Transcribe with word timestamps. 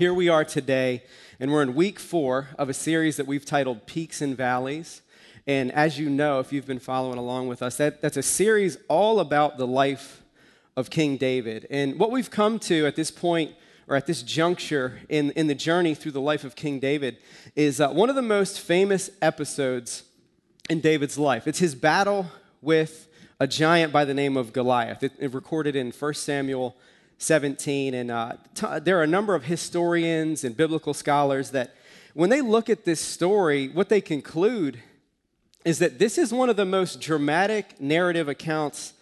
here 0.00 0.14
we 0.14 0.30
are 0.30 0.46
today, 0.46 1.02
and 1.38 1.52
we're 1.52 1.60
in 1.60 1.74
week 1.74 1.98
four 1.98 2.48
of 2.58 2.70
a 2.70 2.72
series 2.72 3.18
that 3.18 3.26
we've 3.26 3.44
titled 3.44 3.84
Peaks 3.84 4.22
and 4.22 4.34
Valleys. 4.34 5.02
And 5.46 5.70
as 5.72 5.98
you 5.98 6.08
know, 6.08 6.40
if 6.40 6.54
you've 6.54 6.66
been 6.66 6.78
following 6.78 7.18
along 7.18 7.48
with 7.48 7.62
us, 7.62 7.76
that, 7.76 8.00
that's 8.00 8.16
a 8.16 8.22
series 8.22 8.78
all 8.88 9.20
about 9.20 9.58
the 9.58 9.66
life 9.66 10.22
of 10.74 10.88
King 10.88 11.18
David. 11.18 11.66
And 11.68 11.98
what 11.98 12.10
we've 12.10 12.30
come 12.30 12.58
to 12.60 12.86
at 12.86 12.96
this 12.96 13.10
point, 13.10 13.52
or 13.88 13.94
at 13.94 14.06
this 14.06 14.22
juncture 14.22 15.00
in, 15.10 15.32
in 15.32 15.48
the 15.48 15.54
journey 15.54 15.94
through 15.94 16.12
the 16.12 16.20
life 16.22 16.44
of 16.44 16.56
King 16.56 16.78
David, 16.80 17.18
is 17.54 17.78
uh, 17.78 17.90
one 17.90 18.08
of 18.08 18.16
the 18.16 18.22
most 18.22 18.58
famous 18.58 19.10
episodes 19.20 20.04
in 20.70 20.80
David's 20.80 21.18
life. 21.18 21.46
It's 21.46 21.58
his 21.58 21.74
battle 21.74 22.24
with 22.62 23.06
a 23.38 23.46
giant 23.46 23.92
by 23.92 24.06
the 24.06 24.14
name 24.14 24.38
of 24.38 24.54
Goliath. 24.54 25.02
It, 25.02 25.12
it 25.18 25.34
recorded 25.34 25.76
in 25.76 25.90
1 25.90 26.14
Samuel 26.14 26.74
17. 27.20 27.94
And 27.94 28.10
uh, 28.10 28.32
t- 28.54 28.66
there 28.82 28.98
are 28.98 29.04
a 29.04 29.06
number 29.06 29.34
of 29.34 29.44
historians 29.44 30.42
and 30.42 30.56
biblical 30.56 30.92
scholars 30.94 31.50
that, 31.52 31.74
when 32.14 32.28
they 32.28 32.40
look 32.40 32.68
at 32.68 32.84
this 32.84 33.00
story, 33.00 33.68
what 33.68 33.88
they 33.88 34.00
conclude 34.00 34.82
is 35.64 35.78
that 35.78 35.98
this 35.98 36.18
is 36.18 36.32
one 36.32 36.48
of 36.48 36.56
the 36.56 36.64
most 36.64 37.00
dramatic 37.00 37.80
narrative 37.80 38.28
accounts 38.28 38.94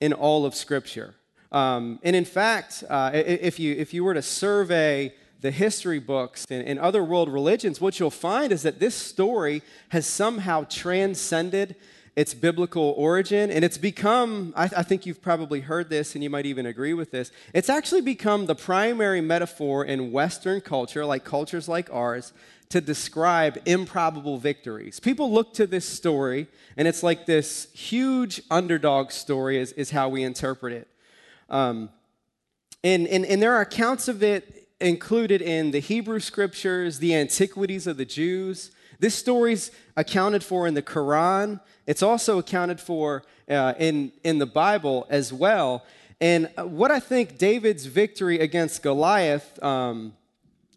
in 0.00 0.12
all 0.12 0.46
of 0.46 0.54
Scripture. 0.54 1.14
Um, 1.52 1.98
and 2.02 2.16
in 2.16 2.24
fact, 2.24 2.84
uh, 2.88 3.10
if, 3.12 3.58
you, 3.58 3.74
if 3.74 3.92
you 3.92 4.02
were 4.04 4.14
to 4.14 4.22
survey 4.22 5.12
the 5.40 5.50
history 5.50 5.98
books 5.98 6.46
and, 6.48 6.66
and 6.66 6.78
other 6.78 7.04
world 7.04 7.28
religions, 7.28 7.80
what 7.80 8.00
you'll 8.00 8.10
find 8.10 8.50
is 8.52 8.62
that 8.62 8.78
this 8.80 8.94
story 8.94 9.62
has 9.90 10.06
somehow 10.06 10.64
transcended 10.64 11.76
its 12.16 12.32
biblical 12.32 12.94
origin, 12.96 13.50
and 13.50 13.64
it's 13.64 13.78
become, 13.78 14.52
I, 14.56 14.64
I, 14.76 14.82
think 14.84 15.04
you've 15.04 15.20
probably 15.20 15.60
heard 15.60 15.88
this 15.88 16.14
and 16.14 16.22
you 16.22 16.30
might 16.30 16.46
even 16.46 16.64
agree 16.64 16.94
with 16.94 17.10
this, 17.10 17.32
it's 17.52 17.68
actually 17.68 18.02
become 18.02 18.46
the 18.46 18.54
primary 18.54 19.20
metaphor 19.20 19.84
in 19.84 20.12
Western 20.12 20.60
culture, 20.60 21.04
like 21.04 21.24
cultures 21.24 21.68
like 21.68 21.92
ours, 21.92 22.32
to 22.68 22.80
describe 22.80 23.58
improbable 23.66 24.38
victories. 24.38 25.00
People 25.00 25.32
look 25.32 25.54
to 25.54 25.66
this 25.66 25.84
story, 25.84 26.46
and 26.76 26.86
it's 26.86 27.02
like 27.02 27.26
this 27.26 27.68
huge 27.72 28.40
underdog 28.50 29.10
story, 29.10 29.58
is, 29.58 29.72
is 29.72 29.90
how 29.90 30.08
we 30.08 30.22
interpret 30.22 30.72
it. 30.72 30.88
Um, 31.50 31.90
and, 32.84 33.08
and, 33.08 33.24
and 33.26 33.42
there 33.42 33.54
are 33.54 33.60
accounts 33.60 34.06
of 34.08 34.22
it 34.22 34.68
included 34.80 35.42
in 35.42 35.72
the 35.72 35.80
Hebrew 35.80 36.20
scriptures, 36.20 36.98
the 36.98 37.14
antiquities 37.14 37.86
of 37.86 37.96
the 37.96 38.04
Jews. 38.04 38.70
This 38.98 39.14
story's 39.14 39.70
accounted 39.96 40.42
for 40.42 40.66
in 40.66 40.74
the 40.74 40.82
Quran. 40.82 41.60
It's 41.86 42.02
also 42.02 42.38
accounted 42.38 42.80
for 42.80 43.22
uh, 43.48 43.74
in, 43.78 44.12
in 44.22 44.38
the 44.38 44.46
Bible 44.46 45.06
as 45.10 45.32
well. 45.32 45.84
And 46.20 46.48
what 46.56 46.90
I 46.90 47.00
think 47.00 47.38
David's 47.38 47.86
victory 47.86 48.38
against 48.38 48.82
Goliath 48.82 49.62
um, 49.62 50.14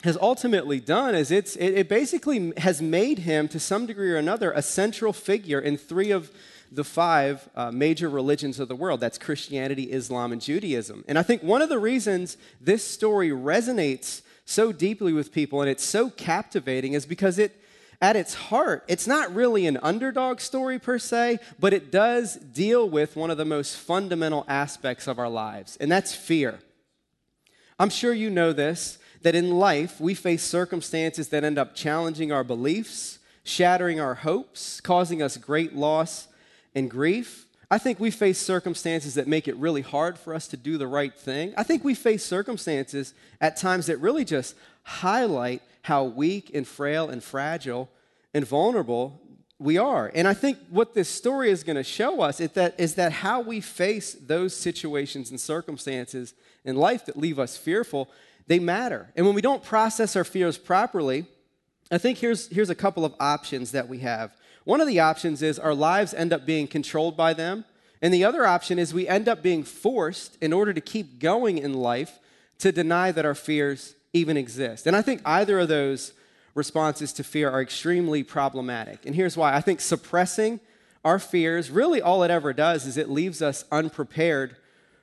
has 0.04 0.18
ultimately 0.18 0.80
done 0.80 1.16
is 1.16 1.32
it's, 1.32 1.56
it, 1.56 1.73
it 1.73 1.90
basically 1.90 2.54
has 2.58 2.82
made 2.82 3.20
him, 3.20 3.48
to 3.50 3.60
some 3.60 3.86
degree 3.86 4.12
or 4.12 4.18
another, 4.18 4.52
a 4.52 4.62
central 4.62 5.14
figure 5.14 5.60
in 5.60 5.78
three 5.78 6.12
of 6.12 6.32
the 6.72 6.84
five 6.84 7.48
uh, 7.56 7.72
major 7.72 8.10
religions 8.10 8.60
of 8.60 8.68
the 8.68 8.76
world 8.76 9.00
that's 9.00 9.18
Christianity, 9.18 9.84
Islam, 9.92 10.32
and 10.32 10.42
Judaism. 10.42 11.06
And 11.08 11.18
I 11.18 11.23
think 11.23 11.42
one 11.44 11.62
of 11.62 11.70
the 11.70 11.80
reasons 11.80 12.38
this 12.60 12.84
story 12.84 13.30
resonates 13.30 14.22
so 14.45 14.72
deeply 14.72 15.14
with 15.14 15.32
people 15.32 15.62
and 15.62 15.70
it's 15.70 15.84
so 15.84 16.10
captivating 16.10 16.94
is 16.94 17.06
because 17.06 17.40
it 17.40 17.62
at 18.02 18.16
its 18.16 18.34
heart, 18.36 18.84
it's 18.88 19.08
not 19.08 19.34
really 19.34 19.66
an 19.66 19.78
underdog 19.78 20.40
story 20.40 20.78
per 20.78 21.00
se, 21.00 21.40
but 21.59 21.73
it 21.73 21.92
does 21.92 22.36
deal 22.36 22.88
with 22.88 23.16
one 23.16 23.32
of 23.32 23.38
the 23.38 23.45
most 23.45 23.76
fundamental 23.76 24.45
aspects 24.48 25.08
of 25.08 25.17
our 25.17 25.30
lives, 25.30 25.77
and 25.77 25.92
that's 25.92 26.14
fear. 26.14 26.60
I'm 27.80 27.89
sure 27.89 28.14
you 28.14 28.30
know 28.30 28.54
this 28.54 28.99
that 29.23 29.36
in 29.36 29.52
life 29.52 29.99
we 29.99 30.14
face 30.14 30.44
circumstances 30.44 31.30
that 31.30 31.44
end 31.44 31.58
up 31.58 31.76
challenging 31.76 32.32
our 32.32 32.44
beliefs, 32.44 33.20
shattering 33.44 34.00
our 34.00 34.16
hopes, 34.16 34.80
causing 34.80 35.21
us 35.21 35.38
great 35.38 35.76
loss 35.76 36.27
and 36.76 36.89
grief. 36.89 37.45
I 37.70 37.77
think 37.77 38.00
we 38.00 38.11
face 38.11 38.39
circumstances 38.39 39.16
that 39.16 39.27
make 39.27 39.48
it 39.48 39.55
really 39.58 39.82
hard 39.82 40.17
for 40.17 40.33
us 40.33 40.48
to 40.50 40.58
do 40.58 40.77
the 40.77 40.88
right 40.88 41.14
thing. 41.14 41.54
I 41.58 41.64
think 41.64 41.83
we 41.83 41.95
face 41.95 42.23
circumstances 42.23 43.14
at 43.42 43.58
times 43.58 43.88
that 43.88 43.98
really 43.98 44.23
just 44.23 44.55
highlight 44.83 45.61
how 45.82 46.04
weak 46.05 46.52
and 46.54 46.66
frail 46.67 47.10
and 47.10 47.23
fragile 47.23 47.89
and 48.37 48.48
vulnerable 48.48 49.20
we 49.58 49.80
are. 49.80 50.11
And 50.14 50.27
I 50.27 50.36
think 50.36 50.59
what 50.70 50.93
this 50.93 51.09
story 51.09 51.49
is 51.49 51.64
going 51.64 51.75
to 51.75 51.83
show 51.83 52.21
us 52.21 52.39
is 52.39 52.52
that, 52.52 52.80
is 52.80 52.93
that 52.93 53.11
how 53.11 53.42
we 53.42 53.59
face 53.61 54.14
those 54.14 54.55
situations 54.55 55.31
and 55.31 55.42
circumstances 55.42 56.36
in 56.64 56.76
life 56.76 57.08
that 57.08 57.17
leave 57.17 57.39
us 57.39 57.58
fearful, 57.58 58.09
they 58.45 58.59
matter. 58.59 59.11
And 59.15 59.26
when 59.26 59.33
we 59.33 59.42
don't 59.42 59.64
process 59.64 60.15
our 60.15 60.23
fears 60.23 60.59
properly, 60.59 61.26
I 61.89 61.97
think 61.97 62.20
here's, 62.20 62.47
here's 62.49 62.70
a 62.70 62.76
couple 62.76 63.03
of 63.03 63.15
options 63.20 63.71
that 63.71 63.89
we 63.89 63.99
have. 63.99 64.36
One 64.65 64.81
of 64.81 64.87
the 64.87 64.99
options 64.99 65.42
is 65.42 65.58
our 65.58 65.73
lives 65.73 66.14
end 66.14 66.31
up 66.31 66.45
being 66.45 66.67
controlled 66.67 67.17
by 67.17 67.33
them. 67.33 67.65
And 68.03 68.14
the 68.14 68.23
other 68.23 68.45
option 68.45 68.77
is 68.77 68.93
we 68.93 69.08
end 69.08 69.27
up 69.27 69.42
being 69.42 69.64
forced, 69.64 70.37
in 70.39 70.53
order 70.53 70.73
to 70.73 70.81
keep 70.81 71.17
going 71.20 71.58
in 71.58 71.73
life, 71.73 72.20
to 72.59 72.71
deny 72.71 73.11
that 73.11 73.26
our 73.26 73.33
fears 73.33 73.95
even 74.14 74.37
exist. 74.37 74.86
And 74.86 74.95
I 74.95 75.02
think 75.02 75.21
either 75.26 75.58
of 75.58 75.70
those 75.70 76.14
responses 76.58 77.14
to 77.14 77.23
fear 77.23 77.50
are 77.50 77.62
extremely 77.62 78.23
problematic. 78.23 79.06
And 79.06 79.16
here's 79.16 79.38
why 79.38 79.54
I 79.54 79.62
think 79.62 79.80
suppressing 79.80 80.60
our 81.06 81.20
fears, 81.20 81.70
really 81.70 82.02
all 82.02 82.23
it 82.23 82.32
ever 82.32 82.52
does 82.52 82.86
is 82.86 82.98
it 82.98 83.10
leaves 83.10 83.42
us 83.42 83.64
unprepared 83.72 84.58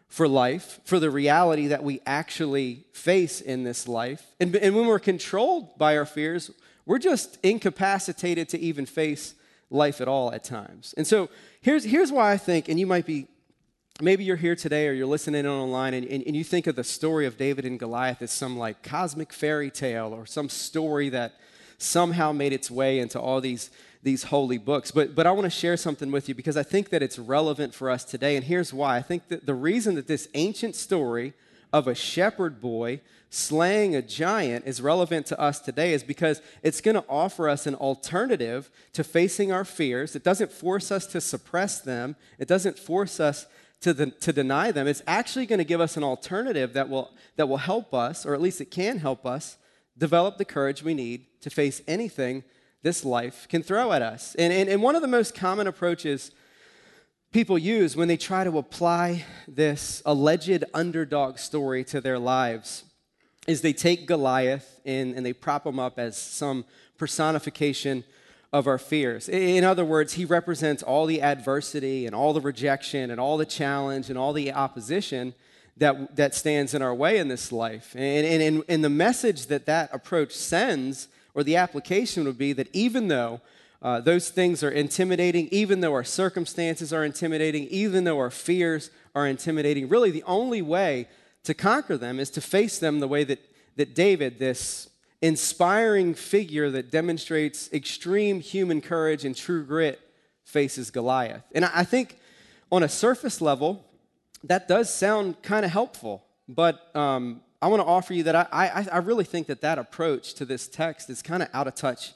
for 0.09 0.29
life, 0.29 0.81
for 0.85 0.99
the 0.99 1.11
reality 1.11 1.69
that 1.69 1.83
we 1.83 2.01
actually 2.05 2.85
face 2.93 3.41
in 3.41 3.65
this 3.65 3.89
life. 3.89 4.35
And, 4.39 4.55
and 4.57 4.77
when 4.77 4.87
we're 4.87 4.99
controlled 4.99 5.79
by 5.79 5.97
our 5.97 6.05
fears, 6.05 6.51
we're 6.85 6.99
just 6.99 7.39
incapacitated 7.43 8.49
to 8.51 8.59
even 8.61 8.85
face 8.85 9.35
life 9.71 10.01
at 10.01 10.09
all 10.09 10.33
at 10.33 10.45
times. 10.45 10.95
And 10.97 11.07
so 11.07 11.31
here's, 11.61 11.85
here's 11.85 12.13
why 12.13 12.33
I 12.33 12.37
think, 12.37 12.69
and 12.69 12.79
you 12.79 12.87
might 12.87 13.07
be 13.07 13.29
maybe 14.01 14.25
you're 14.25 14.37
here 14.37 14.57
today 14.57 14.89
or 14.89 14.93
you're 14.93 15.07
listening 15.07 15.47
online 15.47 15.95
and, 15.95 16.05
and, 16.09 16.25
and, 16.27 16.35
you 16.35 16.43
think 16.43 16.67
of 16.67 16.75
the 16.75 16.83
story 16.83 17.27
of 17.27 17.37
David 17.37 17.65
and 17.65 17.79
Goliath 17.79 18.23
as 18.23 18.33
some 18.33 18.59
like 18.59 18.83
cosmic 18.83 19.33
fairy 19.33 19.71
tale 19.71 20.13
or 20.13 20.27
some 20.27 20.49
story 20.49 21.11
that 21.11 21.35
somehow 21.79 22.33
made 22.33 22.53
its 22.53 22.73
way 22.73 22.99
into 22.99 23.21
all 23.21 23.41
these, 23.41 23.71
these 24.03 24.25
holy 24.25 24.59
books. 24.59 24.91
But, 24.91 25.15
but 25.15 25.29
I 25.29 25.31
want 25.31 25.45
to 25.45 25.51
share 25.51 25.77
something 25.77 26.11
with 26.11 26.29
you 26.29 26.35
because 26.35 26.57
I 26.57 26.65
think 26.65 26.89
that 26.89 27.05
it's 27.05 27.21
relevant 27.21 27.73
for 27.73 27.89
us 27.89 28.03
today. 28.03 28.35
And 28.35 28.45
here's 28.45 28.75
why 28.75 28.97
I 28.97 29.03
think 29.03 29.29
that 29.29 29.47
the 29.47 29.55
reason 29.55 29.95
that 29.95 30.09
this 30.09 30.29
ancient 30.35 30.75
story 30.75 31.33
of 31.73 31.87
a 31.87 31.95
shepherd 31.95 32.61
boy 32.61 33.01
slaying 33.31 33.95
a 33.95 34.03
giant 34.03 34.65
is 34.67 34.81
relevant 34.81 35.27
to 35.27 35.41
us 35.41 35.61
today 35.61 35.93
is 35.93 36.03
because 36.03 36.43
it's 36.65 36.81
going 36.81 36.95
to 36.97 37.05
offer 37.09 37.49
us 37.49 37.65
an 37.67 37.77
alternative 37.77 38.71
to 38.93 39.05
facing 39.05 39.53
our 39.53 39.65
fears. 39.65 40.17
It 40.17 40.25
doesn't 40.25 40.51
force 40.51 40.91
us 40.91 41.07
to 41.09 41.21
suppress 41.21 41.81
them, 41.81 42.17
it 42.41 42.49
doesn't 42.49 42.77
force 42.77 43.21
us 43.21 43.47
to, 43.85 43.93
the, 43.93 44.07
to 44.07 44.33
deny 44.33 44.73
them, 44.73 44.87
it's 44.87 45.03
actually 45.07 45.45
going 45.45 45.59
to 45.59 45.65
give 45.65 45.79
us 45.79 45.99
an 45.99 46.03
alternative 46.03 46.73
that 46.73 46.89
will, 46.89 47.11
that 47.37 47.51
will 47.51 47.59
help 47.59 47.93
us, 47.93 48.25
or 48.25 48.33
at 48.33 48.41
least 48.41 48.63
it 48.63 48.71
can 48.71 48.97
help 48.99 49.27
us, 49.27 49.59
develop 49.99 50.39
the 50.39 50.45
courage 50.47 50.83
we 50.83 50.95
need 50.95 51.27
to 51.43 51.51
face 51.51 51.83
anything 51.87 52.45
this 52.83 53.05
life 53.05 53.47
can 53.51 53.63
throw 53.63 53.93
at 53.93 54.01
us. 54.01 54.35
And, 54.37 54.55
and, 54.55 54.71
and 54.71 54.83
one 54.83 54.97
of 54.97 55.03
the 55.03 55.09
most 55.09 55.35
common 55.35 55.67
approaches 55.67 56.31
people 57.31 57.59
use 57.59 57.95
when 57.95 58.09
they 58.09 58.17
try 58.17 58.43
to 58.43 58.57
apply 58.57 59.27
this 59.47 60.01
alleged 60.07 60.65
underdog 60.73 61.37
story 61.37 61.85
to 61.85 62.01
their 62.01 62.19
lives 62.19 62.85
is 63.47 63.61
they 63.61 63.75
take 63.75 64.07
Goliath 64.07 64.81
and, 64.87 65.15
and 65.15 65.27
they 65.27 65.35
prop 65.35 65.67
him 65.67 65.79
up 65.79 65.99
as 65.99 66.17
some 66.17 66.65
personification 66.97 68.03
of 68.55 68.69
our 68.69 68.79
fears. 68.79 69.29
In 69.29 69.65
other 69.65 69.85
words, 69.85 70.13
he 70.13 70.25
represents 70.25 70.81
all 70.81 71.07
the 71.07 71.21
adversity 71.21 72.07
and 72.07 72.15
all 72.15 72.33
the 72.33 72.41
rejection 72.41 73.11
and 73.11 73.19
all 73.19 73.37
the 73.37 73.45
challenge 73.45 74.11
and 74.11 74.17
all 74.17 74.33
the 74.33 74.53
opposition 74.53 75.35
that, 75.77 76.15
that 76.15 76.37
stands 76.37 76.73
in 76.73 76.81
our 76.81 76.95
way 76.95 77.19
in 77.19 77.27
this 77.27 77.51
life. 77.51 77.97
And, 77.97 78.25
and, 78.25 78.63
and 78.69 78.85
the 78.85 78.89
message 78.89 79.47
that 79.47 79.67
that 79.67 79.93
approach 79.93 80.33
sends, 80.33 81.09
or 81.35 81.43
the 81.43 81.57
application 81.57 82.23
would 82.27 82.39
be 82.39 82.53
that 82.53 82.69
even 82.73 83.09
though 83.09 83.41
uh, 83.83 84.01
those 84.01 84.31
things 84.31 84.63
are 84.63 84.71
intimidating, 84.71 85.49
even 85.51 85.81
though 85.81 85.93
our 85.93 86.05
circumstances 86.05 86.93
are 86.93 87.05
intimidating, 87.05 87.65
even 87.71 88.05
though 88.05 88.19
our 88.19 88.31
fears 88.31 88.93
are 89.17 89.27
intimidating, 89.27 89.89
really 89.89 90.13
the 90.13 90.23
only 90.29 90.63
way 90.63 91.09
to 91.43 91.55
conquer 91.55 91.97
them 91.97 92.21
is 92.21 92.31
to 92.31 92.41
face 92.41 92.79
them 92.79 93.01
the 93.01 93.09
way 93.09 93.25
that, 93.25 93.41
that 93.75 93.97
David, 93.97 94.39
this 94.39 94.91
inspiring 95.25 96.13
figure 96.13 96.71
that 96.71 96.91
demonstrates 96.91 97.73
extreme 97.73 98.41
human 98.41 98.83
courage 98.83 99.25
and 99.25 99.35
true 99.35 99.65
grit 99.65 99.99
faces 100.45 100.91
Goliath. 100.91 101.43
And 101.55 101.65
I 101.65 101.83
think 101.83 102.19
on 102.71 102.83
a 102.83 102.91
surface 102.91 103.41
level, 103.41 103.87
that 104.45 104.69
does 104.69 104.93
sound 104.93 105.41
kind 105.41 105.65
of 105.65 105.71
helpful, 105.71 106.23
but 106.47 106.95
um, 106.95 107.41
I 107.63 107.69
want 107.69 107.81
to 107.81 107.87
offer 107.87 108.13
you 108.13 108.25
that 108.25 108.37
I, 108.37 108.47
I, 108.53 108.87
I 108.93 108.99
really 108.99 109.25
think 109.25 109.47
that 109.47 109.63
that 109.63 109.79
approach 109.79 110.35
to 110.35 110.45
this 110.45 110.69
text 110.69 111.09
is 111.09 111.23
kind 111.23 111.43
of 111.43 111.49
out 111.55 111.67
of 111.67 111.75
touch 111.75 112.13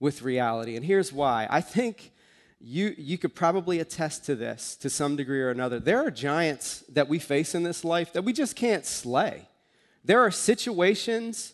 with 0.00 0.22
reality. 0.22 0.76
And 0.76 0.84
here's 0.86 1.12
why. 1.12 1.46
I 1.50 1.60
think 1.60 2.10
you, 2.58 2.94
you 2.96 3.18
could 3.18 3.34
probably 3.34 3.80
attest 3.80 4.24
to 4.26 4.34
this 4.34 4.76
to 4.76 4.88
some 4.88 5.14
degree 5.14 5.42
or 5.42 5.50
another. 5.50 5.78
There 5.78 6.06
are 6.06 6.10
giants 6.10 6.84
that 6.88 7.06
we 7.06 7.18
face 7.18 7.54
in 7.54 7.64
this 7.64 7.84
life 7.84 8.14
that 8.14 8.22
we 8.22 8.32
just 8.32 8.56
can't 8.56 8.86
slay. 8.86 9.46
There 10.02 10.20
are 10.20 10.30
situations 10.30 11.52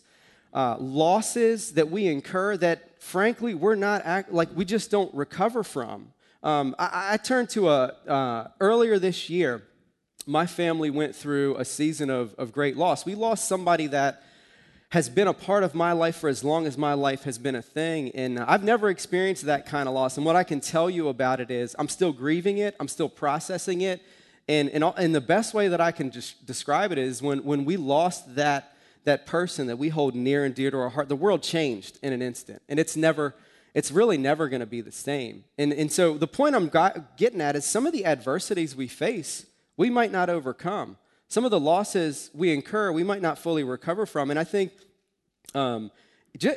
uh, 0.53 0.77
losses 0.79 1.73
that 1.73 1.89
we 1.89 2.07
incur 2.07 2.55
that, 2.57 3.01
frankly, 3.01 3.55
we're 3.55 3.75
not 3.75 4.03
act, 4.05 4.31
like 4.31 4.49
we 4.55 4.65
just 4.65 4.91
don't 4.91 5.13
recover 5.13 5.63
from. 5.63 6.13
Um, 6.43 6.75
I, 6.77 7.13
I, 7.13 7.17
turned 7.17 7.49
to 7.51 7.69
a 7.69 7.85
uh, 8.07 8.47
earlier 8.59 8.99
this 8.99 9.29
year. 9.29 9.63
My 10.27 10.45
family 10.45 10.89
went 10.89 11.15
through 11.15 11.55
a 11.55 11.65
season 11.65 12.09
of, 12.09 12.35
of 12.35 12.51
great 12.51 12.77
loss. 12.77 13.05
We 13.05 13.15
lost 13.15 13.47
somebody 13.47 13.87
that 13.87 14.23
has 14.89 15.09
been 15.09 15.27
a 15.27 15.33
part 15.33 15.63
of 15.63 15.73
my 15.73 15.91
life 15.91 16.17
for 16.17 16.29
as 16.29 16.43
long 16.43 16.67
as 16.67 16.77
my 16.77 16.93
life 16.93 17.23
has 17.23 17.39
been 17.39 17.55
a 17.55 17.61
thing. 17.63 18.11
And 18.11 18.39
I've 18.39 18.63
never 18.63 18.89
experienced 18.89 19.45
that 19.45 19.65
kind 19.65 19.89
of 19.89 19.95
loss. 19.95 20.17
And 20.17 20.25
what 20.25 20.35
I 20.35 20.43
can 20.43 20.59
tell 20.59 20.87
you 20.87 21.07
about 21.07 21.39
it 21.39 21.49
is 21.49 21.75
I'm 21.79 21.89
still 21.89 22.13
grieving 22.13 22.59
it, 22.59 22.75
I'm 22.79 22.87
still 22.87 23.09
processing 23.09 23.81
it. 23.81 24.03
And, 24.47 24.69
and, 24.69 24.83
and 24.83 25.15
the 25.15 25.21
best 25.21 25.53
way 25.53 25.67
that 25.69 25.81
I 25.81 25.91
can 25.91 26.11
just 26.11 26.45
describe 26.45 26.91
it 26.91 26.99
is 26.99 27.23
when, 27.23 27.43
when 27.43 27.65
we 27.65 27.75
lost 27.75 28.35
that, 28.35 28.72
that 29.05 29.25
person 29.25 29.67
that 29.67 29.77
we 29.77 29.89
hold 29.89 30.15
near 30.15 30.45
and 30.45 30.55
dear 30.55 30.71
to 30.71 30.77
our 30.77 30.89
heart, 30.89 31.09
the 31.09 31.15
world 31.15 31.43
changed 31.43 31.99
in 32.01 32.13
an 32.13 32.21
instant. 32.21 32.61
And 32.69 32.79
it's 32.79 32.95
never, 32.95 33.35
it's 33.73 33.91
really 33.91 34.17
never 34.17 34.47
going 34.49 34.61
to 34.61 34.65
be 34.65 34.81
the 34.81 34.91
same. 34.91 35.43
And, 35.57 35.73
and 35.73 35.91
so 35.91 36.17
the 36.17 36.27
point 36.27 36.55
I'm 36.55 36.69
got, 36.69 37.17
getting 37.17 37.41
at 37.41 37.55
is 37.55 37.65
some 37.65 37.85
of 37.85 37.93
the 37.93 38.05
adversities 38.05 38.75
we 38.75 38.87
face, 38.87 39.45
we 39.77 39.89
might 39.89 40.11
not 40.11 40.29
overcome. 40.29 40.97
Some 41.27 41.45
of 41.45 41.51
the 41.51 41.59
losses 41.59 42.29
we 42.33 42.53
incur, 42.53 42.91
we 42.91 43.03
might 43.03 43.21
not 43.21 43.39
fully 43.39 43.63
recover 43.63 44.05
from. 44.05 44.29
And 44.29 44.39
I 44.39 44.43
think 44.43 44.71
um, 45.55 45.91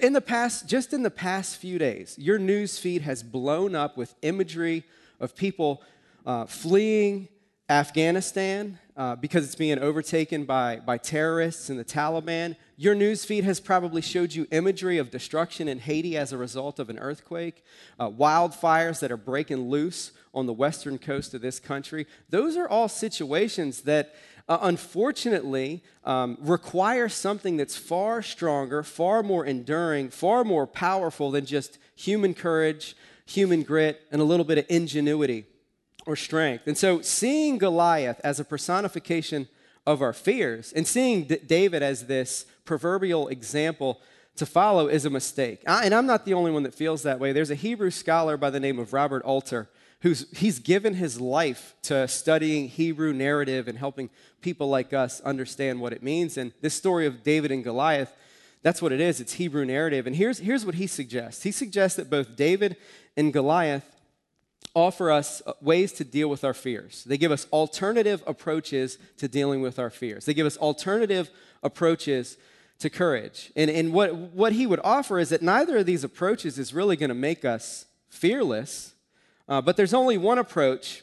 in 0.03 0.13
the 0.13 0.21
past, 0.21 0.69
just 0.69 0.93
in 0.93 1.03
the 1.03 1.11
past 1.11 1.57
few 1.57 1.79
days, 1.79 2.15
your 2.19 2.39
news 2.39 2.79
feed 2.79 3.03
has 3.03 3.23
blown 3.23 3.75
up 3.75 3.97
with 3.97 4.15
imagery 4.23 4.85
of 5.19 5.35
people 5.35 5.83
uh, 6.25 6.45
fleeing 6.45 7.29
Afghanistan 7.69 8.79
uh, 8.97 9.17
because 9.17 9.45
it's 9.45 9.57
being 9.57 9.81
overtaken 9.81 10.45
by, 10.45 10.77
by 10.77 10.97
terrorists 10.97 11.69
and 11.69 11.79
the 11.79 11.85
Taliban. 11.85 12.55
Your 12.77 12.95
news 12.95 13.25
feed 13.25 13.43
has 13.43 13.59
probably 13.59 14.01
showed 14.01 14.35
you 14.35 14.47
imagery 14.53 14.99
of 14.99 15.11
destruction 15.11 15.67
in 15.67 15.81
Haiti 15.81 16.17
as 16.17 16.33
a 16.33 16.39
result 16.39 16.79
of 16.79 16.91
an 16.91 16.99
earthquake, 16.99 17.65
uh, 17.99 18.09
wildfires 18.09 19.01
that 19.01 19.11
are 19.11 19.17
breaking 19.17 19.69
loose 19.69 20.13
on 20.33 20.47
the 20.47 20.53
western 20.53 20.97
coast 20.97 21.35
of 21.35 21.41
this 21.41 21.59
country. 21.59 22.07
Those 22.31 22.57
are 22.57 22.69
all 22.69 22.89
situations 22.89 23.83
that 23.83 24.15
uh, 24.49 24.59
unfortunately 24.63 25.83
um, 26.05 26.39
require 26.41 27.09
something 27.09 27.57
that's 27.57 27.77
far 27.77 28.23
stronger, 28.23 28.85
far 28.85 29.25
more 29.25 29.45
enduring, 29.45 30.11
far 30.11 30.45
more 30.45 30.69
powerful 30.69 31.33
than 31.33 31.45
just 31.45 31.79
human 31.97 32.33
courage, 32.33 32.97
human 33.25 33.65
grit, 33.65 34.03
and 34.13 34.23
a 34.23 34.25
little 34.25 34.45
bit 34.45 34.59
of 34.59 34.67
ingenuity 34.69 35.47
or 36.07 36.17
strength. 36.17 36.67
And 36.67 36.79
so, 36.79 37.03
seeing 37.03 37.59
Goliath 37.59 38.21
as 38.25 38.41
a 38.41 38.45
personification 38.45 39.49
of 39.87 40.03
our 40.03 40.13
fears 40.13 40.73
and 40.73 40.87
seeing 40.87 41.25
David 41.25 41.83
as 41.83 42.07
this 42.07 42.47
proverbial 42.65 43.29
example 43.29 44.01
to 44.37 44.47
follow 44.47 44.89
is 44.89 45.05
a 45.05 45.11
mistake. 45.11 45.63
I, 45.67 45.85
and 45.85 45.95
I'm 45.95 46.07
not 46.07 46.25
the 46.25 46.35
only 46.35 46.51
one 46.51 46.65
that 46.65 46.75
feels 46.75 47.03
that 47.05 47.21
way. 47.21 47.33
There's 47.33 47.51
a 47.51 47.55
Hebrew 47.55 47.91
scholar 47.91 48.37
by 48.37 48.51
the 48.51 48.61
name 48.61 48.79
of 48.79 48.93
Robert 48.93 49.23
Alter 49.23 49.69
who's 50.01 50.27
he's 50.39 50.59
given 50.59 50.95
his 50.95 51.21
life 51.21 51.75
to 51.83 52.07
studying 52.07 52.69
Hebrew 52.69 53.13
narrative 53.13 53.67
and 53.67 53.79
helping 53.79 54.11
people 54.41 54.69
like 54.69 54.93
us 54.93 55.21
understand 55.23 55.81
what 55.81 55.93
it 55.93 56.03
means. 56.03 56.37
And 56.37 56.53
this 56.61 56.75
story 56.75 57.07
of 57.07 57.23
David 57.23 57.51
and 57.51 57.65
Goliath, 57.65 58.13
that's 58.63 58.83
what 58.83 58.93
it 58.93 59.01
is. 59.01 59.21
It's 59.21 59.35
Hebrew 59.35 59.65
narrative. 59.65 60.07
And 60.07 60.15
here's, 60.15 60.39
here's 60.39 60.67
what 60.67 60.75
he 60.75 60.87
suggests. 60.87 61.43
He 61.43 61.51
suggests 61.51 61.97
that 61.97 62.11
both 62.11 62.37
David 62.37 62.77
and 63.17 63.33
Goliath 63.33 63.96
offer 64.77 65.11
us 65.11 65.41
ways 65.63 65.91
to 65.95 66.05
deal 66.05 66.29
with 66.29 66.45
our 66.45 66.53
fears. 66.53 67.03
They 67.05 67.17
give 67.17 67.33
us 67.33 67.47
alternative 67.51 68.23
approaches 68.27 68.99
to 69.17 69.27
dealing 69.27 69.63
with 69.63 69.79
our 69.79 69.89
fears. 69.89 70.27
They 70.27 70.35
give 70.35 70.47
us 70.47 70.59
alternative 70.59 71.31
approaches 71.63 72.37
to 72.81 72.91
courage. 72.91 73.51
And, 73.57 73.71
and 73.71 73.95
what, 73.95 74.15
what 74.15 74.53
he 74.53 74.67
would 74.67 74.81
offer 74.85 75.19
is 75.19 75.31
that 75.31 75.41
neither 75.41 75.79
of 75.79 75.87
these 75.87 76.05
approaches 76.05 76.59
is 76.59 76.75
really 76.75 76.95
going 76.95 77.09
to 77.09 77.15
make 77.15 77.43
us 77.43 77.87
fearless. 78.11 78.95
Uh, 79.49 79.63
but 79.63 79.79
there's 79.79 79.95
only 79.95 80.19
one 80.19 80.37
approach 80.39 81.03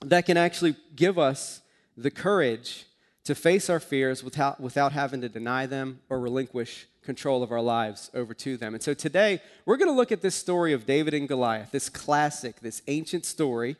that 0.00 0.24
can 0.24 0.38
actually 0.38 0.74
give 0.96 1.18
us 1.18 1.60
the 1.98 2.10
courage 2.10 2.86
to 3.24 3.34
face 3.34 3.68
our 3.68 3.78
fears 3.78 4.24
without, 4.24 4.58
without 4.58 4.92
having 4.92 5.20
to 5.20 5.28
deny 5.28 5.66
them 5.66 6.00
or 6.08 6.18
relinquish 6.18 6.86
control 7.04 7.42
of 7.42 7.50
our 7.50 7.60
lives 7.60 8.10
over 8.14 8.34
to 8.34 8.56
them. 8.56 8.74
And 8.74 8.82
so 8.82 8.94
today, 8.94 9.40
we're 9.66 9.76
going 9.76 9.88
to 9.88 9.94
look 9.94 10.12
at 10.12 10.22
this 10.22 10.34
story 10.34 10.72
of 10.72 10.86
David 10.86 11.14
and 11.14 11.28
Goliath, 11.28 11.70
this 11.70 11.88
classic, 11.88 12.60
this 12.60 12.82
ancient 12.86 13.24
story. 13.24 13.76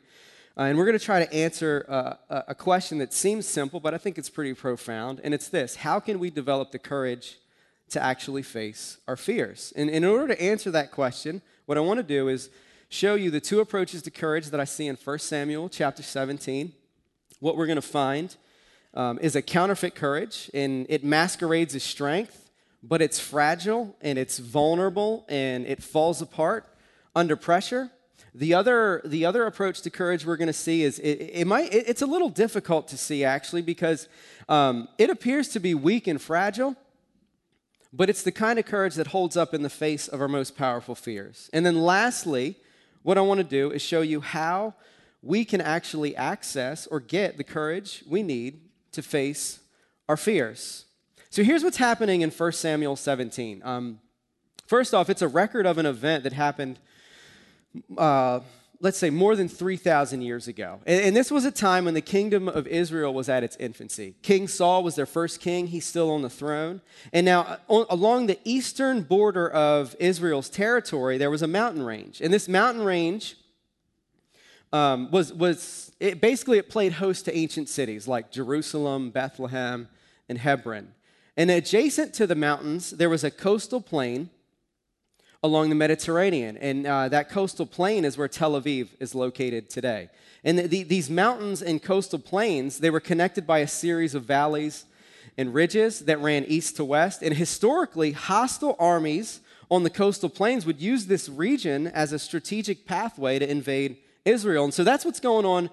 Uh, 0.55 0.63
and 0.63 0.77
we're 0.77 0.85
going 0.85 0.97
to 0.97 1.03
try 1.03 1.23
to 1.25 1.33
answer 1.33 1.85
uh, 1.89 2.41
a 2.47 2.53
question 2.53 2.99
that 2.99 3.11
seems 3.11 3.47
simple, 3.47 3.79
but 3.79 3.93
I 3.93 3.97
think 3.97 4.17
it's 4.17 4.29
pretty 4.29 4.53
profound. 4.53 5.19
And 5.23 5.33
it's 5.33 5.49
this 5.49 5.77
How 5.77 5.99
can 5.99 6.19
we 6.19 6.29
develop 6.29 6.71
the 6.71 6.79
courage 6.79 7.37
to 7.89 8.01
actually 8.01 8.43
face 8.43 8.97
our 9.07 9.17
fears? 9.17 9.73
And, 9.75 9.89
and 9.89 10.05
in 10.05 10.11
order 10.11 10.27
to 10.27 10.41
answer 10.41 10.69
that 10.71 10.91
question, 10.91 11.41
what 11.65 11.77
I 11.77 11.81
want 11.81 11.97
to 11.97 12.03
do 12.03 12.27
is 12.27 12.49
show 12.89 13.15
you 13.15 13.31
the 13.31 13.41
two 13.41 13.59
approaches 13.61 14.01
to 14.03 14.11
courage 14.11 14.47
that 14.47 14.59
I 14.59 14.65
see 14.65 14.87
in 14.87 14.95
1 14.95 15.19
Samuel 15.19 15.69
chapter 15.69 16.03
17. 16.03 16.73
What 17.39 17.57
we're 17.57 17.65
going 17.65 17.77
to 17.77 17.81
find 17.81 18.35
um, 18.93 19.17
is 19.19 19.35
a 19.35 19.41
counterfeit 19.41 19.95
courage, 19.95 20.51
and 20.53 20.85
it 20.89 21.03
masquerades 21.03 21.73
as 21.73 21.83
strength, 21.83 22.42
but 22.83 23.01
it's 23.01 23.19
fragile 23.19 23.95
and 24.01 24.19
it's 24.19 24.37
vulnerable 24.39 25.25
and 25.29 25.65
it 25.65 25.81
falls 25.81 26.21
apart 26.21 26.67
under 27.15 27.37
pressure. 27.37 27.89
The 28.35 28.53
other, 28.53 29.01
the 29.05 29.25
other 29.25 29.45
approach 29.45 29.81
to 29.81 29.89
courage 29.89 30.25
we're 30.25 30.37
going 30.37 30.47
to 30.47 30.53
see 30.53 30.83
is 30.83 30.99
it, 30.99 31.31
it 31.33 31.47
might, 31.47 31.73
it, 31.73 31.87
it's 31.87 32.01
a 32.01 32.05
little 32.05 32.29
difficult 32.29 32.89
to 32.89 32.97
see 32.97 33.23
actually 33.23 33.61
because 33.61 34.09
um, 34.49 34.89
it 34.97 35.09
appears 35.09 35.47
to 35.49 35.59
be 35.59 35.73
weak 35.73 36.07
and 36.07 36.21
fragile, 36.21 36.75
but 37.93 38.09
it's 38.09 38.23
the 38.23 38.31
kind 38.31 38.59
of 38.59 38.65
courage 38.65 38.95
that 38.95 39.07
holds 39.07 39.37
up 39.37 39.53
in 39.53 39.61
the 39.61 39.69
face 39.69 40.07
of 40.07 40.19
our 40.19 40.27
most 40.27 40.57
powerful 40.57 40.95
fears. 40.95 41.49
And 41.53 41.65
then 41.65 41.79
lastly, 41.79 42.57
what 43.03 43.17
I 43.17 43.21
want 43.21 43.37
to 43.37 43.45
do 43.45 43.71
is 43.71 43.81
show 43.81 44.01
you 44.01 44.19
how 44.19 44.73
we 45.21 45.45
can 45.45 45.61
actually 45.61 46.15
access 46.15 46.85
or 46.87 46.99
get 46.99 47.37
the 47.37 47.43
courage 47.43 48.03
we 48.07 48.23
need 48.23 48.61
to 48.91 49.01
face 49.01 49.59
our 50.09 50.17
fears. 50.17 50.85
So 51.33 51.43
here's 51.43 51.63
what's 51.63 51.77
happening 51.77 52.21
in 52.21 52.29
1 52.29 52.51
Samuel 52.51 52.95
17. 52.95 53.63
Um, 53.65 53.99
first 54.67 54.93
off, 54.93 55.09
it's 55.09 55.23
a 55.23 55.27
record 55.27 55.65
of 55.65 55.79
an 55.79 55.87
event 55.87 56.25
that 56.25 56.33
happened. 56.33 56.77
Uh, 57.97 58.41
let's 58.81 58.99
say, 58.99 59.09
more 59.09 59.35
than 59.35 59.49
3,000 59.49 60.21
years 60.21 60.47
ago. 60.47 60.79
And, 60.85 61.03
and, 61.05 61.17
this 61.17 61.31
was 61.31 61.43
a 61.43 61.51
time 61.51 61.85
when 61.85 61.95
the 61.95 62.01
kingdom 62.01 62.47
of 62.47 62.67
Israel 62.67 63.15
was 63.15 63.29
at 63.29 63.43
its 63.43 63.55
infancy. 63.55 64.13
King 64.21 64.47
Saul 64.47 64.83
was 64.83 64.93
their 64.93 65.07
first 65.07 65.39
king, 65.39 65.65
he's 65.65 65.87
still 65.87 66.11
on 66.11 66.21
the 66.21 66.29
throne. 66.29 66.81
And 67.11 67.25
now, 67.25 67.41
uh, 67.41 67.57
on, 67.67 67.87
along 67.89 68.27
the 68.27 68.37
eastern 68.43 69.01
border 69.01 69.49
of 69.49 69.95
Israel's 69.99 70.49
territory, 70.49 71.17
there 71.17 71.31
was 71.31 71.41
a 71.41 71.47
mountain 71.47 71.81
range. 71.81 72.21
And 72.21 72.31
this 72.31 72.47
mountain 72.47 72.83
range 72.83 73.37
um, 74.71 75.09
was, 75.09 75.33
was 75.33 75.91
it, 75.99 76.21
basically, 76.21 76.59
it 76.59 76.69
played 76.69 76.93
host 76.93 77.25
to 77.25 77.35
ancient 77.35 77.69
cities 77.69 78.07
like 78.07 78.31
Jerusalem, 78.31 79.09
Bethlehem, 79.09 79.87
and 80.29 80.37
Hebron. 80.37 80.93
And 81.35 81.49
adjacent 81.49 82.13
to 82.15 82.27
the 82.27 82.35
mountains, 82.35 82.91
there 82.91 83.09
was 83.09 83.23
a 83.23 83.31
coastal 83.31 83.81
plain 83.81 84.29
along 85.41 85.69
the 85.69 85.75
Mediterranean. 85.75 86.57
And 86.57 86.85
uh, 86.85 87.09
that 87.09 87.29
coastal 87.29 87.65
plain 87.65 88.05
is 88.05 88.17
where 88.17 88.27
Tel 88.27 88.53
Aviv 88.53 88.89
is 88.99 89.13
located 89.13 89.69
today. 89.69 90.09
And 90.43 90.57
the, 90.57 90.67
the, 90.67 90.83
these 90.83 91.09
mountains 91.09 91.61
and 91.61 91.81
coastal 91.81 92.19
plains, 92.19 92.79
they 92.79 92.89
were 92.89 92.99
connected 92.99 93.45
by 93.45 93.59
a 93.59 93.67
series 93.67 94.15
of 94.15 94.23
valleys 94.23 94.85
and 95.37 95.53
ridges 95.53 96.01
that 96.01 96.19
ran 96.19 96.45
east 96.45 96.77
to 96.77 96.85
west. 96.85 97.21
And 97.21 97.35
historically, 97.35 98.11
hostile 98.11 98.75
armies 98.79 99.41
on 99.71 99.83
the 99.83 99.89
coastal 99.89 100.29
plains 100.29 100.65
would 100.65 100.79
use 100.79 101.07
this 101.07 101.27
region 101.27 101.87
as 101.87 102.13
a 102.13 102.19
strategic 102.19 102.85
pathway 102.85 103.39
to 103.39 103.49
invade 103.49 103.97
Israel. 104.23 104.65
And 104.65 104.73
so 104.73 104.83
that's 104.83 105.03
what's 105.03 105.19
going 105.19 105.45
on 105.45 105.69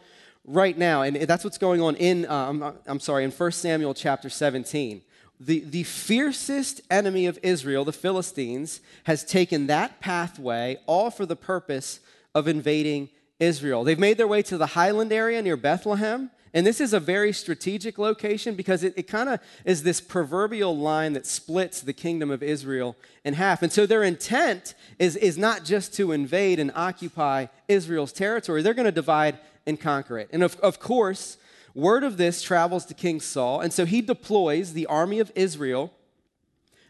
right 0.46 0.76
now. 0.76 1.02
And 1.02 1.16
that's 1.16 1.44
what's 1.44 1.58
going 1.58 1.82
on 1.82 1.96
in, 1.96 2.24
uh, 2.24 2.72
I'm 2.86 3.00
sorry, 3.00 3.24
in 3.24 3.30
1 3.30 3.52
Samuel 3.52 3.92
chapter 3.94 4.30
17 4.30 5.02
the, 5.40 5.60
the 5.60 5.84
fiercest 5.84 6.82
enemy 6.90 7.26
of 7.26 7.38
Israel, 7.42 7.84
the 7.84 7.92
Philistines, 7.92 8.80
has 9.04 9.24
taken 9.24 9.66
that 9.68 9.98
pathway 9.98 10.78
all 10.86 11.10
for 11.10 11.24
the 11.24 11.36
purpose 11.36 12.00
of 12.34 12.46
invading 12.46 13.08
Israel. 13.38 13.82
They've 13.82 13.98
made 13.98 14.18
their 14.18 14.28
way 14.28 14.42
to 14.42 14.58
the 14.58 14.66
highland 14.66 15.12
area 15.12 15.40
near 15.40 15.56
Bethlehem. 15.56 16.30
And 16.52 16.66
this 16.66 16.80
is 16.80 16.92
a 16.92 17.00
very 17.00 17.32
strategic 17.32 17.96
location 17.96 18.54
because 18.54 18.82
it, 18.82 18.94
it 18.96 19.04
kind 19.04 19.28
of 19.28 19.40
is 19.64 19.82
this 19.82 20.00
proverbial 20.00 20.76
line 20.76 21.12
that 21.14 21.24
splits 21.24 21.80
the 21.80 21.92
kingdom 21.92 22.30
of 22.30 22.42
Israel 22.42 22.96
in 23.24 23.34
half. 23.34 23.62
And 23.62 23.72
so 23.72 23.86
their 23.86 24.02
intent 24.02 24.74
is, 24.98 25.16
is 25.16 25.38
not 25.38 25.64
just 25.64 25.94
to 25.94 26.12
invade 26.12 26.58
and 26.58 26.72
occupy 26.74 27.46
Israel's 27.68 28.12
territory, 28.12 28.62
they're 28.62 28.74
going 28.74 28.84
to 28.84 28.92
divide 28.92 29.38
and 29.64 29.80
conquer 29.80 30.18
it. 30.18 30.28
And 30.32 30.42
of, 30.42 30.56
of 30.56 30.80
course, 30.80 31.38
Word 31.74 32.04
of 32.04 32.16
this 32.16 32.42
travels 32.42 32.84
to 32.86 32.94
King 32.94 33.20
Saul, 33.20 33.60
and 33.60 33.72
so 33.72 33.84
he 33.84 34.00
deploys 34.00 34.72
the 34.72 34.86
army 34.86 35.20
of 35.20 35.30
Israel 35.34 35.92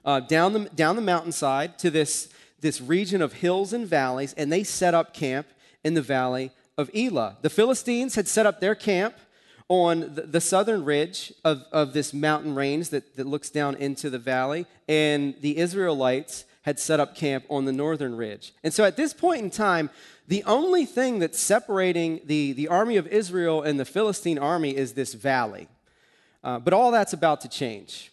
uh, 0.04 0.20
down, 0.20 0.52
the, 0.52 0.60
down 0.70 0.96
the 0.96 1.02
mountainside 1.02 1.78
to 1.80 1.90
this, 1.90 2.28
this 2.60 2.80
region 2.80 3.20
of 3.20 3.34
hills 3.34 3.72
and 3.72 3.86
valleys, 3.86 4.32
and 4.34 4.50
they 4.50 4.64
set 4.64 4.94
up 4.94 5.12
camp 5.12 5.46
in 5.84 5.94
the 5.94 6.02
valley 6.02 6.50
of 6.78 6.90
Elah. 6.94 7.36
The 7.42 7.50
Philistines 7.50 8.14
had 8.14 8.26
set 8.26 8.46
up 8.46 8.60
their 8.60 8.74
camp 8.74 9.14
on 9.68 10.14
the, 10.14 10.22
the 10.22 10.40
southern 10.40 10.84
ridge 10.84 11.32
of, 11.44 11.64
of 11.70 11.92
this 11.92 12.12
mountain 12.12 12.54
range 12.54 12.88
that, 12.88 13.16
that 13.16 13.26
looks 13.26 13.50
down 13.50 13.76
into 13.76 14.10
the 14.10 14.18
valley, 14.18 14.66
and 14.88 15.34
the 15.40 15.58
Israelites 15.58 16.44
had 16.62 16.78
set 16.78 17.00
up 17.00 17.14
camp 17.14 17.44
on 17.48 17.64
the 17.64 17.72
northern 17.72 18.16
ridge. 18.16 18.52
And 18.62 18.72
so 18.72 18.84
at 18.84 18.96
this 18.96 19.12
point 19.12 19.42
in 19.42 19.50
time, 19.50 19.90
the 20.28 20.44
only 20.44 20.84
thing 20.84 21.18
that's 21.18 21.40
separating 21.40 22.20
the, 22.24 22.52
the 22.52 22.68
army 22.68 22.96
of 22.96 23.06
Israel 23.06 23.62
and 23.62 23.80
the 23.80 23.84
Philistine 23.84 24.38
army 24.38 24.76
is 24.76 24.92
this 24.92 25.14
valley. 25.14 25.68
Uh, 26.44 26.58
but 26.58 26.72
all 26.72 26.90
that's 26.90 27.12
about 27.12 27.40
to 27.42 27.48
change. 27.48 28.12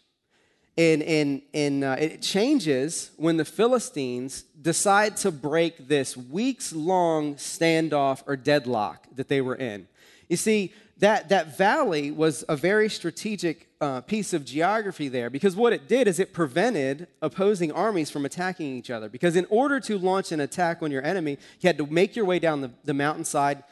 And, 0.78 1.02
and, 1.04 1.42
and 1.54 1.84
uh, 1.84 1.96
it 2.00 2.22
changes 2.22 3.12
when 3.18 3.38
the 3.38 3.46
Philistines 3.46 4.44
decide 4.62 5.18
to 5.18 5.32
break 5.32 5.88
this 5.88 6.16
weeks 6.16 6.72
long 6.72 7.36
standoff 7.36 8.22
or 8.28 8.36
deadlock 8.36 9.08
that 9.16 9.28
they 9.28 9.42
were 9.42 9.56
in. 9.56 9.88
You 10.30 10.38
see, 10.38 10.74
that, 11.00 11.30
that 11.30 11.58
valley 11.58 12.12
was 12.12 12.44
a 12.50 12.56
very 12.56 12.90
strategic 12.90 13.68
uh, 13.80 14.02
piece 14.02 14.34
of 14.34 14.44
geography 14.44 15.08
there 15.08 15.30
because 15.30 15.56
what 15.56 15.72
it 15.72 15.88
did 15.88 16.08
is 16.08 16.20
it 16.20 16.34
prevented 16.34 17.08
opposing 17.22 17.72
armies 17.72 18.10
from 18.10 18.26
attacking 18.26 18.76
each 18.76 18.90
other. 18.90 19.08
Because 19.08 19.36
in 19.36 19.46
order 19.50 19.80
to 19.82 19.98
launch 20.00 20.32
an 20.32 20.40
attack 20.40 20.82
on 20.82 20.90
your 20.92 21.04
enemy, 21.04 21.38
you 21.60 21.68
had 21.68 21.78
to 21.78 21.86
make 21.86 22.16
your 22.16 22.26
way 22.26 22.40
down 22.40 22.62
the, 22.62 22.72
the 22.84 22.94
mountainside, 22.94 23.64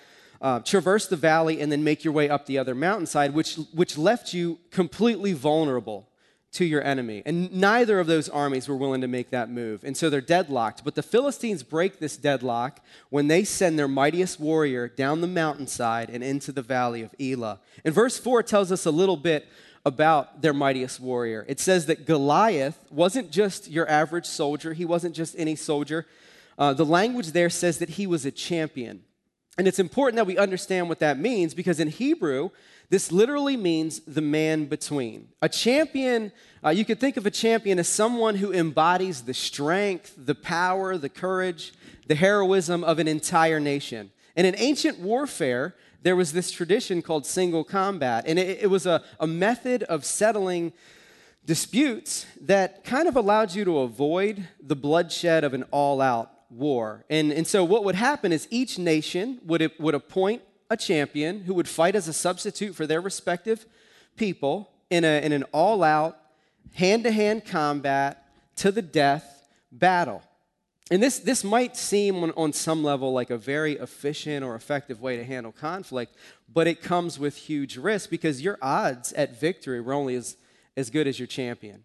uh, 0.42 0.60
traverse 0.60 1.08
the 1.08 1.16
valley, 1.16 1.60
and 1.60 1.72
then 1.72 1.84
make 1.84 2.04
your 2.04 2.14
way 2.14 2.30
up 2.30 2.46
the 2.46 2.60
other 2.60 2.76
mountainside, 2.76 3.34
which, 3.34 3.56
which 3.74 3.98
left 3.98 4.34
you 4.34 4.60
completely 4.70 5.34
vulnerable 5.34 6.08
to 6.56 6.66
your 6.66 6.84
enemy. 6.84 7.22
And 7.26 7.52
neither 7.54 8.00
of 8.00 8.08
those 8.08 8.30
armies 8.30 8.68
were 8.68 8.76
willing 8.76 9.02
to 9.02 9.08
make 9.08 9.30
that 9.30 9.50
move. 9.50 9.84
And 9.84 9.96
so 9.96 10.10
they're 10.10 10.22
deadlocked. 10.22 10.84
But 10.84 10.96
the 10.96 11.04
Philistines 11.04 11.64
break 11.64 12.00
this 12.00 12.18
deadlock 12.18 12.80
when 13.10 13.28
they 13.28 13.44
send 13.44 13.78
their 13.78 13.88
mightiest 13.88 14.40
warrior 14.40 14.88
down 14.88 15.22
the 15.22 15.28
mountainside 15.28 16.10
and 16.10 16.24
into 16.24 16.52
the 16.52 16.62
valley 16.62 17.02
of 17.02 17.14
Elah. 17.20 17.60
And 17.84 17.94
verse 17.94 18.18
4 18.18 18.44
tells 18.44 18.72
us 18.72 18.86
a 18.86 18.92
little 18.92 19.18
bit 19.18 19.48
about 19.86 20.42
their 20.42 20.54
mightiest 20.54 21.00
warrior. 21.00 21.46
It 21.48 21.60
says 21.60 21.86
that 21.86 22.06
Goliath 22.06 22.80
wasn't 22.90 23.32
just 23.32 23.70
your 23.70 23.88
average 23.90 24.26
soldier, 24.26 24.74
he 24.74 24.86
wasn't 24.86 25.16
just 25.16 25.36
any 25.38 25.56
soldier. 25.56 26.08
Uh, 26.58 26.74
the 26.74 26.86
language 26.86 27.34
there 27.34 27.50
says 27.50 27.80
that 27.80 27.90
he 27.90 28.08
was 28.08 28.26
a 28.26 28.32
champion. 28.32 29.04
And 29.58 29.68
it's 29.68 29.80
important 29.80 30.16
that 30.18 30.26
we 30.26 30.38
understand 30.38 30.90
what 30.90 31.00
that 31.00 31.20
means 31.20 31.54
because 31.54 31.80
in 31.80 31.90
Hebrew, 31.90 32.50
this 32.90 33.12
literally 33.12 33.58
means 33.58 34.00
the 34.02 34.22
man 34.22 34.66
between. 34.66 35.30
A 35.42 35.50
champion, 35.50 36.32
uh, 36.64 36.70
you 36.70 36.86
could 36.86 37.00
think 37.00 37.18
of 37.18 37.26
a 37.26 37.32
champion 37.32 37.80
as 37.80 37.88
someone 37.88 38.36
who 38.36 38.54
embodies 38.54 39.24
the 39.24 39.34
strength, 39.34 40.14
the 40.18 40.36
power, 40.36 40.98
the 40.98 41.10
courage, 41.10 41.74
the 42.08 42.16
heroism 42.16 42.84
of 42.84 43.00
an 43.00 43.08
entire 43.08 43.60
nation. 43.60 44.12
And 44.36 44.46
in 44.46 44.56
ancient 44.58 45.00
warfare, 45.00 45.76
there 46.02 46.16
was 46.16 46.34
this 46.34 46.52
tradition 46.52 47.02
called 47.02 47.26
single 47.26 47.64
combat, 47.64 48.26
and 48.28 48.38
it, 48.38 48.60
it 48.62 48.68
was 48.68 48.86
a, 48.86 49.04
a 49.20 49.26
method 49.26 49.84
of 49.84 50.06
settling 50.06 50.72
disputes 51.46 52.26
that 52.42 52.84
kind 52.84 53.08
of 53.08 53.16
allowed 53.16 53.54
you 53.54 53.66
to 53.66 53.80
avoid 53.80 54.48
the 54.60 54.76
bloodshed 54.76 55.44
of 55.44 55.54
an 55.54 55.64
all 55.72 56.02
out 56.02 56.32
war. 56.50 57.06
And, 57.10 57.32
and 57.32 57.48
so, 57.48 57.64
what 57.64 57.84
would 57.84 57.96
happen 57.96 58.32
is 58.32 58.48
each 58.52 58.78
nation 58.78 59.40
would, 59.46 59.72
would 59.80 59.96
appoint 59.96 60.42
a 60.70 60.78
champion 60.78 61.42
who 61.42 61.54
would 61.54 61.68
fight 61.68 61.96
as 61.96 62.08
a 62.08 62.14
substitute 62.14 62.76
for 62.76 62.88
their 62.88 63.02
respective 63.02 63.66
people 64.16 64.72
in, 64.90 65.04
a, 65.04 65.22
in 65.24 65.32
an 65.32 65.44
all 65.52 65.84
out, 65.84 66.18
hand 66.74 67.04
to 67.04 67.12
hand 67.12 67.46
combat 67.46 68.26
to 68.58 68.72
the 68.72 68.82
death 68.82 69.48
battle. 69.72 70.22
And 70.92 71.02
this, 71.02 71.20
this 71.20 71.44
might 71.44 71.76
seem 71.76 72.24
on, 72.24 72.32
on, 72.38 72.54
some 72.54 72.84
level 72.84 73.12
like 73.12 73.32
a 73.32 73.38
very 73.38 73.74
efficient 73.74 74.46
or 74.46 74.56
effective 74.56 75.02
way 75.02 75.18
to 75.18 75.24
handle 75.24 75.52
conflict, 75.52 76.16
but 76.54 76.68
it 76.68 76.82
comes 76.82 77.18
with 77.18 77.36
huge 77.36 77.76
risk 77.78 78.10
because 78.10 78.42
your 78.42 78.60
odds 78.62 79.12
at 79.14 79.40
victory 79.40 79.82
were 79.82 79.94
only 79.94 80.16
as, 80.16 80.38
as 80.78 80.92
good 80.92 81.08
as 81.08 81.20
your 81.20 81.28
champion. 81.28 81.84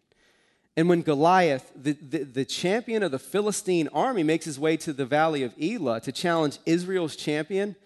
And 0.77 0.89
when 0.89 1.03
Goliath, 1.03 1.73
the, 1.75 1.93
the, 1.93 2.25
the 2.25 2.45
champion 2.45 3.03
of 3.03 3.11
the 3.11 3.19
Philistine 3.19 3.89
army, 3.89 4.23
makes 4.23 4.45
his 4.45 4.59
way 4.59 4.77
to 4.79 4.93
the 4.93 5.07
valley 5.07 5.43
of 5.43 5.55
Elah 5.61 6.01
to 6.03 6.13
challenge 6.13 6.59
Israel's 6.67 7.17
champion, 7.17 7.77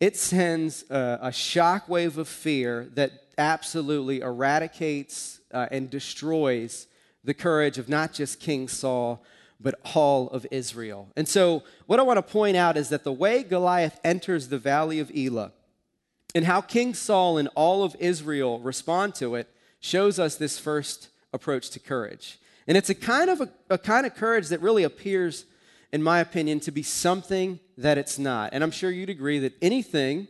it 0.00 0.16
sends 0.16 0.84
a, 0.90 1.18
a 1.22 1.28
shockwave 1.28 2.16
of 2.16 2.28
fear 2.28 2.88
that 2.94 3.12
absolutely 3.38 4.20
eradicates 4.20 5.40
uh, 5.52 5.66
and 5.70 5.90
destroys 5.90 6.86
the 7.24 7.34
courage 7.34 7.78
of 7.78 7.88
not 7.88 8.12
just 8.12 8.40
King 8.40 8.68
Saul, 8.68 9.22
but 9.58 9.74
all 9.94 10.28
of 10.30 10.46
Israel. 10.50 11.08
And 11.16 11.26
so, 11.26 11.62
what 11.86 11.98
I 11.98 12.02
want 12.02 12.18
to 12.18 12.22
point 12.22 12.56
out 12.56 12.76
is 12.76 12.90
that 12.90 13.04
the 13.04 13.12
way 13.12 13.42
Goliath 13.42 13.98
enters 14.04 14.48
the 14.48 14.58
valley 14.58 15.00
of 15.00 15.10
Elah 15.16 15.52
and 16.34 16.44
how 16.44 16.60
King 16.60 16.92
Saul 16.92 17.38
and 17.38 17.48
all 17.54 17.82
of 17.82 17.96
Israel 17.98 18.60
respond 18.60 19.14
to 19.16 19.34
it 19.34 19.48
shows 19.80 20.18
us 20.18 20.36
this 20.36 20.58
first 20.58 21.08
approach 21.32 21.70
to 21.70 21.78
courage. 21.78 22.38
And 22.66 22.76
it's 22.76 22.90
a 22.90 22.94
kind 22.94 23.30
of 23.30 23.40
a, 23.40 23.48
a 23.70 23.78
kind 23.78 24.06
of 24.06 24.14
courage 24.14 24.48
that 24.48 24.60
really 24.60 24.82
appears 24.82 25.46
in 25.96 26.02
my 26.02 26.20
opinion, 26.20 26.60
to 26.60 26.70
be 26.70 26.82
something 26.82 27.58
that 27.78 27.96
it's 27.96 28.18
not. 28.18 28.50
And 28.52 28.62
I'm 28.62 28.70
sure 28.70 28.90
you'd 28.90 29.08
agree 29.08 29.38
that 29.38 29.54
anything 29.62 30.28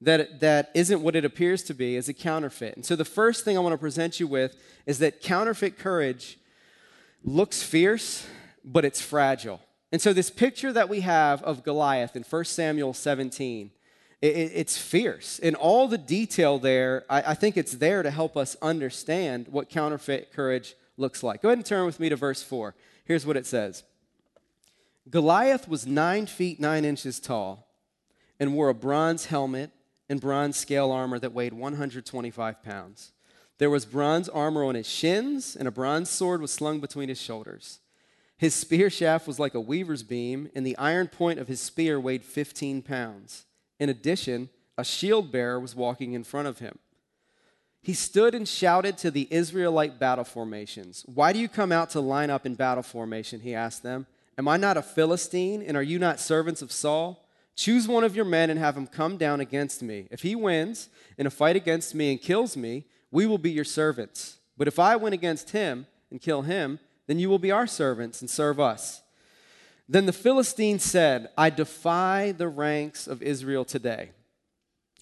that, 0.00 0.38
that 0.38 0.70
isn't 0.74 1.02
what 1.02 1.16
it 1.16 1.24
appears 1.24 1.64
to 1.64 1.74
be 1.74 1.96
is 1.96 2.08
a 2.08 2.14
counterfeit. 2.14 2.76
And 2.76 2.86
so 2.86 2.94
the 2.94 3.04
first 3.04 3.44
thing 3.44 3.56
I 3.56 3.60
want 3.60 3.72
to 3.72 3.78
present 3.78 4.20
you 4.20 4.28
with 4.28 4.56
is 4.86 5.00
that 5.00 5.20
counterfeit 5.20 5.76
courage 5.76 6.38
looks 7.24 7.64
fierce, 7.64 8.28
but 8.64 8.84
it's 8.84 9.02
fragile. 9.02 9.60
And 9.90 10.00
so 10.00 10.12
this 10.12 10.30
picture 10.30 10.72
that 10.72 10.88
we 10.88 11.00
have 11.00 11.42
of 11.42 11.64
Goliath 11.64 12.14
in 12.14 12.22
1 12.22 12.44
Samuel 12.44 12.94
17, 12.94 13.72
it, 14.22 14.26
it's 14.26 14.78
fierce. 14.78 15.40
And 15.40 15.56
all 15.56 15.88
the 15.88 15.98
detail 15.98 16.60
there, 16.60 17.04
I 17.10 17.34
think 17.34 17.56
it's 17.56 17.72
there 17.72 18.04
to 18.04 18.12
help 18.12 18.36
us 18.36 18.56
understand 18.62 19.48
what 19.48 19.68
counterfeit 19.68 20.32
courage 20.32 20.76
looks 20.96 21.24
like. 21.24 21.42
Go 21.42 21.48
ahead 21.48 21.58
and 21.58 21.66
turn 21.66 21.86
with 21.86 21.98
me 21.98 22.08
to 22.08 22.14
verse 22.14 22.40
4. 22.40 22.76
Here's 23.04 23.26
what 23.26 23.36
it 23.36 23.46
says. 23.46 23.82
Goliath 25.10 25.68
was 25.68 25.86
nine 25.86 26.26
feet 26.26 26.60
nine 26.60 26.84
inches 26.84 27.20
tall 27.20 27.68
and 28.38 28.54
wore 28.54 28.68
a 28.68 28.74
bronze 28.74 29.26
helmet 29.26 29.70
and 30.08 30.20
bronze 30.20 30.56
scale 30.56 30.90
armor 30.90 31.18
that 31.18 31.32
weighed 31.32 31.52
125 31.52 32.62
pounds. 32.62 33.12
There 33.58 33.70
was 33.70 33.84
bronze 33.84 34.28
armor 34.28 34.64
on 34.64 34.76
his 34.76 34.88
shins, 34.88 35.56
and 35.56 35.66
a 35.66 35.72
bronze 35.72 36.08
sword 36.08 36.40
was 36.40 36.52
slung 36.52 36.80
between 36.80 37.08
his 37.08 37.20
shoulders. 37.20 37.80
His 38.36 38.54
spear 38.54 38.88
shaft 38.88 39.26
was 39.26 39.40
like 39.40 39.54
a 39.54 39.60
weaver's 39.60 40.04
beam, 40.04 40.48
and 40.54 40.64
the 40.64 40.78
iron 40.78 41.08
point 41.08 41.40
of 41.40 41.48
his 41.48 41.60
spear 41.60 41.98
weighed 41.98 42.24
15 42.24 42.82
pounds. 42.82 43.46
In 43.80 43.88
addition, 43.88 44.48
a 44.76 44.84
shield 44.84 45.32
bearer 45.32 45.58
was 45.58 45.74
walking 45.74 46.12
in 46.12 46.22
front 46.22 46.46
of 46.46 46.60
him. 46.60 46.78
He 47.82 47.94
stood 47.94 48.34
and 48.34 48.46
shouted 48.46 48.96
to 48.98 49.10
the 49.10 49.26
Israelite 49.30 49.98
battle 49.98 50.24
formations. 50.24 51.04
Why 51.06 51.32
do 51.32 51.40
you 51.40 51.48
come 51.48 51.72
out 51.72 51.90
to 51.90 52.00
line 52.00 52.30
up 52.30 52.46
in 52.46 52.54
battle 52.54 52.82
formation? 52.84 53.40
He 53.40 53.54
asked 53.54 53.82
them. 53.82 54.06
Am 54.38 54.46
I 54.46 54.56
not 54.56 54.76
a 54.76 54.82
Philistine, 54.82 55.62
and 55.62 55.76
are 55.76 55.82
you 55.82 55.98
not 55.98 56.20
servants 56.20 56.62
of 56.62 56.70
Saul? 56.70 57.28
Choose 57.56 57.88
one 57.88 58.04
of 58.04 58.14
your 58.14 58.24
men 58.24 58.50
and 58.50 58.58
have 58.58 58.76
him 58.76 58.86
come 58.86 59.16
down 59.16 59.40
against 59.40 59.82
me. 59.82 60.06
If 60.12 60.22
he 60.22 60.36
wins 60.36 60.88
in 61.18 61.26
a 61.26 61.30
fight 61.30 61.56
against 61.56 61.92
me 61.92 62.12
and 62.12 62.22
kills 62.22 62.56
me, 62.56 62.84
we 63.10 63.26
will 63.26 63.38
be 63.38 63.50
your 63.50 63.64
servants. 63.64 64.38
But 64.56 64.68
if 64.68 64.78
I 64.78 64.94
win 64.94 65.12
against 65.12 65.50
him 65.50 65.88
and 66.12 66.20
kill 66.20 66.42
him, 66.42 66.78
then 67.08 67.18
you 67.18 67.28
will 67.28 67.40
be 67.40 67.50
our 67.50 67.66
servants 67.66 68.20
and 68.20 68.30
serve 68.30 68.60
us. 68.60 69.02
Then 69.88 70.06
the 70.06 70.12
Philistine 70.12 70.78
said, 70.78 71.30
I 71.36 71.50
defy 71.50 72.30
the 72.30 72.48
ranks 72.48 73.08
of 73.08 73.22
Israel 73.22 73.64
today. 73.64 74.10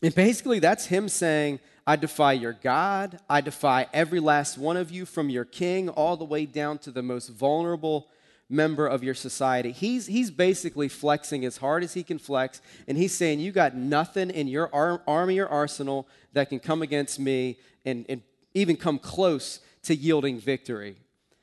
And 0.02 0.14
basically, 0.14 0.60
that's 0.60 0.86
him 0.86 1.10
saying, 1.10 1.60
I 1.86 1.96
defy 1.96 2.32
your 2.32 2.52
God. 2.54 3.18
I 3.28 3.42
defy 3.42 3.86
every 3.92 4.20
last 4.20 4.56
one 4.56 4.78
of 4.78 4.90
you, 4.90 5.04
from 5.04 5.28
your 5.28 5.44
king 5.44 5.90
all 5.90 6.16
the 6.16 6.24
way 6.24 6.46
down 6.46 6.78
to 6.78 6.90
the 6.90 7.02
most 7.02 7.28
vulnerable 7.28 8.08
member 8.48 8.86
of 8.86 9.02
your 9.02 9.14
society. 9.14 9.72
He's, 9.72 10.06
he's 10.06 10.30
basically 10.30 10.88
flexing 10.88 11.44
as 11.44 11.56
hard 11.56 11.82
as 11.82 11.94
he 11.94 12.02
can 12.02 12.18
flex, 12.18 12.60
and 12.86 12.96
he's 12.96 13.14
saying, 13.14 13.40
You 13.40 13.52
got 13.52 13.74
nothing 13.74 14.30
in 14.30 14.48
your 14.48 14.72
ar- 14.74 15.02
army 15.06 15.38
or 15.38 15.48
arsenal 15.48 16.06
that 16.32 16.48
can 16.48 16.60
come 16.60 16.82
against 16.82 17.18
me 17.18 17.58
and, 17.84 18.06
and 18.08 18.22
even 18.54 18.76
come 18.76 18.98
close 18.98 19.60
to 19.82 19.94
yielding 19.94 20.38
victory. 20.38 20.96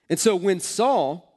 And 0.09 0.19
so 0.19 0.35
when 0.35 0.59
Saul 0.59 1.29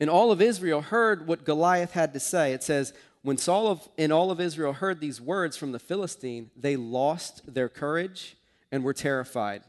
and 0.00 0.08
all 0.08 0.32
of 0.32 0.40
Israel 0.40 0.80
heard 0.80 1.26
what 1.26 1.44
Goliath 1.44 1.92
had 1.92 2.12
to 2.14 2.20
say, 2.20 2.52
it 2.52 2.62
says, 2.62 2.92
when 3.22 3.36
Saul 3.36 3.68
of, 3.68 3.88
and 3.96 4.12
all 4.12 4.30
of 4.30 4.40
Israel 4.40 4.72
heard 4.72 5.00
these 5.00 5.20
words 5.20 5.56
from 5.56 5.72
the 5.72 5.78
Philistine, 5.78 6.50
they 6.56 6.76
lost 6.76 7.54
their 7.54 7.68
courage 7.68 8.36
and 8.72 8.82
were 8.82 8.94
terrified. 8.94 9.62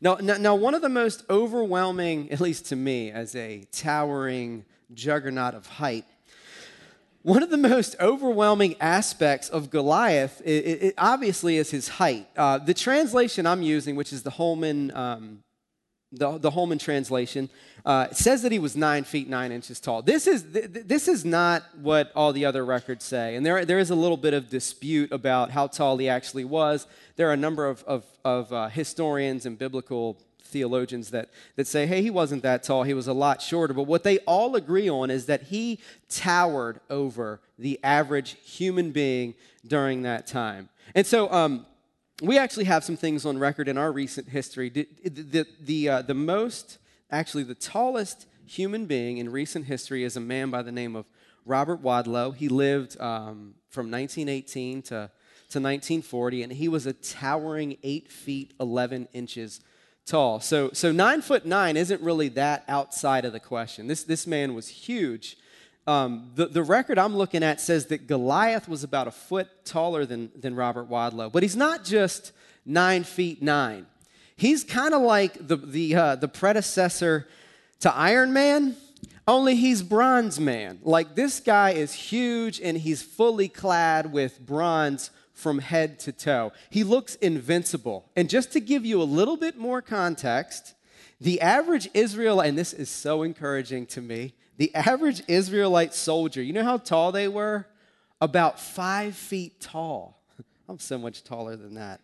Now, 0.00 0.16
now, 0.16 0.54
one 0.54 0.74
of 0.74 0.82
the 0.82 0.88
most 0.88 1.24
overwhelming, 1.30 2.30
at 2.30 2.40
least 2.40 2.66
to 2.66 2.76
me, 2.76 3.10
as 3.10 3.34
a 3.34 3.64
towering 3.72 4.64
juggernaut 4.92 5.54
of 5.54 5.66
height, 5.66 6.04
one 7.22 7.42
of 7.42 7.50
the 7.50 7.56
most 7.56 7.96
overwhelming 7.98 8.76
aspects 8.80 9.48
of 9.48 9.70
Goliath, 9.70 10.40
it, 10.44 10.64
it 10.64 10.94
obviously, 10.96 11.56
is 11.56 11.70
his 11.70 11.88
height. 11.88 12.28
Uh, 12.36 12.58
the 12.58 12.74
translation 12.74 13.46
I'm 13.46 13.62
using, 13.62 13.96
which 13.96 14.12
is 14.12 14.22
the 14.22 14.30
Holman 14.30 14.94
um, 14.94 15.42
the, 16.12 16.38
the 16.38 16.50
Holman 16.50 16.78
translation, 16.78 17.50
uh, 17.84 18.08
says 18.10 18.42
that 18.42 18.52
he 18.52 18.58
was 18.58 18.76
nine 18.76 19.04
feet 19.04 19.28
nine 19.28 19.52
inches 19.52 19.80
tall. 19.80 20.02
This 20.02 20.26
is, 20.26 20.44
th- 20.52 20.68
this 20.70 21.08
is 21.08 21.24
not 21.24 21.64
what 21.80 22.12
all 22.14 22.32
the 22.32 22.44
other 22.44 22.64
records 22.64 23.04
say. 23.04 23.36
And 23.36 23.44
there, 23.44 23.64
there 23.64 23.78
is 23.78 23.90
a 23.90 23.94
little 23.94 24.16
bit 24.16 24.34
of 24.34 24.48
dispute 24.48 25.12
about 25.12 25.50
how 25.50 25.66
tall 25.66 25.96
he 25.98 26.08
actually 26.08 26.44
was. 26.44 26.86
There 27.16 27.28
are 27.28 27.32
a 27.32 27.36
number 27.36 27.66
of, 27.66 27.82
of, 27.84 28.04
of 28.24 28.52
uh, 28.52 28.68
historians 28.68 29.46
and 29.46 29.58
biblical 29.58 30.18
theologians 30.42 31.10
that, 31.10 31.30
that 31.56 31.66
say, 31.66 31.86
hey, 31.86 32.02
he 32.02 32.10
wasn't 32.10 32.42
that 32.42 32.62
tall, 32.62 32.84
he 32.84 32.94
was 32.94 33.08
a 33.08 33.12
lot 33.12 33.42
shorter. 33.42 33.74
But 33.74 33.84
what 33.84 34.04
they 34.04 34.18
all 34.20 34.54
agree 34.56 34.88
on 34.88 35.10
is 35.10 35.26
that 35.26 35.42
he 35.42 35.80
towered 36.08 36.80
over 36.88 37.40
the 37.58 37.80
average 37.82 38.36
human 38.44 38.92
being 38.92 39.34
during 39.66 40.02
that 40.02 40.26
time. 40.26 40.68
And 40.94 41.06
so, 41.06 41.30
um, 41.32 41.66
we 42.22 42.38
actually 42.38 42.64
have 42.64 42.82
some 42.82 42.96
things 42.96 43.26
on 43.26 43.38
record 43.38 43.68
in 43.68 43.76
our 43.76 43.92
recent 43.92 44.28
history. 44.28 44.70
The, 44.70 44.88
the, 45.04 45.46
the, 45.60 45.88
uh, 45.88 46.02
the 46.02 46.14
most, 46.14 46.78
actually, 47.10 47.42
the 47.42 47.54
tallest 47.54 48.26
human 48.46 48.86
being 48.86 49.18
in 49.18 49.30
recent 49.30 49.66
history 49.66 50.02
is 50.02 50.16
a 50.16 50.20
man 50.20 50.50
by 50.50 50.62
the 50.62 50.72
name 50.72 50.96
of 50.96 51.04
Robert 51.44 51.82
Wadlow. 51.82 52.34
He 52.34 52.48
lived 52.48 52.98
um, 53.00 53.54
from 53.68 53.90
1918 53.90 54.82
to, 54.82 54.88
to 54.88 55.60
1940, 55.60 56.42
and 56.42 56.52
he 56.52 56.68
was 56.68 56.86
a 56.86 56.94
towering 56.94 57.76
8 57.82 58.10
feet 58.10 58.54
11 58.60 59.08
inches 59.12 59.60
tall. 60.06 60.40
So, 60.40 60.70
so 60.72 60.92
9 60.92 61.20
foot 61.20 61.44
9 61.44 61.76
isn't 61.76 62.00
really 62.00 62.28
that 62.30 62.64
outside 62.66 63.24
of 63.26 63.32
the 63.32 63.40
question. 63.40 63.88
This, 63.88 64.04
this 64.04 64.26
man 64.26 64.54
was 64.54 64.68
huge. 64.68 65.36
Um, 65.86 66.32
the, 66.34 66.46
the 66.46 66.62
record 66.62 66.98
I'm 66.98 67.16
looking 67.16 67.42
at 67.42 67.60
says 67.60 67.86
that 67.86 68.06
Goliath 68.08 68.68
was 68.68 68.82
about 68.82 69.06
a 69.06 69.12
foot 69.12 69.64
taller 69.64 70.04
than, 70.04 70.30
than 70.34 70.56
Robert 70.56 70.88
Wadlow, 70.90 71.30
but 71.30 71.42
he's 71.42 71.56
not 71.56 71.84
just 71.84 72.32
nine 72.64 73.04
feet 73.04 73.40
nine. 73.40 73.86
He's 74.36 74.64
kind 74.64 74.94
of 74.94 75.02
like 75.02 75.46
the, 75.46 75.56
the, 75.56 75.94
uh, 75.94 76.16
the 76.16 76.28
predecessor 76.28 77.28
to 77.80 77.94
Iron 77.94 78.32
Man, 78.32 78.76
only 79.28 79.54
he's 79.54 79.82
Bronze 79.82 80.40
Man. 80.40 80.80
Like 80.82 81.14
this 81.14 81.40
guy 81.40 81.70
is 81.70 81.92
huge 81.92 82.60
and 82.60 82.76
he's 82.76 83.02
fully 83.02 83.48
clad 83.48 84.12
with 84.12 84.44
bronze 84.44 85.10
from 85.32 85.58
head 85.58 85.98
to 86.00 86.12
toe. 86.12 86.52
He 86.70 86.82
looks 86.82 87.14
invincible. 87.16 88.10
And 88.16 88.28
just 88.28 88.52
to 88.52 88.60
give 88.60 88.84
you 88.84 89.00
a 89.00 89.04
little 89.04 89.36
bit 89.36 89.58
more 89.58 89.82
context, 89.82 90.74
the 91.20 91.40
average 91.40 91.88
Israelite, 91.94 92.48
and 92.48 92.58
this 92.58 92.72
is 92.72 92.88
so 92.88 93.22
encouraging 93.22 93.86
to 93.86 94.00
me, 94.00 94.34
the 94.56 94.74
average 94.74 95.22
Israelite 95.28 95.94
soldier, 95.94 96.42
you 96.42 96.52
know 96.52 96.64
how 96.64 96.78
tall 96.78 97.12
they 97.12 97.28
were? 97.28 97.66
About 98.20 98.58
five 98.58 99.14
feet 99.14 99.60
tall. 99.60 100.22
I'm 100.68 100.78
so 100.78 100.98
much 100.98 101.24
taller 101.24 101.56
than 101.56 101.74
that. 101.74 102.00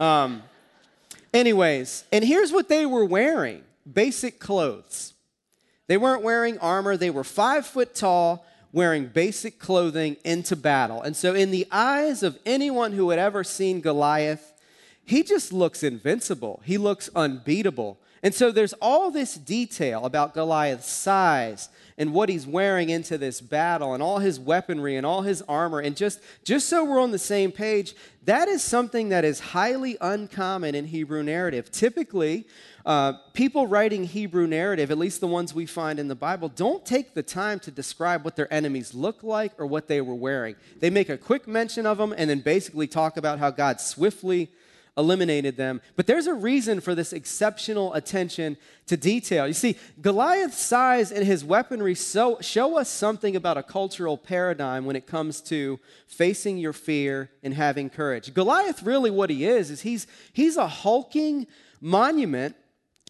Um, 0.00 0.42
anyways, 1.34 2.04
and 2.10 2.24
here's 2.24 2.52
what 2.52 2.68
they 2.68 2.86
were 2.86 3.04
wearing 3.04 3.62
basic 3.90 4.38
clothes. 4.38 5.14
They 5.88 5.96
weren't 5.96 6.22
wearing 6.22 6.58
armor, 6.58 6.96
they 6.96 7.10
were 7.10 7.24
five 7.24 7.66
foot 7.66 7.94
tall, 7.94 8.46
wearing 8.72 9.06
basic 9.06 9.58
clothing 9.58 10.16
into 10.24 10.56
battle. 10.56 11.02
And 11.02 11.14
so, 11.14 11.34
in 11.34 11.50
the 11.50 11.66
eyes 11.70 12.22
of 12.22 12.38
anyone 12.46 12.92
who 12.92 13.10
had 13.10 13.18
ever 13.18 13.44
seen 13.44 13.80
Goliath, 13.80 14.52
he 15.04 15.22
just 15.22 15.52
looks 15.52 15.82
invincible, 15.82 16.62
he 16.64 16.78
looks 16.78 17.10
unbeatable. 17.14 17.98
And 18.22 18.32
so 18.34 18.52
there's 18.52 18.72
all 18.74 19.10
this 19.10 19.34
detail 19.34 20.04
about 20.04 20.32
Goliath's 20.32 20.90
size 20.90 21.68
and 21.98 22.14
what 22.14 22.28
he's 22.28 22.46
wearing 22.46 22.88
into 22.88 23.18
this 23.18 23.40
battle 23.40 23.94
and 23.94 24.02
all 24.02 24.18
his 24.18 24.38
weaponry 24.38 24.96
and 24.96 25.04
all 25.04 25.22
his 25.22 25.42
armor. 25.42 25.80
And 25.80 25.96
just, 25.96 26.20
just 26.44 26.68
so 26.68 26.84
we're 26.84 27.00
on 27.00 27.10
the 27.10 27.18
same 27.18 27.50
page, 27.50 27.94
that 28.24 28.48
is 28.48 28.62
something 28.62 29.08
that 29.08 29.24
is 29.24 29.40
highly 29.40 29.96
uncommon 30.00 30.74
in 30.74 30.86
Hebrew 30.86 31.24
narrative. 31.24 31.72
Typically, 31.72 32.46
uh, 32.86 33.14
people 33.32 33.66
writing 33.66 34.04
Hebrew 34.04 34.46
narrative, 34.46 34.90
at 34.92 34.98
least 34.98 35.20
the 35.20 35.26
ones 35.26 35.52
we 35.52 35.66
find 35.66 35.98
in 35.98 36.06
the 36.06 36.14
Bible, 36.14 36.48
don't 36.48 36.86
take 36.86 37.14
the 37.14 37.22
time 37.22 37.58
to 37.60 37.70
describe 37.70 38.24
what 38.24 38.36
their 38.36 38.52
enemies 38.52 38.94
look 38.94 39.22
like 39.22 39.52
or 39.58 39.66
what 39.66 39.88
they 39.88 40.00
were 40.00 40.14
wearing. 40.14 40.54
They 40.78 40.90
make 40.90 41.08
a 41.08 41.18
quick 41.18 41.48
mention 41.48 41.86
of 41.86 41.98
them 41.98 42.14
and 42.16 42.30
then 42.30 42.40
basically 42.40 42.86
talk 42.86 43.16
about 43.16 43.40
how 43.40 43.50
God 43.50 43.80
swiftly 43.80 44.50
eliminated 44.96 45.56
them. 45.56 45.80
But 45.96 46.06
there's 46.06 46.26
a 46.26 46.34
reason 46.34 46.80
for 46.80 46.94
this 46.94 47.12
exceptional 47.12 47.94
attention 47.94 48.58
to 48.86 48.96
detail. 48.96 49.46
You 49.46 49.54
see, 49.54 49.78
Goliath's 50.00 50.58
size 50.58 51.10
and 51.10 51.24
his 51.24 51.44
weaponry 51.44 51.94
so, 51.94 52.38
show 52.40 52.78
us 52.78 52.90
something 52.90 53.34
about 53.34 53.56
a 53.56 53.62
cultural 53.62 54.18
paradigm 54.18 54.84
when 54.84 54.96
it 54.96 55.06
comes 55.06 55.40
to 55.42 55.80
facing 56.06 56.58
your 56.58 56.74
fear 56.74 57.30
and 57.42 57.54
having 57.54 57.88
courage. 57.88 58.34
Goliath, 58.34 58.82
really, 58.82 59.10
what 59.10 59.30
he 59.30 59.46
is, 59.46 59.70
is 59.70 59.80
he's, 59.80 60.06
he's 60.32 60.56
a 60.56 60.68
hulking 60.68 61.46
monument 61.80 62.54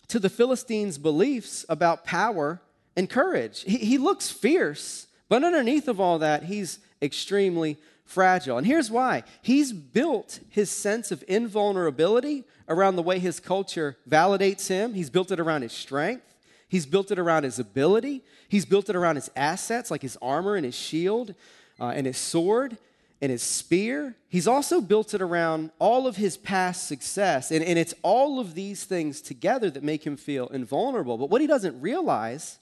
to 0.09 0.18
the 0.18 0.31
Philistines' 0.31 0.99
beliefs 0.99 1.64
about 1.68 2.05
power 2.05 2.61
and 2.97 3.11
courage. 3.11 3.62
He, 3.62 3.79
he 3.79 3.99
looks 3.99 4.31
fierce, 4.31 5.09
but 5.29 5.42
underneath 5.42 5.88
of 5.88 5.99
all 5.99 6.21
that, 6.21 6.45
he's 6.45 6.79
extremely 7.01 7.79
fragile. 8.05 8.59
And 8.59 8.67
here's 8.67 8.91
why 8.91 9.25
he's 9.41 9.73
built 9.73 10.41
his 10.49 10.71
sense 10.71 11.11
of 11.11 11.25
invulnerability 11.29 12.45
around 12.69 12.97
the 12.97 13.03
way 13.03 13.19
his 13.19 13.41
culture 13.41 13.97
validates 14.09 14.69
him, 14.69 14.95
he's 14.95 15.11
built 15.11 15.31
it 15.31 15.41
around 15.41 15.62
his 15.62 15.73
strength. 15.73 16.33
He's 16.69 16.87
built 16.87 17.11
it 17.11 17.19
around 17.19 17.45
his 17.45 17.59
ability. 17.59 18.25
He's 18.49 18.65
built 18.65 18.88
it 18.88 18.97
around 18.97 19.17
his 19.17 19.31
assets, 19.37 19.91
like 19.91 20.01
his 20.01 20.17
armor 20.23 20.57
and 20.57 20.65
his 20.65 20.75
shield 20.75 21.35
uh, 21.79 21.88
and 21.88 22.07
his 22.07 22.17
sword 22.17 22.79
and 23.21 23.31
his 23.31 23.43
spear. 23.43 24.17
He's 24.31 24.49
also 24.49 24.81
built 24.81 25.12
it 25.12 25.21
around 25.21 25.71
all 25.79 26.07
of 26.07 26.17
his 26.17 26.38
past 26.38 26.88
success. 26.88 27.51
And, 27.51 27.62
and 27.62 27.79
it's 27.79 27.93
all 28.03 28.41
of 28.41 28.55
these 28.55 28.85
things 28.85 29.21
together 29.21 29.69
that 29.69 29.83
make 29.83 30.07
him 30.07 30.17
feel 30.17 30.49
invulnerable. 30.49 31.19
But 31.19 31.29
what 31.29 31.43
he 31.43 31.47
doesn't 31.47 31.79
realize 31.79 32.59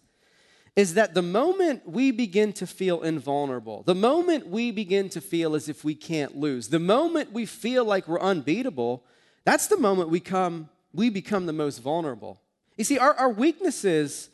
is 0.76 0.94
that 0.94 1.14
the 1.14 1.22
moment 1.22 1.88
we 1.88 2.10
begin 2.10 2.52
to 2.54 2.66
feel 2.66 3.02
invulnerable, 3.02 3.82
the 3.82 3.94
moment 3.94 4.46
we 4.46 4.70
begin 4.70 5.08
to 5.10 5.20
feel 5.20 5.54
as 5.54 5.68
if 5.68 5.84
we 5.84 5.94
can't 5.94 6.36
lose, 6.36 6.68
the 6.68 6.78
moment 6.78 7.32
we 7.32 7.44
feel 7.44 7.84
like 7.84 8.06
we're 8.06 8.20
unbeatable, 8.20 9.04
that's 9.44 9.66
the 9.66 9.76
moment 9.76 10.10
we, 10.10 10.20
come, 10.20 10.68
we 10.92 11.10
become 11.10 11.46
the 11.46 11.52
most 11.52 11.78
vulnerable. 11.78 12.40
You 12.76 12.84
see, 12.84 12.98
our, 12.98 13.14
our 13.14 13.30
weaknesses 13.30 14.30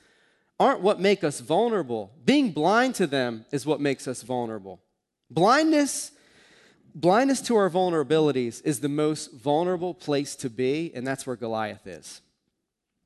aren't 0.61 0.81
what 0.81 1.01
make 1.01 1.25
us 1.25 1.40
vulnerable. 1.40 2.12
Being 2.25 2.53
blind 2.53 2.94
to 2.96 3.07
them 3.07 3.44
is 3.51 3.66
what 3.66 3.81
makes 3.81 4.07
us 4.07 4.22
vulnerable. 4.22 4.81
Blindness, 5.31 6.12
blindness 6.94 7.40
to 7.42 7.57
our 7.57 7.70
vulnerabilities 7.70 8.62
is 8.64 8.81
the 8.81 8.88
most 8.88 9.33
vulnerable 9.33 9.94
place 9.94 10.37
to 10.37 10.51
be, 10.51 10.92
and 10.94 11.07
that's 11.07 11.27
where 11.27 11.37
Goliath 11.37 11.87
is. 11.87 12.20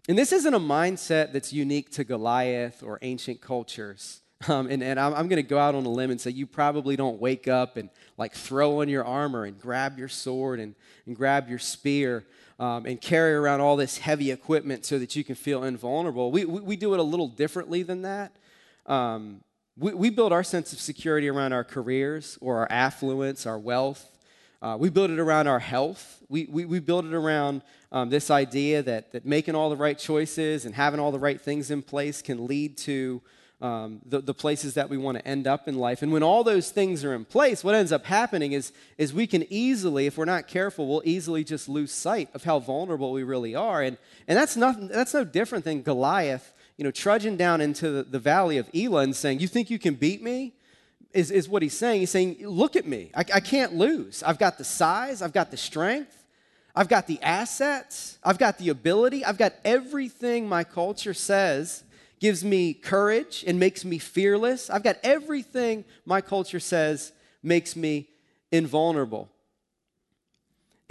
And 0.08 0.18
this 0.18 0.32
isn't 0.32 0.54
a 0.54 0.60
mindset 0.60 1.32
that's 1.32 1.52
unique 1.52 1.90
to 1.92 2.04
Goliath 2.04 2.82
or 2.82 2.98
ancient 3.02 3.40
cultures. 3.40 4.20
Um, 4.48 4.68
and, 4.70 4.82
and 4.82 4.98
I'm, 4.98 5.12
I'm 5.12 5.28
going 5.28 5.42
to 5.42 5.48
go 5.48 5.58
out 5.58 5.74
on 5.74 5.84
a 5.84 5.90
limb 5.90 6.10
and 6.10 6.18
say 6.18 6.30
you 6.30 6.46
probably 6.46 6.96
don't 6.96 7.20
wake 7.20 7.46
up 7.46 7.76
and 7.76 7.90
like 8.16 8.32
throw 8.32 8.80
on 8.80 8.88
your 8.88 9.04
armor 9.04 9.44
and 9.44 9.60
grab 9.60 9.98
your 9.98 10.08
sword 10.08 10.60
and, 10.60 10.74
and 11.04 11.14
grab 11.14 11.50
your 11.50 11.58
spear 11.58 12.24
um, 12.58 12.86
and 12.86 13.00
carry 13.00 13.34
around 13.34 13.60
all 13.60 13.76
this 13.76 13.98
heavy 13.98 14.30
equipment 14.30 14.86
so 14.86 14.98
that 14.98 15.14
you 15.14 15.24
can 15.24 15.34
feel 15.34 15.64
invulnerable. 15.64 16.30
We, 16.30 16.46
we, 16.46 16.60
we 16.60 16.76
do 16.76 16.94
it 16.94 17.00
a 17.00 17.02
little 17.02 17.28
differently 17.28 17.82
than 17.82 18.02
that. 18.02 18.34
Um, 18.86 19.42
we, 19.76 19.92
we 19.92 20.10
build 20.10 20.32
our 20.32 20.42
sense 20.42 20.72
of 20.72 20.80
security 20.80 21.28
around 21.28 21.52
our 21.52 21.64
careers 21.64 22.38
or 22.40 22.58
our 22.58 22.68
affluence, 22.70 23.46
our 23.46 23.58
wealth. 23.58 24.10
Uh, 24.62 24.76
we 24.78 24.90
build 24.90 25.10
it 25.10 25.18
around 25.18 25.46
our 25.46 25.58
health. 25.58 26.22
We, 26.28 26.46
we, 26.50 26.66
we 26.66 26.80
build 26.80 27.06
it 27.06 27.14
around 27.14 27.62
um, 27.92 28.10
this 28.10 28.30
idea 28.30 28.82
that, 28.82 29.12
that 29.12 29.24
making 29.24 29.54
all 29.54 29.70
the 29.70 29.76
right 29.76 29.98
choices 29.98 30.66
and 30.66 30.74
having 30.74 31.00
all 31.00 31.12
the 31.12 31.18
right 31.18 31.40
things 31.40 31.70
in 31.70 31.80
place 31.80 32.20
can 32.20 32.46
lead 32.46 32.76
to 32.78 33.22
um, 33.62 34.00
the, 34.06 34.20
the 34.20 34.34
places 34.34 34.74
that 34.74 34.90
we 34.90 34.98
want 34.98 35.18
to 35.18 35.26
end 35.26 35.46
up 35.46 35.66
in 35.66 35.76
life. 35.76 36.02
And 36.02 36.12
when 36.12 36.22
all 36.22 36.44
those 36.44 36.70
things 36.70 37.04
are 37.04 37.14
in 37.14 37.24
place, 37.24 37.64
what 37.64 37.74
ends 37.74 37.90
up 37.90 38.04
happening 38.04 38.52
is, 38.52 38.72
is 38.98 39.14
we 39.14 39.26
can 39.26 39.46
easily, 39.50 40.06
if 40.06 40.18
we're 40.18 40.24
not 40.26 40.46
careful, 40.46 40.86
we'll 40.86 41.02
easily 41.04 41.42
just 41.42 41.68
lose 41.68 41.92
sight 41.92 42.28
of 42.34 42.44
how 42.44 42.58
vulnerable 42.58 43.12
we 43.12 43.22
really 43.22 43.54
are. 43.54 43.82
And, 43.82 43.96
and 44.28 44.36
that's, 44.36 44.56
nothing, 44.56 44.88
that's 44.88 45.14
no 45.14 45.24
different 45.24 45.64
than 45.64 45.82
Goliath, 45.82 46.52
you 46.76 46.84
know, 46.84 46.90
trudging 46.90 47.36
down 47.36 47.60
into 47.62 47.90
the, 47.90 48.02
the 48.02 48.18
valley 48.18 48.58
of 48.58 48.68
Elah 48.74 49.02
and 49.02 49.16
saying, 49.16 49.40
You 49.40 49.48
think 49.48 49.70
you 49.70 49.78
can 49.78 49.94
beat 49.94 50.22
me? 50.22 50.54
Is, 51.12 51.30
is 51.30 51.48
what 51.48 51.62
he's 51.62 51.76
saying. 51.76 52.00
He's 52.00 52.10
saying, 52.10 52.36
Look 52.46 52.76
at 52.76 52.86
me. 52.86 53.10
I, 53.14 53.20
I 53.34 53.40
can't 53.40 53.74
lose. 53.74 54.22
I've 54.22 54.38
got 54.38 54.58
the 54.58 54.64
size, 54.64 55.22
I've 55.22 55.32
got 55.32 55.50
the 55.50 55.56
strength. 55.56 56.16
I've 56.74 56.88
got 56.88 57.06
the 57.06 57.20
assets, 57.20 58.18
I've 58.22 58.38
got 58.38 58.58
the 58.58 58.68
ability, 58.68 59.24
I've 59.24 59.36
got 59.36 59.54
everything 59.64 60.48
my 60.48 60.62
culture 60.62 61.14
says 61.14 61.82
gives 62.20 62.44
me 62.44 62.74
courage 62.74 63.44
and 63.46 63.58
makes 63.58 63.84
me 63.84 63.98
fearless. 63.98 64.70
I've 64.70 64.82
got 64.82 64.98
everything 65.02 65.84
my 66.04 66.20
culture 66.20 66.60
says 66.60 67.12
makes 67.42 67.74
me 67.74 68.08
invulnerable. 68.52 69.30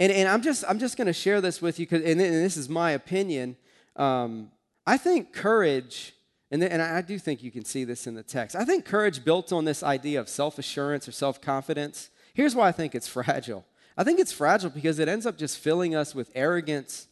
And, 0.00 0.10
and 0.10 0.28
I'm 0.28 0.42
just, 0.42 0.64
I'm 0.68 0.78
just 0.78 0.96
going 0.96 1.06
to 1.06 1.12
share 1.12 1.40
this 1.40 1.62
with 1.62 1.78
you, 1.78 1.86
and, 1.90 2.02
and 2.02 2.18
this 2.18 2.56
is 2.56 2.68
my 2.68 2.92
opinion. 2.92 3.56
Um, 3.96 4.50
I 4.86 4.96
think 4.96 5.32
courage, 5.32 6.14
and, 6.50 6.62
and 6.64 6.82
I 6.82 7.00
do 7.00 7.18
think 7.18 7.42
you 7.42 7.50
can 7.50 7.64
see 7.64 7.84
this 7.84 8.06
in 8.06 8.14
the 8.14 8.22
text, 8.22 8.56
I 8.56 8.64
think 8.64 8.84
courage 8.84 9.24
built 9.24 9.52
on 9.52 9.64
this 9.64 9.82
idea 9.82 10.20
of 10.20 10.28
self 10.28 10.58
assurance 10.58 11.06
or 11.08 11.12
self 11.12 11.40
confidence. 11.40 12.10
Here's 12.34 12.54
why 12.54 12.68
I 12.68 12.72
think 12.72 12.94
it's 12.94 13.08
fragile. 13.18 13.64
I 13.96 14.04
think 14.04 14.18
it's 14.18 14.32
fragile 14.32 14.70
because 14.70 14.98
it 14.98 15.08
ends 15.08 15.26
up 15.26 15.36
just 15.36 15.58
filling 15.58 15.94
us 15.94 16.14
with 16.14 16.30
arrogance 16.34 17.06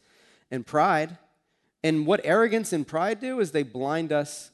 and 0.51 0.66
pride. 0.66 1.18
And 1.85 2.07
what 2.07 2.20
arrogance 2.24 2.72
and 2.72 2.87
pride 2.87 3.20
do 3.20 3.40
is 3.40 3.53
they 3.53 3.62
blind 3.62 4.12
us 4.12 4.51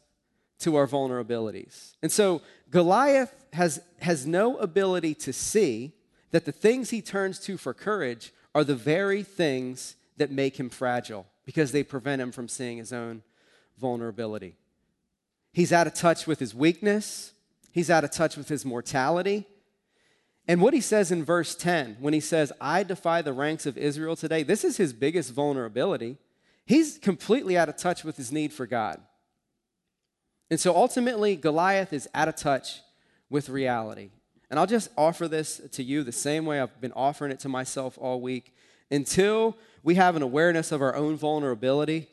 to 0.61 0.77
our 0.77 0.87
vulnerabilities. 0.87 1.93
And 2.03 2.11
so 2.11 2.43
Goliath 2.71 3.35
has, 3.53 3.81
has 4.01 4.27
no 4.27 4.57
ability 4.59 5.15
to 5.17 5.33
see 5.33 5.93
that 6.33 6.45
the 6.45 6.53
things 6.53 6.91
he 6.91 7.01
turns 7.01 7.39
to 7.41 7.57
for 7.57 7.73
courage 7.73 8.33
are 8.55 8.65
the 8.65 8.75
very 8.75 9.23
things 9.23 9.97
that 10.17 10.31
make 10.31 10.59
him 10.59 10.69
fragile 10.69 11.27
because 11.45 11.73
they 11.73 11.83
prevent 11.83 12.21
him 12.21 12.33
from 12.33 12.49
seeing 12.49 12.79
his 12.79 12.93
own 12.93 13.23
vulnerability. 13.79 14.57
He's 15.55 15.73
out 15.73 15.87
of 15.87 15.95
touch 15.95 16.27
with 16.27 16.41
his 16.41 16.53
weakness, 16.53 17.33
he's 17.71 17.89
out 17.89 18.03
of 18.03 18.11
touch 18.11 18.37
with 18.37 18.49
his 18.49 18.65
mortality. 18.65 19.47
And 20.47 20.61
what 20.61 20.75
he 20.75 20.81
says 20.81 21.11
in 21.11 21.25
verse 21.25 21.55
10, 21.55 21.97
when 22.01 22.13
he 22.13 22.21
says, 22.21 22.53
I 22.61 22.83
defy 22.83 23.23
the 23.23 23.33
ranks 23.33 23.65
of 23.65 23.79
Israel 23.79 24.17
today, 24.17 24.43
this 24.43 24.63
is 24.63 24.77
his 24.77 24.93
biggest 24.93 25.33
vulnerability. 25.33 26.19
He's 26.67 26.99
completely 26.99 27.57
out 27.57 27.71
of 27.71 27.77
touch 27.77 28.05
with 28.05 28.17
his 28.17 28.31
need 28.31 28.53
for 28.53 28.67
God. 28.67 29.01
And 30.51 30.59
so 30.61 30.75
ultimately, 30.77 31.37
Goliath 31.37 31.93
is 31.93 32.09
out 32.15 32.29
of 32.29 32.37
touch 32.37 32.81
with 33.31 33.49
reality. 33.49 34.11
And 34.51 34.59
I'll 34.59 34.67
just 34.67 34.91
offer 34.99 35.29
this 35.29 35.61
to 35.73 35.83
you 35.83 36.03
the 36.03 36.13
same 36.13 36.45
way 36.47 36.61
I've 36.61 36.81
been 36.81 36.93
offering 36.93 37.33
it 37.33 37.41
to 37.41 37.49
myself 37.49 37.97
all 37.99 38.21
week. 38.21 38.55
Until 38.91 39.57
we 39.83 39.95
have 39.95 40.17
an 40.17 40.23
awareness 40.23 40.73
of 40.73 40.83
our 40.83 40.95
own 40.95 41.17
vulnerability, 41.17 42.09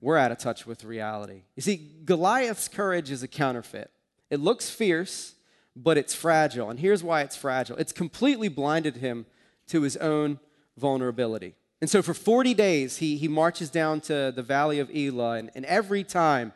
we're 0.00 0.16
out 0.16 0.32
of 0.32 0.38
touch 0.38 0.66
with 0.66 0.84
reality. 0.84 1.42
You 1.54 1.62
see, 1.62 1.90
Goliath's 2.04 2.68
courage 2.68 3.10
is 3.10 3.22
a 3.22 3.28
counterfeit. 3.28 3.90
It 4.30 4.40
looks 4.40 4.68
fierce, 4.68 5.34
but 5.74 5.96
it's 5.96 6.14
fragile. 6.14 6.70
And 6.70 6.80
here's 6.80 7.02
why 7.02 7.22
it's 7.22 7.36
fragile 7.36 7.76
it's 7.76 7.92
completely 7.92 8.48
blinded 8.48 8.96
him 8.96 9.26
to 9.68 9.82
his 9.82 9.96
own 9.96 10.38
vulnerability. 10.76 11.54
And 11.80 11.90
so 11.90 12.00
for 12.02 12.14
40 12.14 12.54
days, 12.54 12.98
he, 12.98 13.16
he 13.16 13.28
marches 13.28 13.68
down 13.68 14.00
to 14.02 14.32
the 14.34 14.42
valley 14.42 14.78
of 14.78 14.90
Elah, 14.94 15.32
and, 15.32 15.50
and 15.54 15.64
every 15.66 16.04
time 16.04 16.52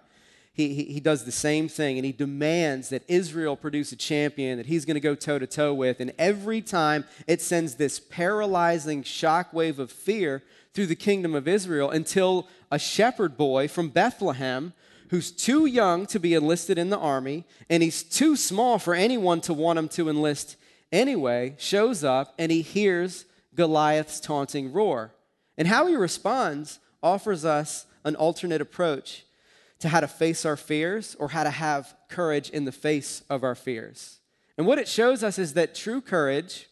he, 0.52 0.74
he, 0.74 0.84
he, 0.84 1.00
does 1.00 1.24
the 1.24 1.32
same 1.32 1.68
thing, 1.68 1.98
and 1.98 2.04
he 2.04 2.12
demands 2.12 2.88
that 2.88 3.02
Israel 3.08 3.56
produce 3.56 3.92
a 3.92 3.96
champion 3.96 4.56
that 4.56 4.66
he's 4.66 4.84
going 4.84 4.94
to 4.94 5.00
go 5.00 5.14
toe 5.14 5.38
to 5.38 5.46
toe 5.46 5.72
with. 5.72 6.00
And 6.00 6.12
every 6.18 6.60
time 6.60 7.04
it 7.26 7.40
sends 7.40 7.76
this 7.76 8.00
paralyzing 8.00 9.02
shockwave 9.02 9.78
of 9.78 9.92
fear 9.92 10.42
through 10.74 10.86
the 10.86 10.96
kingdom 10.96 11.34
of 11.34 11.48
Israel 11.48 11.90
until 11.90 12.48
a 12.70 12.78
shepherd 12.78 13.36
boy 13.36 13.68
from 13.68 13.88
Bethlehem 13.88 14.72
who's 15.10 15.32
too 15.32 15.66
young 15.66 16.06
to 16.06 16.20
be 16.20 16.34
enlisted 16.34 16.78
in 16.78 16.88
the 16.88 16.98
army, 16.98 17.44
and 17.68 17.82
he's 17.82 18.04
too 18.04 18.36
small 18.36 18.78
for 18.78 18.94
anyone 18.94 19.40
to 19.40 19.52
want 19.52 19.78
him 19.78 19.88
to 19.88 20.08
enlist 20.08 20.56
anyway, 20.92 21.54
shows 21.58 22.04
up 22.04 22.32
and 22.38 22.52
he 22.52 22.62
hears 22.62 23.24
Goliath's 23.54 24.20
taunting 24.20 24.72
roar. 24.72 25.12
And 25.58 25.66
how 25.66 25.88
he 25.88 25.96
responds 25.96 26.78
offers 27.02 27.44
us 27.44 27.86
an 28.04 28.14
alternate 28.14 28.60
approach 28.60 29.24
to 29.80 29.88
how 29.88 30.00
to 30.00 30.06
face 30.06 30.44
our 30.44 30.56
fears 30.56 31.16
or 31.18 31.30
how 31.30 31.42
to 31.42 31.50
have 31.50 31.94
courage 32.08 32.48
in 32.50 32.64
the 32.64 32.72
face 32.72 33.22
of 33.28 33.42
our 33.42 33.56
fears. 33.56 34.20
And 34.56 34.66
what 34.66 34.78
it 34.78 34.86
shows 34.86 35.24
us 35.24 35.38
is 35.38 35.54
that 35.54 35.74
true 35.74 36.00
courage 36.00 36.68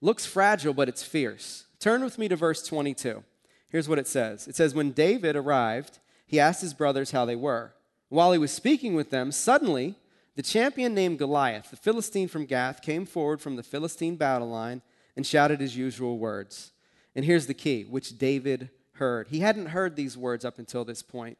looks 0.00 0.24
fragile, 0.24 0.72
but 0.72 0.88
it's 0.88 1.02
fierce. 1.02 1.65
Turn 1.78 2.02
with 2.02 2.18
me 2.18 2.28
to 2.28 2.36
verse 2.36 2.66
22. 2.66 3.22
Here's 3.68 3.88
what 3.88 3.98
it 3.98 4.06
says 4.06 4.46
It 4.48 4.56
says, 4.56 4.74
When 4.74 4.92
David 4.92 5.36
arrived, 5.36 5.98
he 6.26 6.40
asked 6.40 6.60
his 6.60 6.74
brothers 6.74 7.10
how 7.12 7.24
they 7.24 7.36
were. 7.36 7.74
While 8.08 8.32
he 8.32 8.38
was 8.38 8.52
speaking 8.52 8.94
with 8.94 9.10
them, 9.10 9.32
suddenly 9.32 9.96
the 10.36 10.42
champion 10.42 10.94
named 10.94 11.18
Goliath, 11.18 11.70
the 11.70 11.76
Philistine 11.76 12.28
from 12.28 12.46
Gath, 12.46 12.82
came 12.82 13.06
forward 13.06 13.40
from 13.40 13.56
the 13.56 13.62
Philistine 13.62 14.16
battle 14.16 14.48
line 14.48 14.82
and 15.16 15.26
shouted 15.26 15.60
his 15.60 15.76
usual 15.76 16.18
words. 16.18 16.72
And 17.14 17.24
here's 17.24 17.46
the 17.46 17.54
key, 17.54 17.84
which 17.84 18.18
David 18.18 18.70
heard. 18.92 19.28
He 19.28 19.40
hadn't 19.40 19.66
heard 19.66 19.96
these 19.96 20.16
words 20.16 20.44
up 20.44 20.58
until 20.58 20.84
this 20.84 21.02
point. 21.02 21.38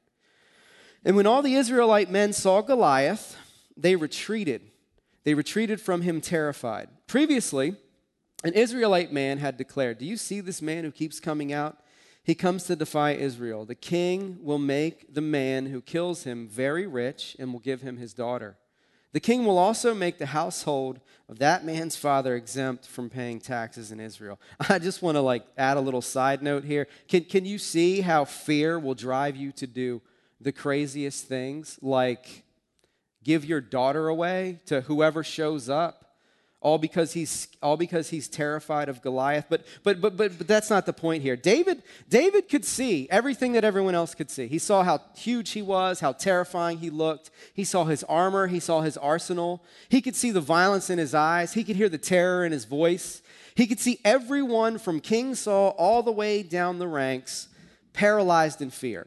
And 1.04 1.14
when 1.14 1.26
all 1.26 1.42
the 1.42 1.54
Israelite 1.54 2.10
men 2.10 2.32
saw 2.32 2.62
Goliath, 2.62 3.36
they 3.76 3.94
retreated. 3.94 4.62
They 5.24 5.34
retreated 5.34 5.80
from 5.80 6.02
him 6.02 6.20
terrified. 6.20 6.88
Previously, 7.06 7.76
an 8.44 8.52
Israelite 8.52 9.12
man 9.12 9.38
had 9.38 9.56
declared, 9.56 9.98
Do 9.98 10.04
you 10.04 10.16
see 10.16 10.40
this 10.40 10.60
man 10.60 10.84
who 10.84 10.90
keeps 10.90 11.20
coming 11.20 11.52
out? 11.52 11.78
He 12.22 12.34
comes 12.34 12.64
to 12.64 12.76
defy 12.76 13.12
Israel. 13.12 13.64
The 13.64 13.76
king 13.76 14.38
will 14.42 14.58
make 14.58 15.14
the 15.14 15.20
man 15.20 15.66
who 15.66 15.80
kills 15.80 16.24
him 16.24 16.48
very 16.48 16.86
rich 16.86 17.36
and 17.38 17.52
will 17.52 17.60
give 17.60 17.82
him 17.82 17.98
his 17.98 18.12
daughter. 18.12 18.56
The 19.12 19.20
king 19.20 19.46
will 19.46 19.58
also 19.58 19.94
make 19.94 20.18
the 20.18 20.26
household 20.26 21.00
of 21.28 21.38
that 21.38 21.64
man's 21.64 21.96
father 21.96 22.34
exempt 22.34 22.86
from 22.86 23.08
paying 23.08 23.40
taxes 23.40 23.92
in 23.92 24.00
Israel. 24.00 24.40
I 24.68 24.78
just 24.78 25.02
want 25.02 25.14
to 25.16 25.20
like 25.20 25.46
add 25.56 25.76
a 25.76 25.80
little 25.80 26.02
side 26.02 26.42
note 26.42 26.64
here. 26.64 26.86
Can, 27.08 27.24
can 27.24 27.46
you 27.46 27.58
see 27.58 28.00
how 28.00 28.24
fear 28.24 28.78
will 28.78 28.94
drive 28.94 29.36
you 29.36 29.52
to 29.52 29.66
do 29.66 30.02
the 30.40 30.52
craziest 30.52 31.26
things 31.26 31.78
like 31.80 32.42
give 33.24 33.44
your 33.44 33.60
daughter 33.60 34.08
away 34.08 34.58
to 34.66 34.82
whoever 34.82 35.24
shows 35.24 35.68
up? 35.68 36.05
All 36.66 36.78
because 36.78 37.12
he's 37.12 37.46
all 37.62 37.76
because 37.76 38.10
he's 38.10 38.26
terrified 38.26 38.88
of 38.88 39.00
Goliath. 39.00 39.46
But 39.48 39.64
but 39.84 40.00
but 40.00 40.16
but, 40.16 40.36
but 40.36 40.48
that's 40.48 40.68
not 40.68 40.84
the 40.84 40.92
point 40.92 41.22
here. 41.22 41.36
David 41.36 41.80
David 42.08 42.48
could 42.48 42.64
see 42.64 43.06
everything 43.08 43.52
that 43.52 43.62
everyone 43.62 43.94
else 43.94 44.16
could 44.16 44.32
see. 44.32 44.48
He 44.48 44.58
saw 44.58 44.82
how 44.82 45.00
huge 45.14 45.50
he 45.50 45.62
was, 45.62 46.00
how 46.00 46.10
terrifying 46.10 46.78
he 46.78 46.90
looked. 46.90 47.30
He 47.54 47.62
saw 47.62 47.84
his 47.84 48.02
armor, 48.04 48.48
he 48.48 48.58
saw 48.58 48.80
his 48.80 48.96
arsenal. 48.96 49.62
He 49.88 50.00
could 50.02 50.16
see 50.16 50.32
the 50.32 50.40
violence 50.40 50.90
in 50.90 50.98
his 50.98 51.14
eyes, 51.14 51.52
he 51.52 51.62
could 51.62 51.76
hear 51.76 51.88
the 51.88 51.98
terror 51.98 52.44
in 52.44 52.50
his 52.50 52.64
voice. 52.64 53.22
He 53.54 53.68
could 53.68 53.78
see 53.78 54.00
everyone 54.04 54.78
from 54.78 54.98
King 54.98 55.36
Saul 55.36 55.72
all 55.78 56.02
the 56.02 56.10
way 56.10 56.42
down 56.42 56.80
the 56.80 56.88
ranks 56.88 57.46
paralyzed 57.92 58.60
in 58.60 58.70
fear. 58.70 59.06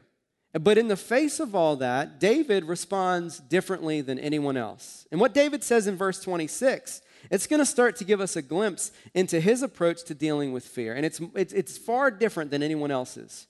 But 0.54 0.78
in 0.78 0.88
the 0.88 0.96
face 0.96 1.38
of 1.38 1.54
all 1.54 1.76
that, 1.76 2.18
David 2.18 2.64
responds 2.64 3.38
differently 3.38 4.00
than 4.00 4.18
anyone 4.18 4.56
else. 4.56 5.06
And 5.12 5.20
what 5.20 5.34
David 5.34 5.62
says 5.62 5.86
in 5.86 5.96
verse 5.96 6.20
26 6.22 7.02
it's 7.30 7.46
going 7.46 7.60
to 7.60 7.66
start 7.66 7.96
to 7.96 8.04
give 8.04 8.20
us 8.20 8.36
a 8.36 8.42
glimpse 8.42 8.92
into 9.14 9.40
his 9.40 9.62
approach 9.62 10.04
to 10.04 10.14
dealing 10.14 10.52
with 10.52 10.64
fear. 10.64 10.94
And 10.94 11.04
it's, 11.04 11.20
it's, 11.34 11.52
it's 11.52 11.76
far 11.76 12.10
different 12.10 12.50
than 12.50 12.62
anyone 12.62 12.90
else's. 12.90 13.46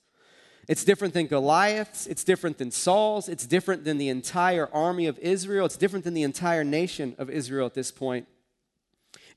It's 0.67 0.83
different 0.83 1.13
than 1.13 1.27
Goliath's. 1.27 2.07
It's 2.07 2.23
different 2.23 2.57
than 2.57 2.71
Saul's. 2.71 3.29
It's 3.29 3.45
different 3.45 3.83
than 3.83 3.97
the 3.97 4.09
entire 4.09 4.69
army 4.73 5.07
of 5.07 5.17
Israel. 5.19 5.65
It's 5.65 5.77
different 5.77 6.05
than 6.05 6.13
the 6.13 6.23
entire 6.23 6.63
nation 6.63 7.15
of 7.17 7.29
Israel 7.29 7.65
at 7.65 7.73
this 7.73 7.91
point. 7.91 8.27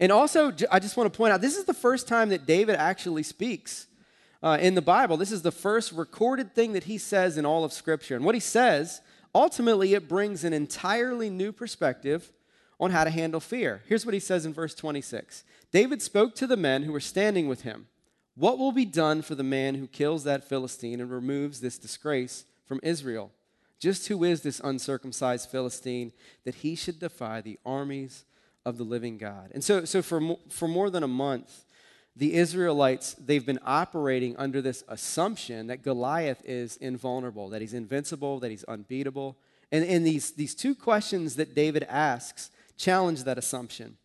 And 0.01 0.11
also, 0.11 0.53
I 0.70 0.79
just 0.81 0.97
want 0.97 1.12
to 1.12 1.16
point 1.16 1.33
out 1.33 1.40
this 1.40 1.57
is 1.57 1.64
the 1.64 1.75
first 1.75 2.09
time 2.09 2.29
that 2.31 2.47
David 2.47 2.77
actually 2.77 3.23
speaks 3.23 3.87
uh, 4.42 4.59
in 4.61 4.75
the 4.75 4.83
Bible. 4.83 5.16
This 5.16 5.33
is 5.33 5.42
the 5.42 5.53
first 5.53 5.92
recorded 5.92 6.55
thing 6.55 6.73
that 6.75 6.85
he 6.85 6.99
says 6.99 7.38
in 7.38 7.47
all 7.47 7.64
of 7.64 7.73
Scripture. 7.73 8.16
And 8.16 8.25
what 8.25 8.35
he 8.35 8.40
says, 8.40 9.01
ultimately, 9.35 9.94
it 9.94 10.09
brings 10.09 10.44
an 10.44 10.53
entirely 10.53 11.31
new 11.31 11.53
perspective 11.53 12.31
on 12.81 12.91
how 12.91 13.05
to 13.05 13.11
handle 13.11 13.41
fear. 13.41 13.83
Here's 13.87 14.05
what 14.05 14.15
he 14.15 14.21
says 14.21 14.45
in 14.47 14.53
verse 14.53 14.75
26 14.75 15.45
David 15.73 16.03
spoke 16.03 16.35
to 16.37 16.47
the 16.47 16.57
men 16.57 16.83
who 16.83 16.93
were 16.93 17.01
standing 17.01 17.49
with 17.49 17.63
him. 17.63 17.87
What 18.37 18.59
will 18.59 18.73
be 18.73 18.85
done 18.85 19.23
for 19.23 19.35
the 19.35 19.45
man 19.45 19.77
who 19.77 19.87
kills 19.87 20.25
that 20.25 20.49
Philistine 20.49 21.01
and 21.01 21.11
removes 21.11 21.61
this 21.61 21.79
disgrace 21.79 22.45
from 22.67 22.81
Israel? 22.83 23.31
Just 23.79 24.09
who 24.09 24.25
is 24.25 24.43
this 24.43 24.61
uncircumcised 24.65 25.51
Philistine 25.51 26.13
that 26.45 26.57
he 26.57 26.75
should 26.75 26.99
defy 26.99 27.41
the 27.41 27.59
armies 27.65 28.25
of 28.65 28.77
the 28.77 28.85
living 28.85 29.19
God? 29.19 29.51
And 29.53 29.63
so, 29.63 29.85
so 29.85 30.03
for, 30.03 30.37
for 30.49 30.67
more 30.67 30.91
than 30.91 31.03
a 31.03 31.09
month, 31.09 31.65
the 32.17 32.35
Israelites, 32.35 33.15
they've 33.15 33.45
been 33.45 33.59
operating 33.65 34.37
under 34.37 34.63
this 34.63 34.85
assumption 34.89 35.67
that 35.67 35.83
Goliath 35.83 36.41
is 36.45 36.77
invulnerable, 36.77 37.49
that 37.51 37.61
he's 37.61 37.75
invincible, 37.75 38.39
that 38.41 38.51
he's 38.51 38.65
unbeatable. 38.65 39.37
And, 39.73 39.85
and 39.85 40.07
these, 40.07 40.31
these 40.33 40.55
two 40.55 40.75
questions 40.75 41.37
that 41.37 41.55
David 41.55 41.85
asks 41.89 42.51
challenge 42.77 43.25
that 43.25 43.39
assumption. 43.39 43.97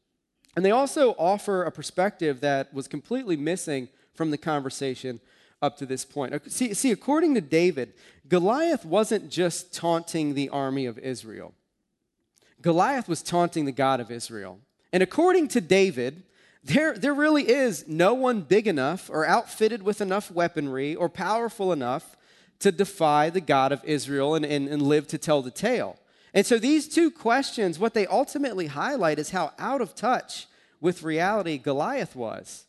And 0.55 0.65
they 0.65 0.71
also 0.71 1.11
offer 1.17 1.63
a 1.63 1.71
perspective 1.71 2.41
that 2.41 2.73
was 2.73 2.87
completely 2.87 3.37
missing 3.37 3.87
from 4.13 4.31
the 4.31 4.37
conversation 4.37 5.19
up 5.61 5.77
to 5.77 5.85
this 5.85 6.05
point. 6.05 6.51
See, 6.51 6.73
see, 6.73 6.91
according 6.91 7.35
to 7.35 7.41
David, 7.41 7.93
Goliath 8.27 8.85
wasn't 8.85 9.29
just 9.29 9.73
taunting 9.73 10.33
the 10.33 10.49
army 10.49 10.85
of 10.85 10.97
Israel, 10.99 11.53
Goliath 12.61 13.07
was 13.07 13.21
taunting 13.21 13.65
the 13.65 13.71
God 13.71 13.99
of 13.99 14.11
Israel. 14.11 14.59
And 14.91 15.03
according 15.03 15.49
to 15.49 15.61
David, 15.61 16.23
there, 16.63 16.97
there 16.97 17.13
really 17.13 17.47
is 17.47 17.87
no 17.87 18.13
one 18.13 18.41
big 18.41 18.67
enough 18.67 19.09
or 19.09 19.25
outfitted 19.25 19.83
with 19.83 20.01
enough 20.01 20.31
weaponry 20.31 20.95
or 20.95 21.07
powerful 21.07 21.71
enough 21.71 22.17
to 22.59 22.71
defy 22.71 23.29
the 23.29 23.39
God 23.39 23.71
of 23.71 23.83
Israel 23.85 24.35
and, 24.35 24.45
and, 24.45 24.67
and 24.67 24.81
live 24.81 25.07
to 25.07 25.17
tell 25.17 25.41
the 25.41 25.51
tale. 25.51 25.97
And 26.33 26.45
so 26.45 26.59
these 26.59 26.87
two 26.87 27.11
questions, 27.11 27.79
what 27.79 27.93
they 27.93 28.05
ultimately 28.07 28.67
highlight 28.67 29.19
is 29.19 29.31
how 29.31 29.53
out 29.57 29.81
of 29.81 29.95
touch 29.95 30.47
with 30.79 31.03
reality 31.03 31.57
Goliath 31.57 32.15
was, 32.15 32.65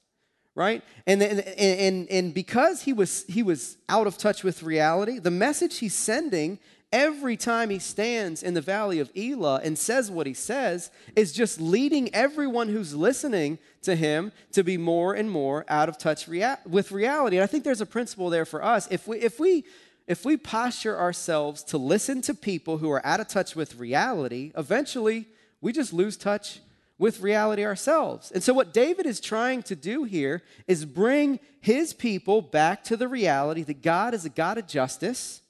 right? 0.55 0.83
And, 1.07 1.23
and, 1.23 1.41
and, 1.41 2.09
and 2.09 2.35
because 2.35 2.83
he 2.83 2.93
was, 2.93 3.25
he 3.29 3.43
was 3.43 3.77
out 3.89 4.07
of 4.07 4.19
touch 4.19 4.43
with 4.43 4.63
reality, 4.63 5.19
the 5.19 5.31
message 5.31 5.79
he's 5.79 5.95
sending 5.95 6.59
every 6.93 7.37
time 7.37 7.71
he 7.71 7.79
stands 7.79 8.43
in 8.43 8.55
the 8.55 8.61
valley 8.61 8.99
of 8.99 9.11
Elah 9.17 9.61
and 9.63 9.79
says 9.79 10.11
what 10.11 10.27
he 10.27 10.35
says 10.35 10.91
is 11.15 11.33
just 11.33 11.61
leading 11.61 12.13
everyone 12.15 12.69
who's 12.69 12.95
listening 12.95 13.59
to 13.83 13.95
him 13.95 14.33
to 14.53 14.65
be 14.65 14.77
more 14.77 15.15
and 15.15 15.31
more 15.31 15.65
out 15.69 15.89
of 15.89 15.99
touch 15.99 16.27
rea- 16.27 16.57
with 16.67 16.91
reality. 16.91 17.37
And 17.37 17.45
I 17.45 17.47
think 17.47 17.63
there's 17.63 17.81
a 17.81 17.87
principle 17.87 18.29
there 18.29 18.45
for 18.45 18.65
us. 18.65 18.89
If 18.91 19.07
we, 19.07 19.19
if 19.19 19.39
we 19.39 19.65
if 20.11 20.25
we 20.25 20.37
posture 20.37 20.99
ourselves 20.99 21.63
to 21.63 21.79
listen 21.79 22.21
to 22.23 22.35
people 22.35 22.79
who 22.79 22.91
are 22.91 23.07
out 23.07 23.21
of 23.21 23.29
touch 23.29 23.55
with 23.55 23.77
reality, 23.77 24.51
eventually 24.57 25.29
we 25.61 25.73
just 25.73 25.93
lose 25.93 26.17
touch 26.17 26.59
with 26.99 27.21
reality 27.21 27.65
ourselves. 27.65 28.33
And 28.33 28.43
so, 28.43 28.53
what 28.53 28.73
David 28.73 29.07
is 29.07 29.21
trying 29.21 29.63
to 29.63 29.77
do 29.77 30.03
here 30.03 30.43
is 30.67 30.85
bring 30.85 31.39
his 31.61 31.95
people 31.95 32.43
back 32.43 32.83
to 32.85 32.97
the 32.97 33.07
reality 33.07 33.63
that 33.63 33.83
God 33.83 34.13
is 34.13 34.25
a 34.25 34.31
God 34.31 34.59
of 34.59 34.67
justice 34.67 35.43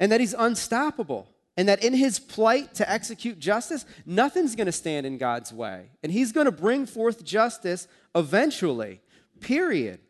and 0.00 0.10
that 0.10 0.20
he's 0.20 0.32
unstoppable. 0.32 1.28
And 1.58 1.68
that 1.68 1.84
in 1.84 1.92
his 1.92 2.18
plight 2.18 2.74
to 2.76 2.90
execute 2.90 3.38
justice, 3.38 3.84
nothing's 4.06 4.56
going 4.56 4.66
to 4.66 4.72
stand 4.72 5.04
in 5.04 5.18
God's 5.18 5.52
way. 5.52 5.90
And 6.02 6.10
he's 6.10 6.32
going 6.32 6.46
to 6.46 6.52
bring 6.52 6.86
forth 6.86 7.22
justice 7.22 7.86
eventually, 8.14 9.02
period. 9.40 10.00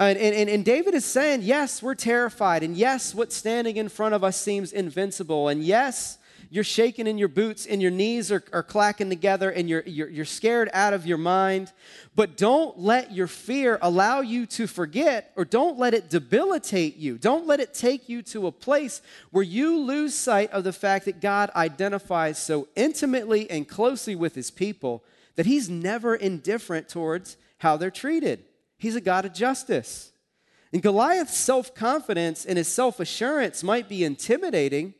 Uh, 0.00 0.04
and, 0.04 0.34
and, 0.34 0.48
and 0.48 0.64
David 0.64 0.94
is 0.94 1.04
saying, 1.04 1.42
yes, 1.42 1.82
we're 1.82 1.94
terrified. 1.94 2.62
And 2.62 2.74
yes, 2.74 3.14
what's 3.14 3.36
standing 3.36 3.76
in 3.76 3.90
front 3.90 4.14
of 4.14 4.24
us 4.24 4.40
seems 4.40 4.72
invincible. 4.72 5.48
And 5.48 5.62
yes, 5.62 6.16
you're 6.48 6.64
shaking 6.64 7.06
in 7.06 7.18
your 7.18 7.28
boots 7.28 7.66
and 7.66 7.82
your 7.82 7.90
knees 7.90 8.32
are, 8.32 8.42
are 8.50 8.62
clacking 8.62 9.10
together 9.10 9.50
and 9.50 9.68
you're, 9.68 9.82
you're, 9.84 10.08
you're 10.08 10.24
scared 10.24 10.70
out 10.72 10.94
of 10.94 11.06
your 11.06 11.18
mind. 11.18 11.70
But 12.16 12.38
don't 12.38 12.78
let 12.78 13.12
your 13.12 13.26
fear 13.26 13.78
allow 13.82 14.22
you 14.22 14.46
to 14.46 14.66
forget 14.66 15.32
or 15.36 15.44
don't 15.44 15.78
let 15.78 15.92
it 15.92 16.08
debilitate 16.08 16.96
you. 16.96 17.18
Don't 17.18 17.46
let 17.46 17.60
it 17.60 17.74
take 17.74 18.08
you 18.08 18.22
to 18.22 18.46
a 18.46 18.52
place 18.52 19.02
where 19.30 19.44
you 19.44 19.78
lose 19.80 20.14
sight 20.14 20.50
of 20.50 20.64
the 20.64 20.72
fact 20.72 21.04
that 21.04 21.20
God 21.20 21.50
identifies 21.54 22.38
so 22.38 22.68
intimately 22.74 23.50
and 23.50 23.68
closely 23.68 24.16
with 24.16 24.34
his 24.34 24.50
people 24.50 25.04
that 25.36 25.44
he's 25.44 25.68
never 25.68 26.14
indifferent 26.14 26.88
towards 26.88 27.36
how 27.58 27.76
they're 27.76 27.90
treated. 27.90 28.44
He's 28.80 28.96
a 28.96 29.00
God 29.00 29.26
of 29.26 29.34
justice. 29.34 30.10
And 30.72 30.82
Goliath's 30.82 31.36
self 31.36 31.74
confidence 31.74 32.46
and 32.46 32.56
his 32.56 32.66
self 32.66 32.98
assurance 32.98 33.62
might 33.62 33.88
be 33.88 34.04
intimidating, 34.04 34.94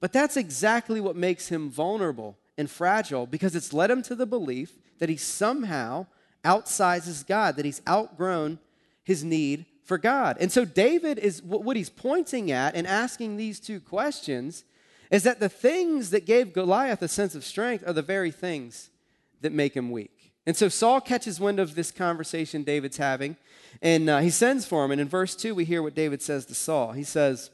but 0.00 0.12
that's 0.12 0.38
exactly 0.38 1.00
what 1.02 1.16
makes 1.16 1.48
him 1.48 1.70
vulnerable 1.70 2.38
and 2.56 2.70
fragile 2.70 3.26
because 3.26 3.54
it's 3.54 3.74
led 3.74 3.90
him 3.90 4.02
to 4.02 4.14
the 4.14 4.24
belief 4.24 4.78
that 4.98 5.10
he 5.10 5.18
somehow 5.18 6.06
outsizes 6.44 7.26
God, 7.26 7.56
that 7.56 7.66
he's 7.66 7.82
outgrown 7.86 8.58
his 9.04 9.22
need 9.22 9.66
for 9.84 9.98
God. 9.98 10.38
And 10.40 10.50
so 10.50 10.64
David 10.64 11.18
is 11.18 11.42
what 11.42 11.76
he's 11.76 11.90
pointing 11.90 12.50
at 12.50 12.74
and 12.74 12.86
asking 12.86 13.36
these 13.36 13.60
two 13.60 13.80
questions 13.80 14.64
is 15.10 15.24
that 15.24 15.40
the 15.40 15.50
things 15.50 16.08
that 16.10 16.24
gave 16.24 16.54
Goliath 16.54 17.02
a 17.02 17.08
sense 17.08 17.34
of 17.34 17.44
strength 17.44 17.86
are 17.86 17.92
the 17.92 18.00
very 18.00 18.30
things 18.30 18.90
that 19.42 19.52
make 19.52 19.74
him 19.74 19.90
weak. 19.90 20.15
And 20.46 20.56
so 20.56 20.68
Saul 20.68 21.00
catches 21.00 21.40
wind 21.40 21.58
of 21.58 21.74
this 21.74 21.90
conversation 21.90 22.62
David's 22.62 22.98
having, 22.98 23.36
and 23.82 24.08
uh, 24.08 24.18
he 24.20 24.30
sends 24.30 24.64
for 24.64 24.84
him. 24.84 24.92
And 24.92 25.00
in 25.00 25.08
verse 25.08 25.34
2, 25.34 25.54
we 25.54 25.64
hear 25.64 25.82
what 25.82 25.94
David 25.94 26.22
says 26.22 26.46
to 26.46 26.54
Saul. 26.54 26.92
He 26.92 27.02
says, 27.02 27.50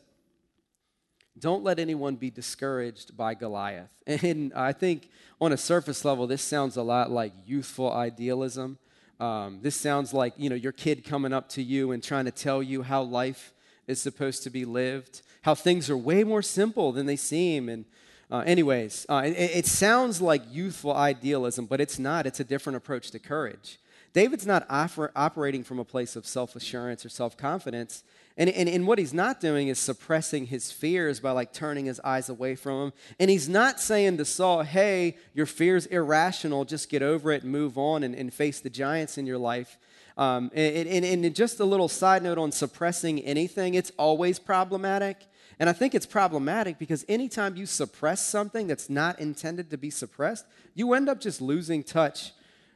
don't 1.38 1.64
let 1.64 1.78
anyone 1.78 2.16
be 2.16 2.30
discouraged 2.30 3.16
by 3.16 3.34
Goliath. 3.34 3.88
And 4.06 4.52
I 4.54 4.72
think 4.72 5.08
on 5.40 5.52
a 5.52 5.56
surface 5.56 6.04
level, 6.04 6.26
this 6.26 6.42
sounds 6.42 6.76
a 6.76 6.82
lot 6.82 7.10
like 7.10 7.32
youthful 7.46 7.92
idealism. 7.92 8.78
Um, 9.18 9.60
this 9.62 9.76
sounds 9.76 10.12
like 10.12 10.34
you 10.36 10.50
know 10.50 10.56
your 10.56 10.72
kid 10.72 11.04
coming 11.04 11.32
up 11.32 11.48
to 11.50 11.62
you 11.62 11.92
and 11.92 12.02
trying 12.02 12.24
to 12.24 12.30
tell 12.30 12.62
you 12.62 12.82
how 12.82 13.02
life 13.02 13.52
is 13.86 14.00
supposed 14.00 14.42
to 14.42 14.50
be 14.50 14.64
lived, 14.64 15.22
how 15.42 15.54
things 15.54 15.88
are 15.88 15.96
way 15.96 16.24
more 16.24 16.42
simple 16.42 16.92
than 16.92 17.06
they 17.06 17.16
seem. 17.16 17.68
And 17.68 17.84
uh, 18.32 18.42
anyways, 18.46 19.04
uh, 19.10 19.22
it, 19.26 19.32
it 19.32 19.66
sounds 19.66 20.22
like 20.22 20.42
youthful 20.50 20.94
idealism, 20.94 21.66
but 21.66 21.82
it's 21.82 21.98
not. 21.98 22.26
It's 22.26 22.40
a 22.40 22.44
different 22.44 22.78
approach 22.78 23.10
to 23.10 23.18
courage. 23.18 23.78
David's 24.14 24.46
not 24.46 24.64
offer, 24.70 25.12
operating 25.14 25.62
from 25.62 25.78
a 25.78 25.84
place 25.84 26.16
of 26.16 26.26
self 26.26 26.56
assurance 26.56 27.04
or 27.04 27.10
self 27.10 27.36
confidence. 27.36 28.04
And, 28.38 28.48
and, 28.48 28.70
and 28.70 28.86
what 28.86 28.98
he's 28.98 29.12
not 29.12 29.40
doing 29.40 29.68
is 29.68 29.78
suppressing 29.78 30.46
his 30.46 30.72
fears 30.72 31.20
by 31.20 31.32
like 31.32 31.52
turning 31.52 31.84
his 31.84 32.00
eyes 32.00 32.30
away 32.30 32.54
from 32.54 32.84
him. 32.84 32.92
And 33.20 33.30
he's 33.30 33.50
not 33.50 33.78
saying 33.78 34.16
to 34.16 34.24
Saul, 34.24 34.62
hey, 34.62 35.18
your 35.34 35.44
fear's 35.44 35.84
irrational, 35.84 36.64
just 36.64 36.88
get 36.88 37.02
over 37.02 37.32
it 37.32 37.42
and 37.42 37.52
move 37.52 37.76
on 37.76 38.02
and, 38.02 38.14
and 38.14 38.32
face 38.32 38.60
the 38.60 38.70
giants 38.70 39.18
in 39.18 39.26
your 39.26 39.36
life. 39.36 39.76
Um, 40.16 40.50
and, 40.54 40.88
and, 40.88 41.24
and 41.24 41.34
just 41.34 41.60
a 41.60 41.66
little 41.66 41.88
side 41.88 42.22
note 42.22 42.38
on 42.38 42.50
suppressing 42.50 43.20
anything, 43.20 43.74
it's 43.74 43.92
always 43.98 44.38
problematic. 44.38 45.18
And 45.62 45.70
I 45.70 45.72
think 45.72 45.94
it's 45.94 46.06
problematic 46.06 46.76
because 46.76 47.04
anytime 47.08 47.54
you 47.54 47.66
suppress 47.66 48.20
something 48.26 48.66
that's 48.66 48.90
not 48.90 49.20
intended 49.20 49.70
to 49.70 49.78
be 49.78 49.90
suppressed, 49.90 50.44
you 50.74 50.92
end 50.92 51.08
up 51.08 51.20
just 51.20 51.40
losing 51.40 51.84
touch 51.84 52.32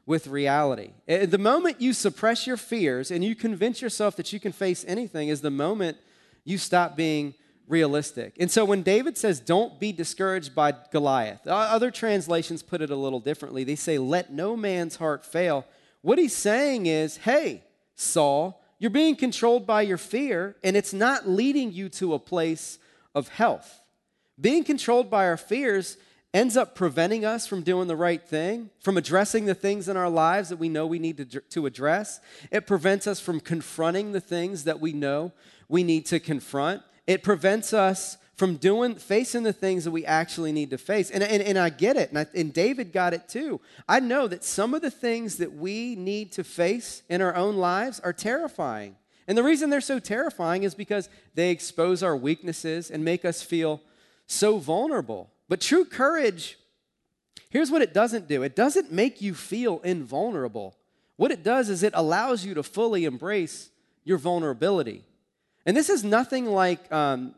with 0.06 0.28
reality. 0.28 0.92
Eh, 1.08 1.26
the 1.26 1.36
moment 1.36 1.80
you 1.80 1.92
suppress 1.92 2.46
your 2.46 2.56
fears 2.56 3.10
and 3.10 3.24
you 3.24 3.34
convince 3.34 3.82
yourself 3.82 4.14
that 4.14 4.32
you 4.32 4.38
can 4.38 4.52
face 4.52 4.84
anything 4.86 5.30
is 5.30 5.40
the 5.40 5.50
moment 5.50 5.96
you 6.44 6.58
stop 6.58 6.96
being 6.96 7.34
realistic. 7.66 8.36
And 8.38 8.52
so 8.52 8.64
when 8.64 8.82
David 8.82 9.18
says, 9.18 9.40
don't 9.40 9.80
be 9.80 9.90
discouraged 9.90 10.54
by 10.54 10.72
Goliath, 10.92 11.44
other 11.48 11.90
translations 11.90 12.62
put 12.62 12.82
it 12.82 12.90
a 12.90 12.94
little 12.94 13.18
differently. 13.18 13.64
They 13.64 13.74
say, 13.74 13.98
let 13.98 14.32
no 14.32 14.56
man's 14.56 14.94
heart 14.94 15.24
fail. 15.24 15.66
What 16.02 16.18
he's 16.18 16.36
saying 16.36 16.86
is, 16.86 17.16
hey, 17.16 17.64
Saul, 17.96 18.62
you're 18.78 18.90
being 18.90 19.16
controlled 19.16 19.66
by 19.66 19.82
your 19.82 19.98
fear, 19.98 20.56
and 20.62 20.76
it's 20.76 20.92
not 20.92 21.28
leading 21.28 21.72
you 21.72 21.88
to 21.90 22.14
a 22.14 22.18
place 22.18 22.78
of 23.14 23.28
health. 23.28 23.80
Being 24.38 24.64
controlled 24.64 25.10
by 25.10 25.26
our 25.26 25.38
fears 25.38 25.96
ends 26.34 26.56
up 26.56 26.74
preventing 26.74 27.24
us 27.24 27.46
from 27.46 27.62
doing 27.62 27.88
the 27.88 27.96
right 27.96 28.22
thing, 28.22 28.68
from 28.80 28.98
addressing 28.98 29.46
the 29.46 29.54
things 29.54 29.88
in 29.88 29.96
our 29.96 30.10
lives 30.10 30.50
that 30.50 30.58
we 30.58 30.68
know 30.68 30.86
we 30.86 30.98
need 30.98 31.16
to, 31.16 31.40
to 31.40 31.64
address. 31.64 32.20
It 32.50 32.66
prevents 32.66 33.06
us 33.06 33.18
from 33.18 33.40
confronting 33.40 34.12
the 34.12 34.20
things 34.20 34.64
that 34.64 34.78
we 34.78 34.92
know 34.92 35.32
we 35.68 35.82
need 35.82 36.04
to 36.06 36.20
confront. 36.20 36.82
It 37.06 37.22
prevents 37.22 37.72
us 37.72 38.18
from 38.36 38.56
doing 38.56 38.94
facing 38.94 39.42
the 39.42 39.52
things 39.52 39.84
that 39.84 39.90
we 39.90 40.04
actually 40.04 40.52
need 40.52 40.70
to 40.70 40.78
face. 40.78 41.10
And, 41.10 41.22
and, 41.22 41.42
and 41.42 41.58
i 41.58 41.70
get 41.70 41.96
it 41.96 42.10
and, 42.10 42.18
I, 42.18 42.26
and 42.34 42.52
david 42.52 42.92
got 42.92 43.14
it 43.14 43.28
too. 43.28 43.60
I 43.88 44.00
know 44.00 44.28
that 44.28 44.44
some 44.44 44.74
of 44.74 44.82
the 44.82 44.90
things 44.90 45.38
that 45.38 45.54
we 45.54 45.96
need 45.96 46.32
to 46.32 46.44
face 46.44 47.02
in 47.08 47.22
our 47.22 47.34
own 47.34 47.56
lives 47.56 47.98
are 48.00 48.12
terrifying. 48.12 48.96
And 49.26 49.36
the 49.36 49.42
reason 49.42 49.70
they're 49.70 49.80
so 49.80 49.98
terrifying 49.98 50.62
is 50.62 50.74
because 50.74 51.08
they 51.34 51.50
expose 51.50 52.02
our 52.02 52.16
weaknesses 52.16 52.90
and 52.90 53.04
make 53.04 53.24
us 53.24 53.42
feel 53.42 53.80
so 54.26 54.58
vulnerable. 54.58 55.30
But 55.48 55.60
true 55.60 55.84
courage, 55.84 56.58
here's 57.50 57.70
what 57.70 57.82
it 57.82 57.92
doesn't 57.92 58.28
do. 58.28 58.42
It 58.42 58.54
doesn't 58.54 58.92
make 58.92 59.20
you 59.20 59.34
feel 59.34 59.80
invulnerable. 59.80 60.76
What 61.16 61.32
it 61.32 61.42
does 61.42 61.70
is 61.70 61.82
it 61.82 61.92
allows 61.96 62.44
you 62.44 62.54
to 62.54 62.62
fully 62.62 63.04
embrace 63.04 63.70
your 64.04 64.18
vulnerability. 64.18 65.04
And 65.66 65.76
this 65.76 65.90
is 65.90 66.04
nothing 66.04 66.46
like, 66.46 66.90
um, 66.92 67.34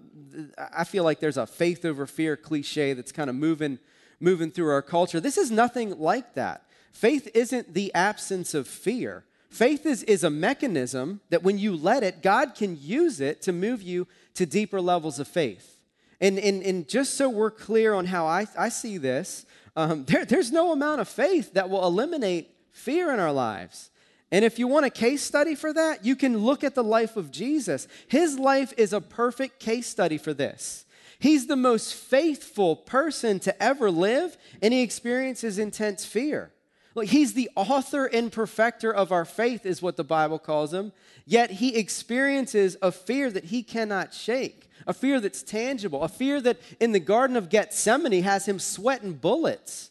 I 0.73 0.85
feel 0.85 1.03
like 1.03 1.19
there's 1.19 1.39
a 1.39 1.47
faith 1.47 1.85
over 1.87 2.07
fear 2.07 2.37
cliche 2.37 2.93
that's 2.93 3.11
kind 3.11 3.31
of 3.31 3.37
moving, 3.37 3.79
moving 4.21 4.51
through 4.51 4.71
our 4.71 4.83
culture. 4.83 5.19
This 5.19 5.39
is 5.39 5.51
nothing 5.51 5.99
like 5.99 6.35
that. 6.35 6.65
Faith 6.93 7.29
isn't 7.35 7.73
the 7.73 7.93
absence 7.95 8.53
of 8.53 8.69
fear. 8.69 9.25
Faith 9.49 9.87
is, 9.87 10.03
is 10.03 10.25
a 10.25 10.31
mechanism 10.31 11.21
that 11.31 11.43
when 11.43 11.59
you 11.59 11.75
let 11.75 12.03
it, 12.03 12.23
God 12.23 12.55
can 12.55 12.77
use 12.79 13.21
it 13.21 13.41
to 13.43 13.53
move 13.53 13.81
you 13.81 14.07
to 14.35 14.45
deeper 14.45 14.81
levels 14.81 15.19
of 15.19 15.27
faith. 15.27 15.79
And, 16.21 16.39
and, 16.39 16.63
and 16.63 16.87
just 16.87 17.15
so 17.15 17.31
we're 17.31 17.51
clear 17.51 17.95
on 17.95 18.05
how 18.05 18.27
I, 18.27 18.47
I 18.59 18.69
see 18.69 18.99
this, 18.99 19.47
um, 19.75 20.05
there, 20.09 20.27
there's 20.27 20.53
no 20.53 20.73
amount 20.73 21.01
of 21.01 21.09
faith 21.09 21.55
that 21.55 21.71
will 21.71 21.87
eliminate 21.87 22.55
fear 22.73 23.13
in 23.13 23.21
our 23.21 23.33
lives. 23.33 23.91
And 24.31 24.45
if 24.45 24.59
you 24.59 24.69
want 24.69 24.87
a 24.87 24.91
case 24.91 25.23
study 25.23 25.55
for 25.55 25.73
that, 25.73 26.05
you 26.05 26.15
can 26.15 26.39
look 26.39 26.63
at 26.63 26.75
the 26.75 26.85
life 26.85 27.17
of 27.17 27.31
Jesus. 27.31 27.89
His 28.09 28.39
life 28.39 28.75
is 28.77 28.93
a 28.93 29.01
perfect 29.01 29.59
case 29.59 29.87
study 29.87 30.19
for 30.19 30.35
this. 30.35 30.85
He's 31.19 31.47
the 31.47 31.57
most 31.57 31.95
faithful 31.95 32.77
person 32.77 33.41
to 33.41 33.63
ever 33.63 33.91
live, 33.91 34.37
and 34.63 34.73
he 34.73 34.83
experiences 34.83 35.59
intense 35.59 36.05
fear. 36.05 36.53
Look, 36.95 37.07
he's 37.07 37.35
the 37.35 37.51
author 37.57 38.07
and 38.07 38.31
perfecter 38.31 38.93
of 38.93 39.13
our 39.13 39.25
faith, 39.25 39.65
is 39.65 39.83
what 39.83 39.97
the 39.97 40.05
Bible 40.05 40.39
calls 40.39 40.73
him. 40.73 40.93
Yet 41.25 41.53
he 41.53 41.77
experiences 41.77 42.77
a 42.83 42.93
fear 42.93 43.31
that 43.31 43.47
he 43.47 43.63
cannot 43.63 44.15
shake 44.15 44.69
a 44.87 44.95
fear 44.95 45.21
that's 45.21 45.43
tangible, 45.43 46.03
a 46.03 46.09
fear 46.09 46.41
that 46.41 46.59
in 46.81 46.93
the 46.93 46.99
Garden 46.99 47.37
of 47.37 47.51
Gethsemane 47.51 48.23
has 48.23 48.47
him 48.49 48.59
sweating 48.59 49.13
bullets. 49.13 49.91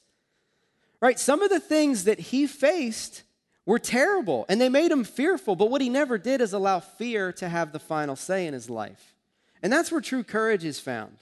Right? 0.99 1.19
Some 1.19 1.43
of 1.43 1.51
the 1.51 1.59
things 1.59 2.05
that 2.05 2.19
he 2.19 2.47
faced 2.47 3.21
were 3.67 3.77
terrible 3.77 4.45
and 4.49 4.59
they 4.59 4.69
made 4.69 4.91
him 4.91 5.03
fearful, 5.03 5.55
but 5.55 5.69
what 5.69 5.81
he 5.81 5.89
never 5.89 6.17
did 6.17 6.41
is 6.41 6.53
allow 6.53 6.79
fear 6.79 7.31
to 7.33 7.47
have 7.47 7.73
the 7.73 7.79
final 7.79 8.15
say 8.15 8.47
in 8.47 8.53
his 8.53 8.69
life. 8.69 9.13
And 9.61 9.71
that's 9.71 9.91
where 9.91 10.01
true 10.01 10.23
courage 10.23 10.63
is 10.63 10.79
found. 10.79 11.17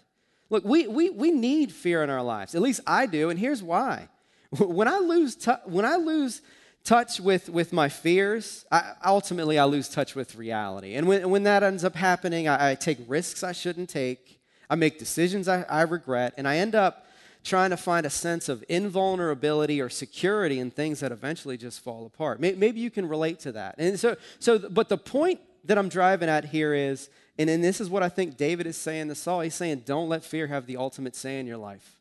Look, 0.49 0.63
we, 0.63 0.87
we, 0.87 1.09
we 1.09 1.31
need 1.31 1.73
fear 1.73 2.03
in 2.03 2.09
our 2.09 2.21
lives. 2.21 2.53
At 2.53 2.61
least 2.61 2.81
I 2.85 3.07
do, 3.07 3.29
and 3.29 3.37
here's 3.37 3.61
why. 3.61 4.07
When 4.57 4.87
I 4.87 4.99
lose, 4.99 5.43
when 5.65 5.83
I 5.83 5.95
lose 5.95 6.41
touch 6.85 7.19
with, 7.19 7.49
with 7.49 7.73
my 7.73 7.89
fears, 7.89 8.63
I, 8.71 8.93
ultimately 9.03 9.57
I 9.57 9.65
lose 9.65 9.89
touch 9.89 10.15
with 10.15 10.35
reality. 10.35 10.93
And 10.93 11.07
when, 11.07 11.29
when 11.29 11.43
that 11.43 11.63
ends 11.63 11.83
up 11.83 11.95
happening, 11.95 12.47
I, 12.47 12.71
I 12.71 12.75
take 12.75 12.99
risks 13.07 13.43
I 13.43 13.51
shouldn't 13.53 13.89
take, 13.89 14.39
I 14.69 14.75
make 14.75 14.99
decisions 14.99 15.47
I, 15.47 15.63
I 15.63 15.81
regret, 15.81 16.35
and 16.37 16.47
I 16.47 16.57
end 16.57 16.75
up 16.75 17.07
trying 17.45 17.69
to 17.69 17.77
find 17.77 18.05
a 18.05 18.09
sense 18.09 18.49
of 18.49 18.63
invulnerability 18.67 19.79
or 19.79 19.87
security 19.87 20.59
in 20.59 20.71
things 20.71 20.99
that 20.99 21.11
eventually 21.13 21.55
just 21.55 21.79
fall 21.79 22.05
apart. 22.05 22.41
Maybe 22.41 22.81
you 22.81 22.91
can 22.91 23.07
relate 23.07 23.39
to 23.41 23.53
that. 23.53 23.75
And 23.77 23.97
so, 23.97 24.17
so 24.39 24.57
but 24.57 24.89
the 24.89 24.97
point 24.97 25.39
that 25.63 25.77
I'm 25.77 25.87
driving 25.87 26.27
at 26.27 26.45
here 26.45 26.73
is 26.73 27.09
And 27.37 27.49
then 27.49 27.61
this 27.61 27.81
is 27.81 27.89
what 27.89 28.03
I 28.03 28.09
think 28.09 28.37
David 28.37 28.65
is 28.65 28.77
saying 28.77 29.09
to 29.09 29.15
Saul. 29.15 29.41
He's 29.41 29.55
saying, 29.55 29.83
don't 29.85 30.09
let 30.09 30.23
fear 30.23 30.47
have 30.47 30.65
the 30.65 30.77
ultimate 30.77 31.15
say 31.15 31.39
in 31.39 31.47
your 31.47 31.57
life. 31.57 31.97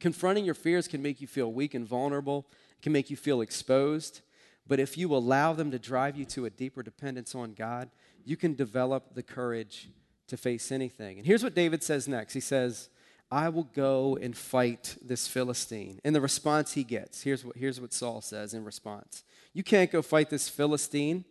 Confronting 0.00 0.44
your 0.44 0.54
fears 0.54 0.86
can 0.88 1.02
make 1.02 1.20
you 1.20 1.26
feel 1.26 1.52
weak 1.52 1.74
and 1.74 1.86
vulnerable, 1.86 2.46
it 2.78 2.82
can 2.82 2.92
make 2.92 3.10
you 3.10 3.16
feel 3.16 3.40
exposed. 3.40 4.20
But 4.66 4.80
if 4.80 4.98
you 4.98 5.14
allow 5.14 5.52
them 5.52 5.70
to 5.70 5.78
drive 5.78 6.16
you 6.16 6.24
to 6.26 6.44
a 6.44 6.50
deeper 6.50 6.82
dependence 6.82 7.34
on 7.34 7.54
God, 7.54 7.88
you 8.24 8.36
can 8.36 8.54
develop 8.54 9.14
the 9.14 9.22
courage 9.22 9.88
to 10.26 10.36
face 10.36 10.72
anything. 10.72 11.18
And 11.18 11.26
here's 11.26 11.44
what 11.44 11.54
David 11.54 11.82
says 11.84 12.08
next 12.08 12.32
He 12.32 12.40
says, 12.40 12.88
I 13.30 13.48
will 13.48 13.68
go 13.74 14.16
and 14.20 14.36
fight 14.36 14.96
this 15.02 15.26
Philistine. 15.26 16.00
And 16.04 16.14
the 16.14 16.20
response 16.20 16.72
he 16.72 16.84
gets 16.84 17.22
here's 17.22 17.44
what, 17.44 17.56
here's 17.56 17.80
what 17.80 17.92
Saul 17.92 18.20
says 18.20 18.54
in 18.54 18.64
response 18.64 19.24
You 19.52 19.62
can't 19.62 19.90
go 19.90 20.02
fight 20.02 20.30
this 20.30 20.48
Philistine. 20.48 21.24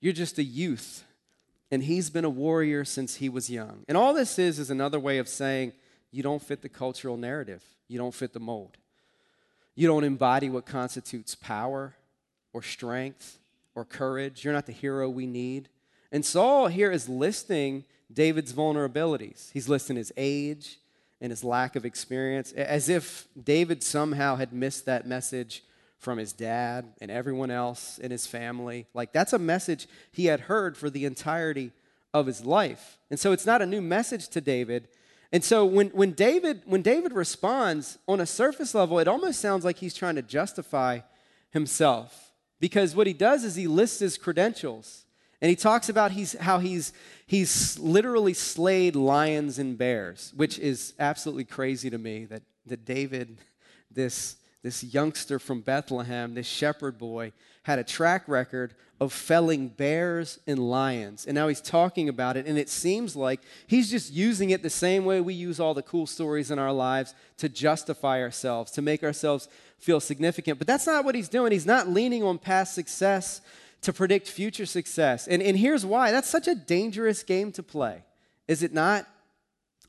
You're 0.00 0.12
just 0.12 0.38
a 0.38 0.44
youth. 0.44 1.04
And 1.70 1.82
he's 1.82 2.10
been 2.10 2.24
a 2.24 2.30
warrior 2.30 2.84
since 2.84 3.16
he 3.16 3.28
was 3.28 3.50
young. 3.50 3.84
And 3.88 3.96
all 3.96 4.14
this 4.14 4.38
is 4.38 4.58
is 4.58 4.70
another 4.70 5.00
way 5.00 5.18
of 5.18 5.28
saying 5.28 5.72
you 6.12 6.22
don't 6.22 6.42
fit 6.42 6.62
the 6.62 6.68
cultural 6.68 7.16
narrative, 7.16 7.62
you 7.88 7.98
don't 7.98 8.14
fit 8.14 8.32
the 8.32 8.40
mold. 8.40 8.76
You 9.74 9.86
don't 9.86 10.04
embody 10.04 10.48
what 10.48 10.64
constitutes 10.64 11.34
power 11.34 11.94
or 12.54 12.62
strength 12.62 13.38
or 13.74 13.84
courage. 13.84 14.42
You're 14.42 14.54
not 14.54 14.64
the 14.64 14.72
hero 14.72 15.08
we 15.10 15.26
need. 15.26 15.68
And 16.10 16.24
Saul 16.24 16.68
here 16.68 16.90
is 16.90 17.10
listing 17.10 17.84
David's 18.10 18.54
vulnerabilities. 18.54 19.52
He's 19.52 19.68
listing 19.68 19.96
his 19.96 20.12
age 20.16 20.78
and 21.20 21.30
his 21.30 21.42
lack 21.42 21.76
of 21.76 21.84
experience, 21.84 22.52
as 22.52 22.88
if 22.88 23.26
David 23.42 23.82
somehow 23.82 24.36
had 24.36 24.52
missed 24.52 24.84
that 24.86 25.06
message 25.06 25.62
from 25.98 26.18
his 26.18 26.32
dad 26.32 26.92
and 27.00 27.10
everyone 27.10 27.50
else 27.50 27.98
in 27.98 28.10
his 28.10 28.26
family. 28.26 28.86
Like, 28.92 29.12
that's 29.12 29.32
a 29.32 29.38
message 29.38 29.88
he 30.12 30.26
had 30.26 30.40
heard 30.40 30.76
for 30.76 30.90
the 30.90 31.04
entirety 31.04 31.72
of 32.12 32.26
his 32.26 32.44
life. 32.44 32.98
And 33.10 33.18
so 33.18 33.32
it's 33.32 33.46
not 33.46 33.62
a 33.62 33.66
new 33.66 33.80
message 33.80 34.28
to 34.28 34.40
David. 34.40 34.88
And 35.32 35.42
so 35.42 35.64
when, 35.64 35.88
when, 35.88 36.12
David, 36.12 36.62
when 36.66 36.82
David 36.82 37.12
responds 37.12 37.98
on 38.06 38.20
a 38.20 38.26
surface 38.26 38.74
level, 38.74 38.98
it 38.98 39.08
almost 39.08 39.40
sounds 39.40 39.64
like 39.64 39.78
he's 39.78 39.94
trying 39.94 40.16
to 40.16 40.22
justify 40.22 41.00
himself. 41.50 42.32
Because 42.60 42.94
what 42.94 43.06
he 43.06 43.12
does 43.12 43.42
is 43.42 43.54
he 43.54 43.66
lists 43.66 43.98
his 43.98 44.18
credentials. 44.18 45.05
And 45.40 45.50
he 45.50 45.56
talks 45.56 45.88
about 45.88 46.12
he's, 46.12 46.32
how 46.38 46.58
he's, 46.58 46.92
he's 47.26 47.78
literally 47.78 48.32
slayed 48.32 48.96
lions 48.96 49.58
and 49.58 49.76
bears, 49.76 50.32
which 50.34 50.58
is 50.58 50.94
absolutely 50.98 51.44
crazy 51.44 51.90
to 51.90 51.98
me 51.98 52.24
that, 52.26 52.42
that 52.66 52.84
David, 52.84 53.38
this, 53.90 54.36
this 54.62 54.82
youngster 54.82 55.38
from 55.38 55.60
Bethlehem, 55.60 56.34
this 56.34 56.46
shepherd 56.46 56.98
boy, 56.98 57.32
had 57.64 57.78
a 57.78 57.84
track 57.84 58.24
record 58.28 58.74
of 58.98 59.12
felling 59.12 59.68
bears 59.68 60.38
and 60.46 60.58
lions. 60.58 61.26
And 61.26 61.34
now 61.34 61.48
he's 61.48 61.60
talking 61.60 62.08
about 62.08 62.38
it, 62.38 62.46
and 62.46 62.56
it 62.56 62.70
seems 62.70 63.14
like 63.14 63.40
he's 63.66 63.90
just 63.90 64.12
using 64.12 64.50
it 64.50 64.62
the 64.62 64.70
same 64.70 65.04
way 65.04 65.20
we 65.20 65.34
use 65.34 65.60
all 65.60 65.74
the 65.74 65.82
cool 65.82 66.06
stories 66.06 66.50
in 66.50 66.58
our 66.58 66.72
lives 66.72 67.14
to 67.36 67.48
justify 67.50 68.22
ourselves, 68.22 68.72
to 68.72 68.82
make 68.82 69.04
ourselves 69.04 69.48
feel 69.78 70.00
significant. 70.00 70.58
But 70.58 70.66
that's 70.66 70.86
not 70.86 71.04
what 71.04 71.14
he's 71.14 71.28
doing. 71.28 71.52
He's 71.52 71.66
not 71.66 71.88
leaning 71.88 72.22
on 72.22 72.38
past 72.38 72.74
success 72.74 73.42
to 73.82 73.92
predict 73.92 74.28
future 74.28 74.66
success. 74.66 75.28
And, 75.28 75.42
and 75.42 75.56
here's 75.56 75.84
why 75.84 76.10
that's 76.10 76.28
such 76.28 76.48
a 76.48 76.54
dangerous 76.54 77.22
game 77.22 77.52
to 77.52 77.62
play, 77.62 78.02
is 78.48 78.62
it 78.62 78.72
not? 78.72 79.06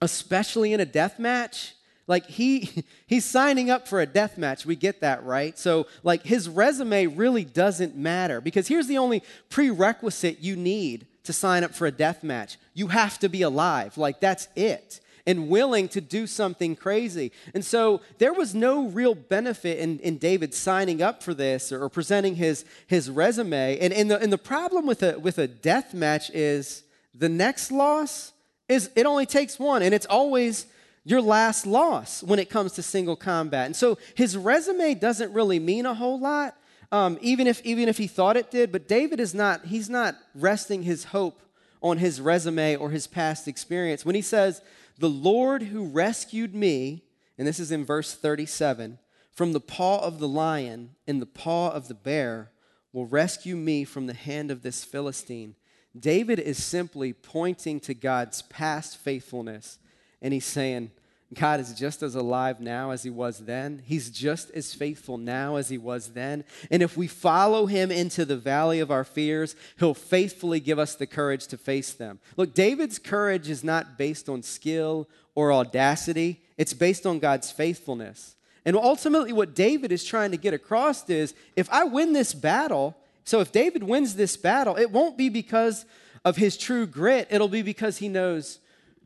Especially 0.02 0.73
in 0.73 0.80
a 0.80 0.86
death 0.86 1.19
match. 1.19 1.73
Like 2.06 2.28
he 2.28 2.84
he's 3.08 3.26
signing 3.26 3.69
up 3.69 3.88
for 3.88 4.00
a 4.00 4.06
death 4.06 4.38
match. 4.38 4.65
We 4.65 4.76
get 4.76 5.02
that, 5.02 5.23
right? 5.23 5.58
So 5.58 5.88
like 6.04 6.23
his 6.23 6.47
resume 6.47 7.08
really 7.08 7.43
doesn't 7.43 7.95
matter 7.95 8.41
because 8.41 8.67
here's 8.67 8.88
the 8.88 8.97
only 8.97 9.23
prerequisite 9.50 10.39
you 10.39 10.56
need 10.56 11.08
to 11.23 11.34
sign 11.34 11.63
up 11.63 11.73
for 11.73 11.88
a 11.88 11.91
death 11.91 12.23
match. 12.23 12.58
You 12.73 12.88
have 12.88 13.19
to 13.19 13.30
be 13.30 13.41
alive. 13.41 13.97
Like 13.97 14.19
that's 14.19 14.47
it 14.56 15.02
and 15.28 15.50
willing 15.50 15.90
to 15.90 16.02
do 16.02 16.26
something 16.26 16.76
crazy. 16.76 17.32
And 17.54 17.63
so 17.63 18.02
there 18.18 18.34
was 18.34 18.56
no 18.56 18.88
real 18.88 19.13
benefit 19.13 19.78
in, 19.78 20.00
in 20.00 20.18
David 20.18 20.54
signing 20.54 21.02
up 21.02 21.22
for 21.22 21.34
this 21.34 21.72
or, 21.72 21.90
presenting 21.90 22.36
his, 22.36 22.66
his 22.88 23.12
resume. 23.12 23.78
And, 23.80 23.94
and, 23.94 24.10
the, 24.10 24.20
and 24.20 24.32
the 24.32 24.38
problem 24.38 24.88
with 24.88 25.04
a, 25.04 25.20
with 25.20 25.38
a 25.38 25.48
death 25.48 25.94
match 25.94 26.32
is 26.32 26.84
the 27.13 27.30
next 27.30 27.72
loss 27.72 28.32
is 28.70 28.90
it 28.96 29.06
only 29.06 29.26
takes 29.26 29.60
one, 29.60 29.82
and 29.82 29.94
it's 29.94 30.06
always 30.08 30.66
your 31.06 31.22
last 31.22 31.66
loss 31.66 32.22
when 32.22 32.38
it 32.38 32.50
comes 32.50 32.74
to 32.74 32.84
single 32.84 33.16
combat. 33.16 33.66
And 33.66 33.76
so 33.76 33.98
his 34.16 34.36
resume 34.36 34.94
doesn't 34.94 35.32
really 35.32 35.60
mean 35.60 35.86
a 35.86 35.94
whole 35.94 36.20
lot. 36.20 36.56
Um, 36.92 37.18
even 37.22 37.48
if 37.48 37.62
even 37.66 37.90
if 37.90 37.98
he 37.98 38.08
thought 38.08 38.38
it 38.38 38.52
did, 38.52 38.72
but 38.72 38.88
David 38.88 39.20
is 39.20 39.34
not. 39.34 39.66
He's 39.66 39.90
not 39.90 40.16
resting 40.36 40.84
his 40.84 41.06
hope 41.06 41.42
on 41.82 41.98
his 41.98 42.20
resume 42.22 42.76
or 42.76 42.90
his 42.90 43.08
past 43.08 43.48
experience. 43.48 44.06
When 44.06 44.16
he 44.16 44.22
says, 44.22 44.62
the 44.97 45.10
Lord 45.10 45.63
who 45.63 45.88
rescued 45.88 46.55
me, 46.55 47.03
and 47.38 47.47
this 47.47 47.60
is 47.60 47.71
in 47.71 47.86
verse 47.86 48.13
37, 48.13 48.99
from 49.31 49.53
the 49.53 49.60
paw 49.60 49.99
of 49.99 50.19
the 50.19 50.27
lion 50.27 50.95
and 51.05 51.21
the 51.21 51.27
paw 51.27 51.69
of 51.69 51.88
the 51.88 51.93
bear 51.93 52.51
will 52.91 53.05
rescue 53.05 53.55
me 53.55 53.83
from 53.83 54.07
the 54.07 54.13
hand 54.13 54.49
of 54.49 54.63
this 54.63 54.83
Philistine. 54.83 55.55
David 55.97 56.39
is 56.39 56.63
simply 56.63 57.13
pointing 57.13 57.79
to 57.81 57.93
God's 57.93 58.41
past 58.43 58.97
faithfulness, 58.97 59.77
and 60.21 60.33
he's 60.33 60.45
saying, 60.45 60.91
God 61.34 61.60
is 61.60 61.74
just 61.74 62.04
as 62.04 62.16
alive 62.16 62.62
now 62.62 62.92
as 62.92 63.04
he 63.04 63.10
was 63.10 63.40
then. 63.40 63.82
He's 63.86 64.10
just 64.10 64.50
as 64.52 64.74
faithful 64.74 65.18
now 65.18 65.58
as 65.58 65.68
he 65.68 65.78
was 65.78 66.13
then. 66.13 66.46
And 66.72 66.82
if 66.82 66.96
we 66.96 67.08
follow 67.08 67.66
him 67.66 67.92
into 67.92 68.24
the 68.24 68.38
valley 68.38 68.80
of 68.80 68.92
our 68.92 69.04
fears, 69.04 69.54
he'll 69.78 69.94
faithfully 69.94 70.62
give 70.62 70.80
us 70.80 70.96
the 70.96 71.06
courage 71.06 71.48
to 71.48 71.58
face 71.58 71.92
them. 71.92 72.20
Look, 72.38 72.54
David's 72.54 72.98
courage 72.98 73.50
is 73.50 73.62
not 73.62 73.98
based 73.98 74.30
on 74.30 74.42
skill 74.42 75.10
or 75.36 75.52
audacity, 75.52 76.42
it's 76.58 76.74
based 76.74 77.06
on 77.06 77.20
God's 77.20 77.52
faithfulness. 77.52 78.36
And 78.66 78.76
ultimately, 78.76 79.34
what 79.34 79.54
David 79.54 79.92
is 79.92 80.04
trying 80.04 80.32
to 80.32 80.38
get 80.38 80.54
across 80.54 81.10
is 81.10 81.34
if 81.56 81.70
I 81.70 81.84
win 81.84 82.13
this 82.13 82.34
battle, 82.34 82.98
so 83.24 83.42
if 83.42 83.52
David 83.52 83.84
wins 83.84 84.16
this 84.16 84.38
battle, 84.38 84.78
it 84.78 84.92
won't 84.92 85.18
be 85.18 85.30
because 85.30 85.86
of 86.24 86.38
his 86.38 86.58
true 86.58 86.88
grit, 86.88 87.28
it'll 87.30 87.48
be 87.50 87.62
because 87.62 87.98
he 87.98 88.08
knows 88.08 88.60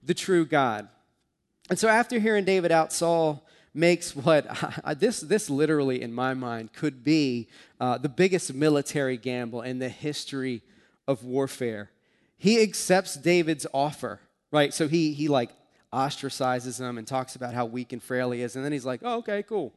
the 0.04 0.14
true 0.14 0.46
God. 0.46 0.88
And 1.72 1.80
so 1.80 1.88
after 1.88 2.20
hearing 2.20 2.44
David 2.44 2.74
out, 2.74 2.92
Saul 2.92 3.48
makes 3.74 4.14
what 4.14 4.46
this, 4.98 5.22
this 5.22 5.50
literally, 5.50 6.02
in 6.02 6.12
my 6.12 6.34
mind, 6.34 6.74
could 6.74 7.02
be 7.02 7.48
uh, 7.80 7.98
the 7.98 8.10
biggest 8.10 8.54
military 8.54 9.16
gamble 9.16 9.62
in 9.62 9.80
the 9.80 9.88
history 9.88 10.64
of 11.08 11.24
warfare. 11.24 11.90
He 12.38 12.62
accepts 12.62 13.16
David's 13.16 13.66
offer, 13.74 14.20
right? 14.52 14.74
So 14.74 14.90
he, 14.90 15.14
he 15.14 15.30
like 15.30 15.52
ostracizes 15.94 16.78
him 16.78 16.98
and 16.98 17.08
talks 17.08 17.38
about 17.38 17.54
how 17.54 17.64
weak 17.64 17.94
and 17.94 18.04
frail 18.04 18.32
he 18.32 18.42
is. 18.42 18.58
And 18.58 18.66
then 18.66 18.74
he's 18.74 18.86
like, 18.86 19.00
oh, 19.02 19.20
okay, 19.20 19.42
cool. 19.42 19.74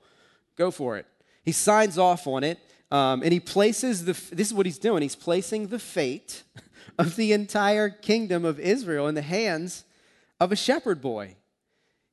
Go 0.57 0.73
for 0.73 0.97
it. 0.97 1.07
He 1.45 1.53
signs 1.53 1.97
off 1.97 2.27
on 2.27 2.43
it. 2.43 2.59
Um, 2.91 3.23
and 3.23 3.33
he 3.33 3.39
places 3.39 4.05
the, 4.05 4.15
this 4.35 4.49
is 4.49 4.55
what 4.55 4.67
he's 4.67 4.79
doing. 4.79 5.03
He's 5.03 5.15
placing 5.15 5.69
the 5.69 5.79
fate 5.79 6.43
of 6.99 7.15
the 7.15 7.33
entire 7.33 7.89
kingdom 7.89 8.45
of 8.45 8.59
Israel 8.59 9.07
in 9.07 9.15
the 9.15 9.23
hands 9.23 9.85
of 10.41 10.51
a 10.51 10.57
shepherd 10.57 11.01
boy. 11.01 11.37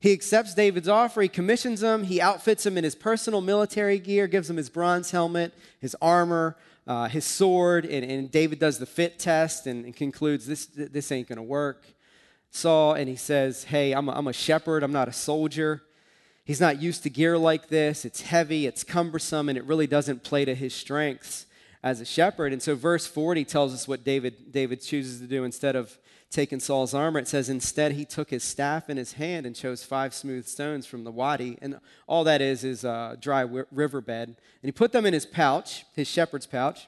He 0.01 0.13
accepts 0.13 0.55
David's 0.55 0.87
offer, 0.87 1.21
he 1.21 1.27
commissions 1.27 1.83
him, 1.83 2.03
he 2.03 2.19
outfits 2.19 2.65
him 2.65 2.75
in 2.75 2.83
his 2.83 2.95
personal 2.95 3.39
military 3.39 3.99
gear, 3.99 4.25
gives 4.25 4.49
him 4.49 4.57
his 4.57 4.67
bronze 4.67 5.11
helmet, 5.11 5.53
his 5.79 5.95
armor, 6.01 6.57
uh, 6.87 7.07
his 7.07 7.23
sword, 7.23 7.85
and, 7.85 8.03
and, 8.03 8.31
David 8.31 8.57
does 8.57 8.79
the 8.79 8.87
fit 8.87 9.19
test 9.19 9.67
and, 9.67 9.85
and 9.85 9.95
concludes 9.95 10.47
this, 10.47 10.65
this 10.65 11.11
ain't 11.11 11.29
gonna 11.29 11.43
work. 11.43 11.85
Saul, 12.49 12.95
and 12.95 13.07
he 13.07 13.15
says, 13.15 13.65
Hey, 13.65 13.91
I'm 13.93 14.09
a, 14.09 14.13
I'm 14.13 14.27
a 14.27 14.33
shepherd, 14.33 14.81
I'm 14.81 14.91
not 14.91 15.07
a 15.07 15.13
soldier. 15.13 15.83
He's 16.45 16.59
not 16.59 16.81
used 16.81 17.03
to 17.03 17.11
gear 17.11 17.37
like 17.37 17.69
this. 17.69 18.03
It's 18.03 18.21
heavy, 18.21 18.65
it's 18.65 18.83
cumbersome, 18.83 19.49
and 19.49 19.57
it 19.57 19.63
really 19.65 19.85
doesn't 19.85 20.23
play 20.23 20.45
to 20.45 20.55
his 20.55 20.73
strengths 20.73 21.45
as 21.83 22.01
a 22.01 22.05
shepherd. 22.05 22.53
And 22.53 22.61
so, 22.61 22.73
verse 22.73 23.05
40 23.05 23.45
tells 23.45 23.71
us 23.71 23.87
what 23.87 24.03
David, 24.03 24.51
David 24.51 24.81
chooses 24.81 25.21
to 25.21 25.27
do 25.27 25.43
instead 25.43 25.75
of 25.75 25.99
taken 26.31 26.59
Saul's 26.59 26.93
armor, 26.93 27.19
it 27.19 27.27
says, 27.27 27.49
Instead, 27.49 27.91
he 27.91 28.05
took 28.05 28.29
his 28.29 28.43
staff 28.43 28.89
in 28.89 28.97
his 28.97 29.13
hand 29.13 29.45
and 29.45 29.55
chose 29.55 29.83
five 29.83 30.13
smooth 30.13 30.47
stones 30.47 30.85
from 30.85 31.03
the 31.03 31.11
wadi. 31.11 31.57
And 31.61 31.79
all 32.07 32.23
that 32.23 32.41
is 32.41 32.63
is 32.63 32.83
a 32.83 33.17
dry 33.19 33.41
riverbed. 33.71 34.29
And 34.29 34.37
he 34.63 34.71
put 34.71 34.93
them 34.93 35.05
in 35.05 35.13
his 35.13 35.25
pouch, 35.25 35.85
his 35.93 36.07
shepherd's 36.07 36.47
pouch. 36.47 36.87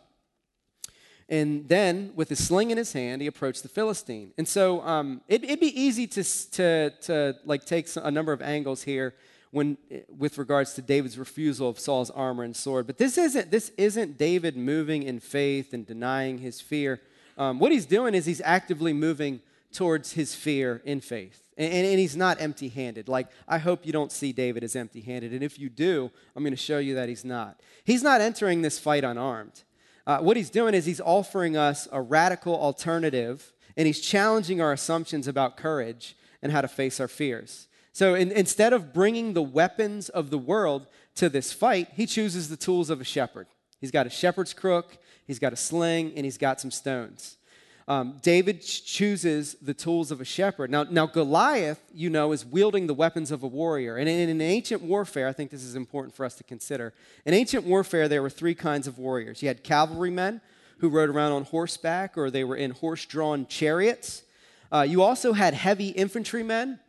And 1.29 1.67
then, 1.67 2.11
with 2.15 2.29
his 2.29 2.45
sling 2.45 2.71
in 2.71 2.77
his 2.77 2.93
hand, 2.93 3.21
he 3.21 3.27
approached 3.27 3.63
the 3.63 3.69
Philistine. 3.69 4.33
And 4.37 4.47
so, 4.47 4.81
um, 4.81 5.21
it, 5.27 5.47
would 5.47 5.59
be 5.59 5.79
easy 5.79 6.07
to, 6.07 6.23
to, 6.23 6.89
to 7.01 7.35
like 7.45 7.65
take 7.65 7.87
a 7.95 8.11
number 8.11 8.33
of 8.33 8.41
angles 8.41 8.83
here 8.83 9.13
when, 9.51 9.77
with 10.09 10.37
regards 10.37 10.73
to 10.73 10.81
David's 10.81 11.17
refusal 11.17 11.69
of 11.69 11.79
Saul's 11.79 12.09
armor 12.09 12.43
and 12.43 12.55
sword. 12.55 12.87
But 12.87 12.97
this 12.97 13.17
isn't, 13.17 13.51
this 13.51 13.69
isn't 13.77 14.17
David 14.17 14.57
moving 14.57 15.03
in 15.03 15.19
faith 15.19 15.73
and 15.73 15.85
denying 15.85 16.39
his 16.39 16.59
fear 16.59 17.01
um, 17.37 17.59
what 17.59 17.71
he's 17.71 17.85
doing 17.85 18.13
is 18.13 18.25
he's 18.25 18.41
actively 18.43 18.93
moving 18.93 19.41
towards 19.71 20.13
his 20.13 20.35
fear 20.35 20.81
in 20.85 21.01
faith. 21.01 21.39
And, 21.57 21.71
and, 21.71 21.85
and 21.85 21.99
he's 21.99 22.15
not 22.15 22.41
empty 22.41 22.69
handed. 22.69 23.07
Like, 23.07 23.27
I 23.47 23.57
hope 23.57 23.85
you 23.85 23.93
don't 23.93 24.11
see 24.11 24.31
David 24.31 24.63
as 24.63 24.75
empty 24.75 25.01
handed. 25.01 25.33
And 25.33 25.43
if 25.43 25.59
you 25.59 25.69
do, 25.69 26.11
I'm 26.35 26.43
going 26.43 26.53
to 26.53 26.57
show 26.57 26.79
you 26.79 26.95
that 26.95 27.09
he's 27.09 27.25
not. 27.25 27.59
He's 27.83 28.03
not 28.03 28.21
entering 28.21 28.61
this 28.61 28.79
fight 28.79 29.03
unarmed. 29.03 29.63
Uh, 30.05 30.19
what 30.19 30.37
he's 30.37 30.49
doing 30.49 30.73
is 30.73 30.85
he's 30.85 31.01
offering 31.01 31.55
us 31.55 31.87
a 31.91 32.01
radical 32.01 32.55
alternative 32.59 33.53
And 33.75 33.87
he's 33.87 33.99
challenging 33.99 34.61
our 34.61 34.71
assumptions 34.71 35.27
about 35.27 35.57
courage 35.57 36.15
and 36.41 36.51
how 36.51 36.61
to 36.61 36.67
face 36.67 36.99
our 36.99 37.07
fears. 37.07 37.67
So 37.91 38.15
in, 38.15 38.31
instead 38.31 38.73
of 38.73 38.93
bringing 38.93 39.33
the 39.33 39.41
weapons 39.41 40.09
of 40.09 40.29
the 40.29 40.37
world 40.37 40.87
to 41.15 41.29
this 41.29 41.53
fight, 41.53 41.89
he 41.93 42.05
chooses 42.05 42.49
the 42.49 42.57
tools 42.57 42.89
of 42.89 43.01
a 43.01 43.03
shepherd. 43.03 43.47
He's 43.79 43.91
got 43.91 44.07
a 44.07 44.09
shepherd's 44.09 44.53
crook, 44.53 44.97
he's 45.27 45.39
got 45.39 45.53
a 45.53 45.57
sling, 45.57 46.13
and 46.15 46.25
he's 46.25 46.37
got 46.37 46.59
some 46.59 46.71
stones. 46.71 47.37
Um, 47.87 48.19
David 48.21 48.61
chooses 48.61 49.55
the 49.61 49.73
tools 49.73 50.09
of 50.09 50.21
a 50.21 50.25
shepherd. 50.25 50.71
Now, 50.71 50.83
now, 50.83 51.05
Goliath, 51.05 51.81
you 51.93 52.09
know, 52.09 52.31
is 52.31 52.45
wielding 52.45 52.87
the 52.87 52.93
weapons 52.93 53.29
of 53.29 53.43
a 53.43 53.47
warrior. 53.47 53.97
And 53.97 54.07
in, 54.07 54.29
in 54.29 54.39
ancient 54.41 54.81
warfare, 54.81 55.27
I 55.27 55.33
think 55.33 55.51
this 55.51 55.63
is 55.63 55.75
important 55.75 56.15
for 56.15 56.25
us 56.25 56.35
to 56.35 56.43
consider. 56.45 56.93
In 57.25 57.33
ancient 57.33 57.65
warfare, 57.65 58.07
there 58.07 58.21
were 58.21 58.29
three 58.29 58.55
kinds 58.55 58.87
of 58.87 58.97
warriors. 58.97 59.41
You 59.41 59.49
had 59.49 59.63
cavalrymen 59.63 60.39
who 60.77 60.89
rode 60.89 61.09
around 61.09 61.33
on 61.33 61.43
horseback, 61.43 62.17
or 62.17 62.31
they 62.31 62.43
were 62.43 62.55
in 62.55 62.71
horse 62.71 63.05
drawn 63.05 63.47
chariots. 63.47 64.23
Uh, 64.71 64.81
you 64.81 65.01
also 65.01 65.33
had 65.33 65.53
heavy 65.53 65.89
infantrymen. 65.89 66.79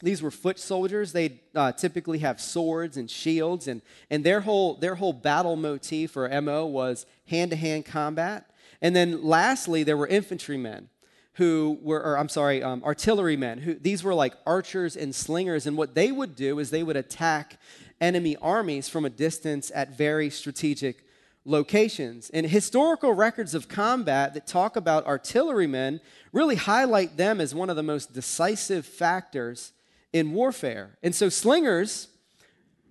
These 0.00 0.22
were 0.22 0.30
foot 0.30 0.58
soldiers. 0.58 1.12
They 1.12 1.40
uh, 1.54 1.72
typically 1.72 2.18
have 2.18 2.40
swords 2.40 2.96
and 2.96 3.10
shields, 3.10 3.66
and, 3.66 3.82
and 4.10 4.22
their, 4.22 4.40
whole, 4.40 4.74
their 4.74 4.94
whole 4.94 5.12
battle 5.12 5.56
motif 5.56 6.16
or 6.16 6.28
MO 6.40 6.66
was 6.66 7.06
hand 7.26 7.50
to 7.50 7.56
hand 7.56 7.84
combat. 7.84 8.50
And 8.80 8.94
then 8.94 9.24
lastly, 9.24 9.82
there 9.82 9.96
were 9.96 10.06
infantrymen 10.06 10.88
who 11.34 11.78
were, 11.82 12.02
or 12.02 12.18
I'm 12.18 12.28
sorry, 12.28 12.62
um, 12.62 12.82
artillerymen. 12.84 13.58
Who 13.58 13.74
these 13.74 14.02
were 14.02 14.14
like 14.14 14.34
archers 14.46 14.96
and 14.96 15.14
slingers, 15.14 15.66
and 15.66 15.76
what 15.76 15.94
they 15.94 16.12
would 16.12 16.34
do 16.36 16.58
is 16.58 16.70
they 16.70 16.82
would 16.82 16.96
attack 16.96 17.58
enemy 18.00 18.36
armies 18.42 18.88
from 18.88 19.04
a 19.04 19.10
distance 19.10 19.70
at 19.74 19.96
very 19.96 20.30
strategic 20.30 21.04
locations. 21.44 22.28
And 22.30 22.46
historical 22.46 23.12
records 23.14 23.54
of 23.54 23.68
combat 23.68 24.34
that 24.34 24.46
talk 24.46 24.76
about 24.76 25.06
artillerymen 25.06 26.00
really 26.32 26.56
highlight 26.56 27.16
them 27.16 27.40
as 27.40 27.54
one 27.54 27.70
of 27.70 27.76
the 27.76 27.82
most 27.82 28.12
decisive 28.12 28.84
factors 28.84 29.72
in 30.12 30.32
warfare. 30.32 30.98
And 31.02 31.14
so 31.14 31.28
slingers 31.28 32.08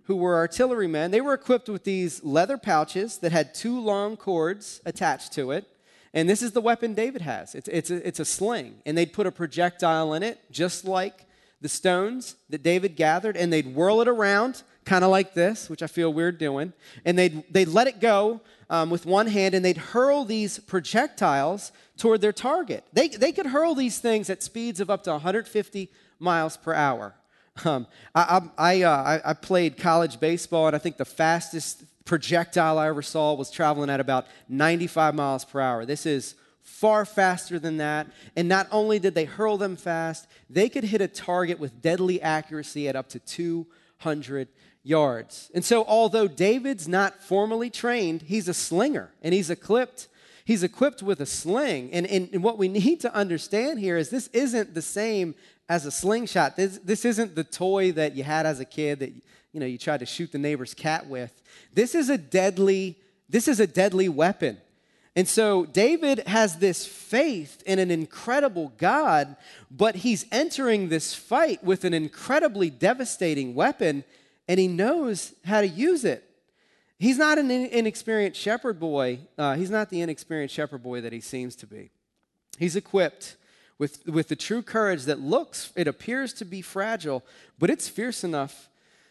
who 0.03 0.15
were 0.15 0.35
artillerymen, 0.35 1.11
they 1.11 1.21
were 1.21 1.33
equipped 1.33 1.69
with 1.69 1.83
these 1.83 2.23
leather 2.23 2.57
pouches 2.57 3.17
that 3.19 3.31
had 3.31 3.53
two 3.53 3.79
long 3.79 4.15
cords 4.17 4.81
attached 4.85 5.33
to 5.33 5.51
it 5.51 5.67
and 6.17 6.27
this 6.27 6.41
is 6.41 6.51
the 6.51 6.61
weapon 6.61 6.95
David 6.95 7.21
has 7.21 7.53
it's, 7.53 7.67
it's, 7.67 7.91
a, 7.91 8.07
it's 8.07 8.19
a 8.19 8.25
sling. 8.25 8.81
And 8.87 8.97
they'd 8.97 9.13
put 9.13 9.27
a 9.27 9.31
projectile 9.31 10.15
in 10.15 10.23
it, 10.23 10.39
just 10.51 10.83
like 10.83 11.25
the 11.61 11.69
stones 11.69 12.35
that 12.49 12.63
David 12.63 12.95
gathered, 12.95 13.37
and 13.37 13.53
they'd 13.53 13.75
whirl 13.75 14.01
it 14.01 14.07
around, 14.07 14.63
kind 14.83 15.03
of 15.03 15.11
like 15.11 15.35
this, 15.35 15.69
which 15.69 15.83
I 15.83 15.87
feel 15.87 16.11
weird 16.11 16.37
doing. 16.37 16.73
And 17.05 17.17
they'd, 17.19 17.43
they'd 17.53 17.67
let 17.67 17.85
it 17.85 17.99
go 17.99 18.41
um, 18.69 18.89
with 18.89 19.05
one 19.05 19.27
hand, 19.27 19.55
and 19.55 19.63
they'd 19.63 19.77
hurl 19.77 20.25
these 20.25 20.59
projectiles 20.59 21.71
toward 21.97 22.21
their 22.21 22.33
target. 22.33 22.83
They, 22.93 23.07
they 23.07 23.31
could 23.31 23.47
hurl 23.47 23.75
these 23.75 23.99
things 23.99 24.29
at 24.29 24.43
speeds 24.43 24.79
of 24.79 24.89
up 24.89 25.03
to 25.03 25.11
150 25.11 25.89
miles 26.19 26.57
per 26.57 26.73
hour. 26.73 27.15
Um, 27.65 27.87
I, 28.13 28.41
I, 28.57 28.81
uh, 28.83 28.91
I, 28.91 29.31
I 29.31 29.33
played 29.33 29.77
college 29.77 30.19
baseball, 30.19 30.67
and 30.67 30.75
I 30.75 30.79
think 30.79 30.97
the 30.97 31.05
fastest 31.05 31.83
projectile 32.05 32.77
I 32.77 32.87
ever 32.87 33.01
saw 33.01 33.33
was 33.33 33.49
traveling 33.49 33.89
at 33.89 33.99
about 33.99 34.27
95 34.47 35.15
miles 35.15 35.43
per 35.43 35.59
hour. 35.59 35.85
This 35.85 36.05
is 36.05 36.35
far 36.61 37.05
faster 37.05 37.59
than 37.59 37.77
that. 37.77 38.07
And 38.35 38.47
not 38.47 38.67
only 38.71 38.99
did 38.99 39.15
they 39.15 39.25
hurl 39.25 39.57
them 39.57 39.75
fast, 39.75 40.27
they 40.49 40.69
could 40.69 40.83
hit 40.83 41.01
a 41.01 41.07
target 41.07 41.59
with 41.59 41.81
deadly 41.81 42.21
accuracy 42.21 42.87
at 42.87 42.95
up 42.95 43.09
to 43.09 43.19
200 43.19 44.47
yards. 44.87 45.51
And 45.53 45.65
so, 45.65 45.83
although 45.85 46.27
David's 46.27 46.87
not 46.87 47.21
formally 47.21 47.69
trained, 47.69 48.23
he's 48.23 48.47
a 48.47 48.53
slinger 48.53 49.11
and 49.21 49.33
he's 49.33 49.49
equipped. 49.49 50.07
He's 50.45 50.63
equipped 50.63 51.03
with 51.03 51.19
a 51.19 51.25
sling. 51.25 51.91
And, 51.91 52.07
and, 52.07 52.29
and 52.31 52.41
what 52.41 52.57
we 52.57 52.69
need 52.69 53.01
to 53.01 53.13
understand 53.13 53.79
here 53.79 53.97
is 53.97 54.09
this 54.09 54.27
isn't 54.27 54.73
the 54.73 54.81
same 54.81 55.35
as 55.67 55.85
a 55.85 55.91
slingshot. 55.91 56.55
This, 56.55 56.79
this 56.83 57.03
isn't 57.03 57.35
the 57.35 57.43
toy 57.43 57.91
that 57.91 58.15
you 58.15 58.23
had 58.23 58.45
as 58.45 58.61
a 58.61 58.65
kid 58.65 58.99
that 58.99 59.11
you 59.51 59.59
know 59.59 59.65
you 59.65 59.77
tried 59.77 59.99
to 59.99 60.05
shoot 60.05 60.31
the 60.31 60.37
neighbor's 60.37 60.73
cat 60.73 61.07
with. 61.07 61.41
This 61.73 61.93
is 61.93 62.09
a 62.09 62.17
deadly, 62.17 62.97
this 63.27 63.47
is 63.47 63.59
a 63.59 63.67
deadly 63.67 64.07
weapon. 64.07 64.57
And 65.17 65.27
so 65.27 65.65
David 65.65 66.19
has 66.27 66.57
this 66.57 66.85
faith 66.85 67.63
in 67.65 67.79
an 67.79 67.89
incredible 67.89 68.71
God, 68.77 69.35
but 69.71 69.95
he's 69.95 70.27
entering 70.31 70.89
this 70.89 71.15
fight 71.15 71.63
with 71.63 71.83
an 71.83 71.93
incredibly 71.95 72.69
devastating 72.69 73.55
weapon, 73.55 74.03
and 74.47 74.59
he 74.59 74.67
knows 74.67 75.33
how 75.45 75.61
to 75.61 75.67
use 75.67 76.05
it. 76.05 76.23
He's 76.99 77.17
not 77.17 77.37
an 77.37 77.51
inexperienced 77.51 78.39
shepherd 78.39 78.79
boy. 78.79 79.19
Uh, 79.37 79.55
he's 79.55 79.69
not 79.69 79.89
the 79.89 80.01
inexperienced 80.01 80.55
shepherd 80.55 80.81
boy 80.81 81.01
that 81.01 81.13
he 81.13 81.21
seems 81.21 81.55
to 81.57 81.67
be. 81.67 81.91
He's 82.57 82.75
equipped 82.75 83.35
with, 83.77 84.07
with 84.07 84.29
the 84.29 84.35
true 84.35 84.63
courage 84.63 85.03
that 85.03 85.19
looks, 85.19 85.71
it 85.75 85.87
appears 85.87 86.33
to 86.33 86.45
be 86.45 86.61
fragile, 86.61 87.23
but 87.59 87.69
it's 87.69 87.87
fierce 87.87 88.23
enough 88.23 88.69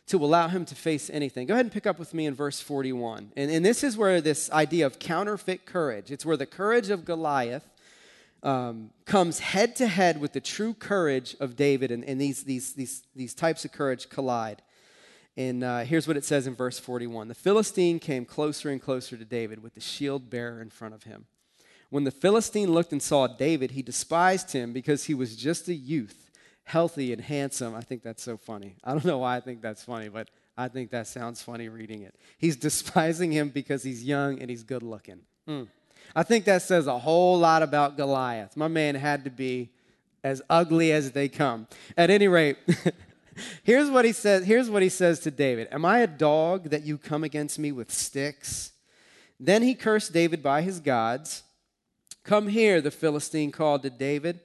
to 0.09 0.25
allow 0.25 0.49
him 0.49 0.65
to 0.65 0.75
face 0.75 1.11
anything. 1.11 1.47
Go 1.47 1.55
ahead 1.55 1.67
and 1.67 1.73
pick 1.73 1.87
up 1.87 1.99
with 1.99 2.15
me 2.15 2.27
in 2.27 2.35
verse 2.35 2.61
41. 2.61 3.33
And, 3.37 3.51
and 3.51 3.65
this 3.65 3.85
is 3.85 3.97
where 3.97 4.21
this 4.21 4.51
idea 4.53 4.87
of 4.87 4.99
counterfeit 4.99 5.67
courage, 5.67 6.11
it's 6.11 6.25
where 6.25 6.37
the 6.37 6.47
courage 6.47 6.91
of 6.91 7.05
Goliath 7.05 7.69
um, 8.43 8.91
comes 9.05 9.41
head 9.41 9.75
to 9.77 9.89
head 9.89 10.21
with 10.21 10.33
the 10.33 10.41
true 10.41 10.75
courage 10.75 11.37
of 11.41 11.57
David, 11.57 11.91
and, 11.91 12.05
and 12.05 12.21
these, 12.21 12.45
these, 12.45 12.75
these, 12.75 13.03
these 13.15 13.35
types 13.35 13.65
of 13.65 13.73
courage 13.73 14.09
collide. 14.09 14.63
And 15.37 15.63
uh, 15.63 15.81
here's 15.81 16.09
what 16.09 16.17
it 16.17 16.25
says 16.25 16.47
in 16.47 16.55
verse 16.55 16.79
41 16.79 17.29
The 17.29 17.35
Philistine 17.35 17.99
came 17.99 18.25
closer 18.25 18.71
and 18.71 18.81
closer 18.81 19.17
to 19.17 19.25
David 19.25 19.63
with 19.63 19.75
the 19.75 19.81
shield 19.81 20.31
bearer 20.31 20.61
in 20.61 20.71
front 20.71 20.95
of 20.95 21.05
him. 21.05 21.27
When 21.91 22.05
the 22.05 22.11
Philistine 22.11 22.73
looked 22.73 22.93
and 22.93 23.03
saw 23.03 23.27
David, 23.27 23.73
he 23.73 23.83
despised 23.83 24.53
him 24.53 24.73
because 24.73 25.05
he 25.05 25.15
was 25.15 25.37
just 25.37 25.69
a 25.69 25.75
youth 25.75 26.27
healthy 26.67 27.13
and 27.13 27.23
handsome. 27.23 27.75
I 27.75 27.81
think 27.81 28.03
that's 28.03 28.23
so 28.23 28.37
funny. 28.37 28.75
I 28.85 28.91
don't 28.91 29.05
know 29.05 29.19
why 29.19 29.37
I 29.37 29.41
think 29.41 29.63
that's 29.63 29.85
funny, 29.85 30.09
but 30.09 30.29
I 30.59 30.69
think 30.69 30.91
that 30.91 31.07
sounds 31.07 31.41
funny 31.41 31.69
reading 31.69 32.03
it. 32.03 32.15
He's 32.39 32.57
despising 32.69 33.33
him 33.33 33.49
because 33.49 33.83
he's 33.83 34.05
young 34.05 34.41
and 34.41 34.51
he's 34.51 34.65
good 34.65 34.83
looking. 34.83 35.21
Hmm. 35.47 35.63
I 36.15 36.23
think 36.23 36.45
that 36.45 36.63
says 36.63 36.87
a 36.87 36.99
whole 36.99 37.39
lot 37.39 37.63
about 37.63 37.97
Goliath. 37.97 38.57
My 38.57 38.69
man 38.69 38.95
had 38.95 39.25
to 39.25 39.31
be 39.31 39.71
as 40.23 40.43
ugly 40.51 40.93
as 40.93 41.13
they 41.13 41.29
come. 41.29 41.69
At 41.97 42.11
any 42.11 42.27
rate, 42.27 42.57
here's 43.63 43.91
what 43.91 44.05
he 44.05 44.13
says. 44.13 44.45
Here's 44.45 44.71
what 44.71 44.83
he 44.83 44.89
says 44.89 45.21
to 45.21 45.31
David. 45.31 45.69
Am 45.71 45.85
I 45.85 46.01
a 46.01 46.07
dog 46.07 46.71
that 46.71 46.85
you 46.85 46.99
come 46.99 47.25
against 47.25 47.59
me 47.59 47.73
with 47.73 47.93
sticks? 47.93 48.73
Then 49.39 49.63
he 49.63 49.75
cursed 49.75 50.13
David 50.13 50.43
by 50.43 50.63
his 50.63 50.81
gods. 50.81 51.43
Come 52.25 52.49
here, 52.49 52.81
the 52.81 52.91
Philistine 52.91 53.53
called 53.53 53.83
to 53.83 53.91
David 53.91 54.41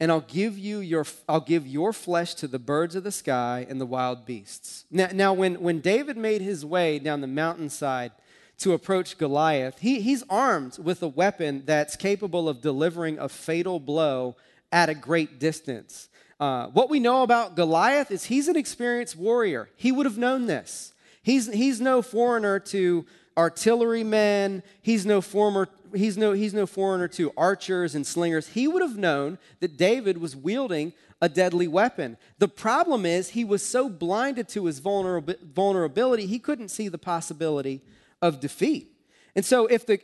and 0.00 0.12
I'll 0.12 0.20
give 0.20 0.58
you 0.58 0.78
your 0.78 1.04
I'll 1.28 1.40
give 1.40 1.66
your 1.66 1.92
flesh 1.92 2.34
to 2.34 2.48
the 2.48 2.58
birds 2.58 2.94
of 2.94 3.04
the 3.04 3.12
sky 3.12 3.66
and 3.68 3.80
the 3.80 3.86
wild 3.86 4.26
beasts. 4.26 4.84
Now, 4.90 5.08
now 5.12 5.32
when, 5.32 5.60
when 5.60 5.80
David 5.80 6.16
made 6.16 6.40
his 6.40 6.64
way 6.64 6.98
down 6.98 7.20
the 7.20 7.26
mountainside 7.26 8.12
to 8.58 8.72
approach 8.72 9.18
Goliath, 9.18 9.78
he, 9.80 10.00
he's 10.00 10.24
armed 10.28 10.78
with 10.78 11.02
a 11.02 11.08
weapon 11.08 11.62
that's 11.64 11.96
capable 11.96 12.48
of 12.48 12.60
delivering 12.60 13.18
a 13.18 13.28
fatal 13.28 13.80
blow 13.80 14.36
at 14.70 14.88
a 14.88 14.94
great 14.94 15.38
distance. 15.38 16.07
Uh, 16.40 16.68
what 16.68 16.88
we 16.88 17.00
know 17.00 17.22
about 17.22 17.56
Goliath 17.56 18.10
is 18.10 18.24
he's 18.24 18.48
an 18.48 18.56
experienced 18.56 19.16
warrior. 19.16 19.68
He 19.76 19.90
would 19.90 20.06
have 20.06 20.18
known 20.18 20.46
this. 20.46 20.92
He's, 21.22 21.52
he's 21.52 21.80
no 21.80 22.00
foreigner 22.00 22.60
to 22.60 23.04
artillerymen. 23.36 24.62
He's 24.82 25.04
no 25.04 25.20
former 25.20 25.68
he's 25.94 26.16
no, 26.16 26.32
he's 26.32 26.54
no 26.54 26.66
foreigner 26.66 27.08
to 27.08 27.32
archers 27.36 27.94
and 27.94 28.06
slingers. 28.06 28.48
He 28.48 28.68
would 28.68 28.82
have 28.82 28.96
known 28.96 29.38
that 29.60 29.76
David 29.76 30.18
was 30.18 30.36
wielding 30.36 30.92
a 31.20 31.28
deadly 31.28 31.68
weapon. 31.68 32.16
The 32.38 32.48
problem 32.48 33.04
is, 33.04 33.30
he 33.30 33.44
was 33.44 33.64
so 33.64 33.88
blinded 33.88 34.48
to 34.50 34.66
his 34.66 34.78
vulnerability, 34.78 36.26
he 36.26 36.38
couldn't 36.38 36.68
see 36.68 36.88
the 36.88 36.98
possibility 36.98 37.82
of 38.22 38.40
defeat. 38.40 38.92
And 39.34 39.44
so, 39.44 39.66
if 39.66 39.86
the, 39.86 40.00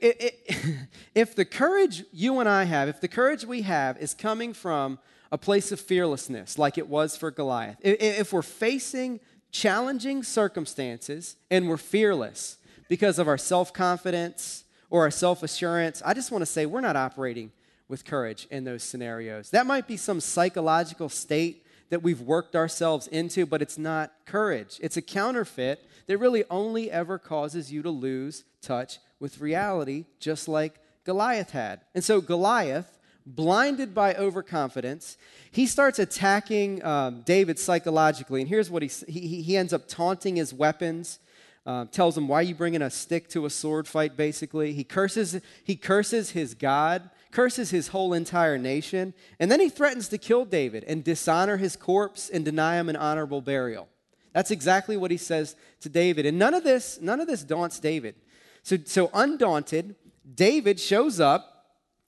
if 1.15 1.35
the 1.35 1.45
courage 1.45 2.05
you 2.13 2.41
and 2.41 2.49
I 2.49 2.65
have, 2.65 2.89
if 2.89 3.01
the 3.01 3.09
courage 3.09 3.45
we 3.45 3.63
have 3.63 3.99
is 3.99 4.15
coming 4.15 4.53
from 4.53 4.99
a 5.35 5.39
place 5.39 5.73
of 5.73 5.81
fearlessness, 5.81 6.59
like 6.59 6.79
it 6.79 6.89
was 6.89 7.17
for 7.17 7.33
Goliath, 7.33 7.79
if 7.81 8.33
we're 8.33 8.41
facing 8.41 9.19
challenging 9.51 10.23
circumstances 10.23 11.35
and 11.51 11.69
we're 11.69 11.77
fearless 11.77 12.59
because 12.89 13.19
of 13.19 13.27
our 13.27 13.37
self 13.37 13.73
confidence, 13.73 14.65
or 14.91 15.03
our 15.03 15.11
self 15.11 15.43
assurance, 15.43 16.01
I 16.05 16.15
just 16.15 16.31
want 16.31 16.43
to 16.43 16.47
say 16.47 16.67
we're 16.67 16.81
not 16.81 16.95
operating 16.95 17.51
with 17.89 18.05
courage 18.05 18.47
in 18.49 18.63
those 18.63 18.85
scenarios. 18.85 19.51
That 19.51 19.67
might 19.67 19.89
be 19.89 19.97
some 19.97 20.21
psychological 20.21 21.09
state 21.09 21.67
that 21.91 22.01
we've 22.01 22.21
worked 22.21 22.55
ourselves 22.55 23.09
into, 23.09 23.45
but 23.45 23.61
it's 23.61 23.77
not 23.77 24.13
courage. 24.25 24.79
It's 24.81 24.97
a 24.97 25.03
counterfeit 25.03 25.85
that 26.07 26.19
really 26.19 26.45
only 26.49 26.93
ever 26.93 27.19
causes 27.19 27.73
you 27.73 27.83
to 27.83 27.91
lose 27.91 28.45
touch 28.63 29.01
with 29.19 29.41
reality, 29.41 30.05
just 30.21 30.47
like 30.47 30.75
Goliath 31.03 31.51
had. 31.51 31.81
And 31.93 32.05
so, 32.05 32.21
Goliath, 32.21 32.94
blinded 33.27 33.95
by 33.95 34.15
overconfidence, 34.15 35.17
he 35.51 35.67
starts 35.67 35.99
attacking 35.99 36.85
um, 36.85 37.23
David 37.23 37.59
psychologically. 37.59 38.41
And 38.41 38.49
here's 38.49 38.71
what 38.71 38.83
he, 38.83 38.91
he, 39.09 39.43
he 39.43 39.57
ends 39.57 39.73
up 39.73 39.89
taunting 39.89 40.37
his 40.37 40.53
weapons 40.53 41.19
uh, 41.67 41.87
tells 41.87 42.17
him, 42.17 42.29
Why 42.29 42.43
you 42.43 42.55
bringing 42.55 42.83
a 42.83 42.91
stick 42.91 43.29
to 43.31 43.47
a 43.47 43.51
sword 43.51 43.89
fight, 43.89 44.17
basically? 44.17 44.73
He 44.73 44.85
curses, 44.85 45.41
he 45.65 45.77
curses 45.77 46.31
his 46.31 46.55
God, 46.55 47.11
curses 47.31 47.71
his 47.71 47.89
whole 47.89 48.13
entire 48.13 48.59
nation, 48.59 49.15
and 49.41 49.51
then 49.51 49.61
he 49.61 49.69
threatens 49.69 50.09
to 50.09 50.19
kill 50.19 50.45
David 50.45 50.85
and 50.85 51.03
dishonor 51.03 51.57
his 51.57 51.77
corpse 51.77 52.29
and 52.29 52.45
deny 52.45 52.79
him 52.79 52.89
an 52.89 52.97
honorable 52.97 53.41
burial. 53.41 53.89
That's 54.33 54.51
exactly 54.51 54.97
what 54.97 55.11
he 55.11 55.17
says 55.17 55.57
to 55.81 55.89
David. 55.89 56.27
And 56.27 56.39
none 56.39 56.55
of 56.55 56.65
this, 56.65 56.99
none 57.01 57.21
of 57.21 57.27
this 57.27 57.45
daunts 57.45 57.79
David. 57.79 58.17
So, 58.63 58.79
so 58.85 59.11
undaunted, 59.15 59.95
David 60.35 60.81
shows 60.81 61.21
up, 61.21 61.54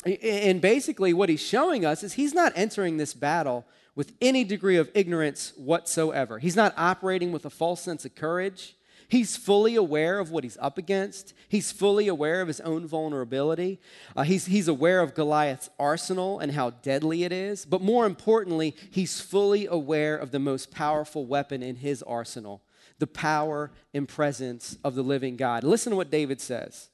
and 0.06 0.60
basically 0.60 1.12
what 1.12 1.28
he's 1.28 1.40
showing 1.40 1.84
us 1.84 2.02
is 2.02 2.14
he's 2.14 2.34
not 2.34 2.52
entering 2.54 2.96
this 2.96 3.12
battle 3.12 3.66
with 3.94 4.12
any 4.20 4.44
degree 4.44 4.76
of 4.76 4.90
ignorance 4.94 5.52
whatsoever. 5.56 6.38
He's 6.38 6.56
not 6.56 6.74
operating 6.76 7.32
with 7.32 7.44
a 7.44 7.50
false 7.50 7.80
sense 7.80 8.04
of 8.04 8.14
courage. 8.14 8.76
He's 9.08 9.36
fully 9.36 9.76
aware 9.76 10.18
of 10.18 10.30
what 10.30 10.44
he's 10.44 10.58
up 10.60 10.78
against. 10.78 11.32
He's 11.48 11.70
fully 11.70 12.08
aware 12.08 12.40
of 12.40 12.48
his 12.48 12.60
own 12.60 12.86
vulnerability. 12.86 13.80
Uh, 14.16 14.24
he's, 14.24 14.46
he's 14.46 14.68
aware 14.68 15.00
of 15.00 15.14
Goliath's 15.14 15.70
arsenal 15.78 16.40
and 16.40 16.52
how 16.52 16.70
deadly 16.70 17.22
it 17.22 17.32
is. 17.32 17.64
But 17.64 17.82
more 17.82 18.04
importantly, 18.04 18.74
he's 18.90 19.20
fully 19.20 19.66
aware 19.66 20.16
of 20.16 20.32
the 20.32 20.40
most 20.40 20.72
powerful 20.72 21.24
weapon 21.24 21.62
in 21.62 21.76
his 21.76 22.02
arsenal 22.02 22.62
the 22.98 23.06
power 23.06 23.70
and 23.92 24.08
presence 24.08 24.78
of 24.82 24.94
the 24.94 25.02
living 25.02 25.36
God. 25.36 25.62
Listen 25.62 25.90
to 25.90 25.96
what 25.96 26.10
David 26.10 26.40
says. 26.40 26.88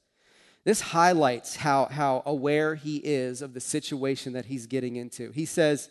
This 0.63 0.81
highlights 0.81 1.57
how, 1.57 1.85
how 1.85 2.23
aware 2.25 2.75
he 2.75 2.97
is 2.97 3.41
of 3.41 3.53
the 3.53 3.59
situation 3.59 4.33
that 4.33 4.45
he's 4.45 4.65
getting 4.65 4.95
into. 4.95 5.31
He 5.31 5.45
says, 5.45 5.89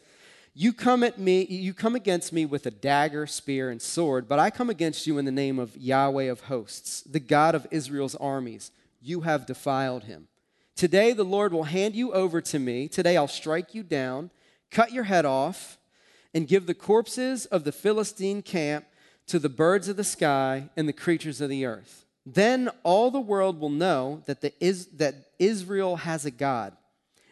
you 0.55 0.73
come 0.73 1.03
at 1.03 1.19
me, 1.19 1.45
you 1.45 1.73
come 1.73 1.95
against 1.95 2.33
me 2.33 2.45
with 2.45 2.67
a 2.67 2.71
dagger, 2.71 3.27
spear, 3.27 3.71
and 3.71 3.81
sword, 3.81 4.29
but 4.29 4.39
I 4.39 4.51
come 4.51 4.69
against 4.69 5.07
you 5.07 5.17
in 5.17 5.25
the 5.25 5.33
name 5.33 5.59
of 5.59 5.77
Yahweh 5.77 6.25
of 6.25 6.43
hosts, 6.43 7.03
the 7.03 7.21
God 7.21 7.55
of 7.55 7.67
Israel's 7.71 8.15
armies. 8.17 8.71
You 9.01 9.23
have 9.23 9.47
defiled 9.47 10.05
him. 10.05 10.29
Today 10.77 11.13
the 11.13 11.25
Lord 11.25 11.53
will 11.53 11.65
hand 11.65 11.95
you 11.95 12.13
over 12.13 12.41
to 12.43 12.59
me. 12.59 12.89
Today 12.89 13.17
I'll 13.17 13.29
strike 13.29 13.75
you 13.75 13.83
down, 13.83 14.31
cut 14.71 14.93
your 14.93 15.05
head 15.05 15.25
off, 15.25 15.79
and 16.35 16.49
give 16.49 16.67
the 16.67 16.75
corpses 16.75 17.47
of 17.47 17.65
the 17.65 17.73
Philistine 17.73 18.43
camp 18.43 18.87
to 19.27 19.39
the 19.39 19.49
birds 19.49 19.89
of 19.89 19.97
the 19.97 20.05
sky 20.05 20.71
and 20.77 20.89
the 20.89 20.93
creatures 20.93 21.41
of 21.41 21.49
the 21.49 21.65
earth. 21.65 22.02
Then 22.25 22.71
all 22.83 23.11
the 23.11 23.21
world 23.21 23.61
will 23.61 23.71
know 23.71 24.23
that, 24.27 24.41
the 24.41 24.53
is, 24.61 24.87
that 24.97 25.15
Israel 25.39 25.97
has 25.97 26.25
a 26.25 26.31
God, 26.31 26.77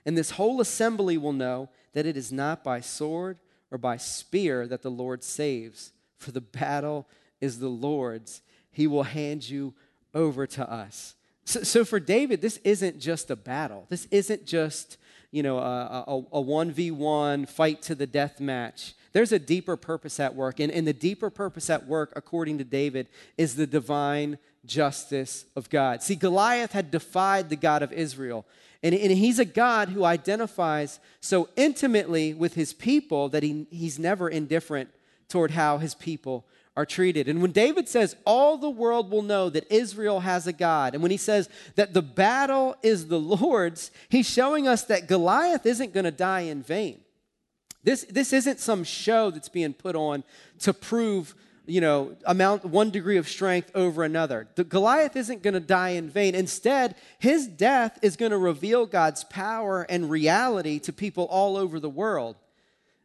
and 0.04 0.16
this 0.16 0.32
whole 0.32 0.60
assembly 0.60 1.16
will 1.16 1.32
know 1.32 1.68
that 1.92 2.06
it 2.06 2.16
is 2.16 2.32
not 2.32 2.64
by 2.64 2.80
sword 2.80 3.38
or 3.70 3.78
by 3.78 3.96
spear 3.96 4.66
that 4.66 4.82
the 4.82 4.90
Lord 4.90 5.22
saves, 5.22 5.92
for 6.16 6.32
the 6.32 6.40
battle 6.40 7.06
is 7.40 7.58
the 7.58 7.68
Lord's. 7.68 8.42
He 8.70 8.86
will 8.86 9.04
hand 9.04 9.48
you 9.48 9.74
over 10.14 10.46
to 10.46 10.70
us. 10.70 11.14
So, 11.44 11.62
so 11.62 11.84
for 11.84 12.00
David, 12.00 12.40
this 12.40 12.58
isn't 12.64 12.98
just 12.98 13.30
a 13.30 13.36
battle. 13.36 13.86
This 13.88 14.06
isn't 14.10 14.46
just, 14.46 14.98
you 15.30 15.42
know, 15.42 15.58
a, 15.58 16.04
a, 16.06 16.18
a 16.38 16.42
1v1 16.42 17.48
fight 17.48 17.82
to 17.82 17.94
the 17.94 18.06
death 18.06 18.40
match. 18.40 18.94
There's 19.12 19.32
a 19.32 19.38
deeper 19.38 19.76
purpose 19.76 20.20
at 20.20 20.34
work. 20.34 20.60
And, 20.60 20.70
and 20.72 20.86
the 20.86 20.92
deeper 20.92 21.30
purpose 21.30 21.70
at 21.70 21.86
work, 21.86 22.12
according 22.14 22.58
to 22.58 22.64
David, 22.64 23.08
is 23.36 23.56
the 23.56 23.66
divine 23.66 24.38
justice 24.64 25.44
of 25.56 25.70
God. 25.70 26.02
See, 26.02 26.16
Goliath 26.16 26.72
had 26.72 26.90
defied 26.90 27.48
the 27.48 27.56
God 27.56 27.82
of 27.82 27.92
Israel. 27.92 28.46
And, 28.82 28.94
and 28.94 29.12
he's 29.12 29.38
a 29.38 29.44
God 29.44 29.90
who 29.90 30.04
identifies 30.04 31.00
so 31.20 31.48
intimately 31.56 32.32
with 32.34 32.54
his 32.54 32.72
people 32.72 33.28
that 33.30 33.42
he, 33.42 33.66
he's 33.70 33.98
never 33.98 34.28
indifferent 34.28 34.90
toward 35.28 35.52
how 35.52 35.78
his 35.78 35.94
people 35.94 36.46
are 36.76 36.86
treated. 36.86 37.28
And 37.28 37.42
when 37.42 37.52
David 37.52 37.88
says, 37.88 38.16
All 38.24 38.56
the 38.56 38.70
world 38.70 39.10
will 39.10 39.22
know 39.22 39.50
that 39.50 39.70
Israel 39.70 40.20
has 40.20 40.46
a 40.46 40.52
God, 40.52 40.94
and 40.94 41.02
when 41.02 41.10
he 41.10 41.16
says 41.16 41.48
that 41.74 41.92
the 41.92 42.02
battle 42.02 42.76
is 42.82 43.08
the 43.08 43.20
Lord's, 43.20 43.90
he's 44.08 44.28
showing 44.28 44.66
us 44.66 44.84
that 44.84 45.08
Goliath 45.08 45.66
isn't 45.66 45.92
going 45.92 46.04
to 46.04 46.10
die 46.10 46.40
in 46.40 46.62
vain. 46.62 47.00
This, 47.82 48.04
this 48.04 48.32
isn't 48.32 48.60
some 48.60 48.84
show 48.84 49.30
that's 49.30 49.48
being 49.48 49.72
put 49.72 49.96
on 49.96 50.22
to 50.60 50.72
prove 50.72 51.34
you 51.66 51.80
know, 51.80 52.16
amount 52.24 52.64
one 52.64 52.90
degree 52.90 53.16
of 53.16 53.28
strength 53.28 53.70
over 53.74 54.02
another. 54.02 54.48
The 54.54 54.64
Goliath 54.64 55.16
isn't 55.16 55.42
going 55.42 55.54
to 55.54 55.60
die 55.60 55.90
in 55.90 56.10
vain. 56.10 56.34
Instead, 56.34 56.96
his 57.18 57.46
death 57.46 57.98
is 58.02 58.16
going 58.16 58.32
to 58.32 58.38
reveal 58.38 58.86
God's 58.86 59.24
power 59.24 59.82
and 59.88 60.10
reality 60.10 60.78
to 60.80 60.92
people 60.92 61.24
all 61.24 61.56
over 61.56 61.78
the 61.78 61.90
world. 61.90 62.36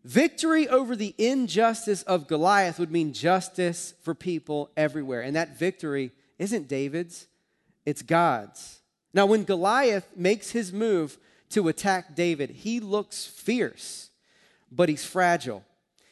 Victory 0.04 0.68
over 0.70 0.96
the 0.96 1.16
injustice 1.18 2.04
of 2.04 2.28
Goliath 2.28 2.78
would 2.80 2.92
mean 2.92 3.12
justice 3.12 3.96
for 4.04 4.14
people 4.14 4.70
everywhere. 4.78 5.22
And 5.22 5.36
that 5.36 5.58
victory 5.58 6.12
isn't 6.38 6.68
David's, 6.68 7.28
it's 7.86 8.02
God's. 8.02 8.82
Now, 9.14 9.26
when 9.26 9.46
Goliath 9.46 10.08
makes 10.16 10.52
his 10.52 10.74
move 10.74 11.18
to 11.50 11.68
attack 11.70 12.16
David, 12.16 12.50
he 12.50 12.80
looks 12.80 13.26
fierce, 13.26 14.10
but 14.72 14.90
he's 14.90 15.06
fragile. 15.06 15.64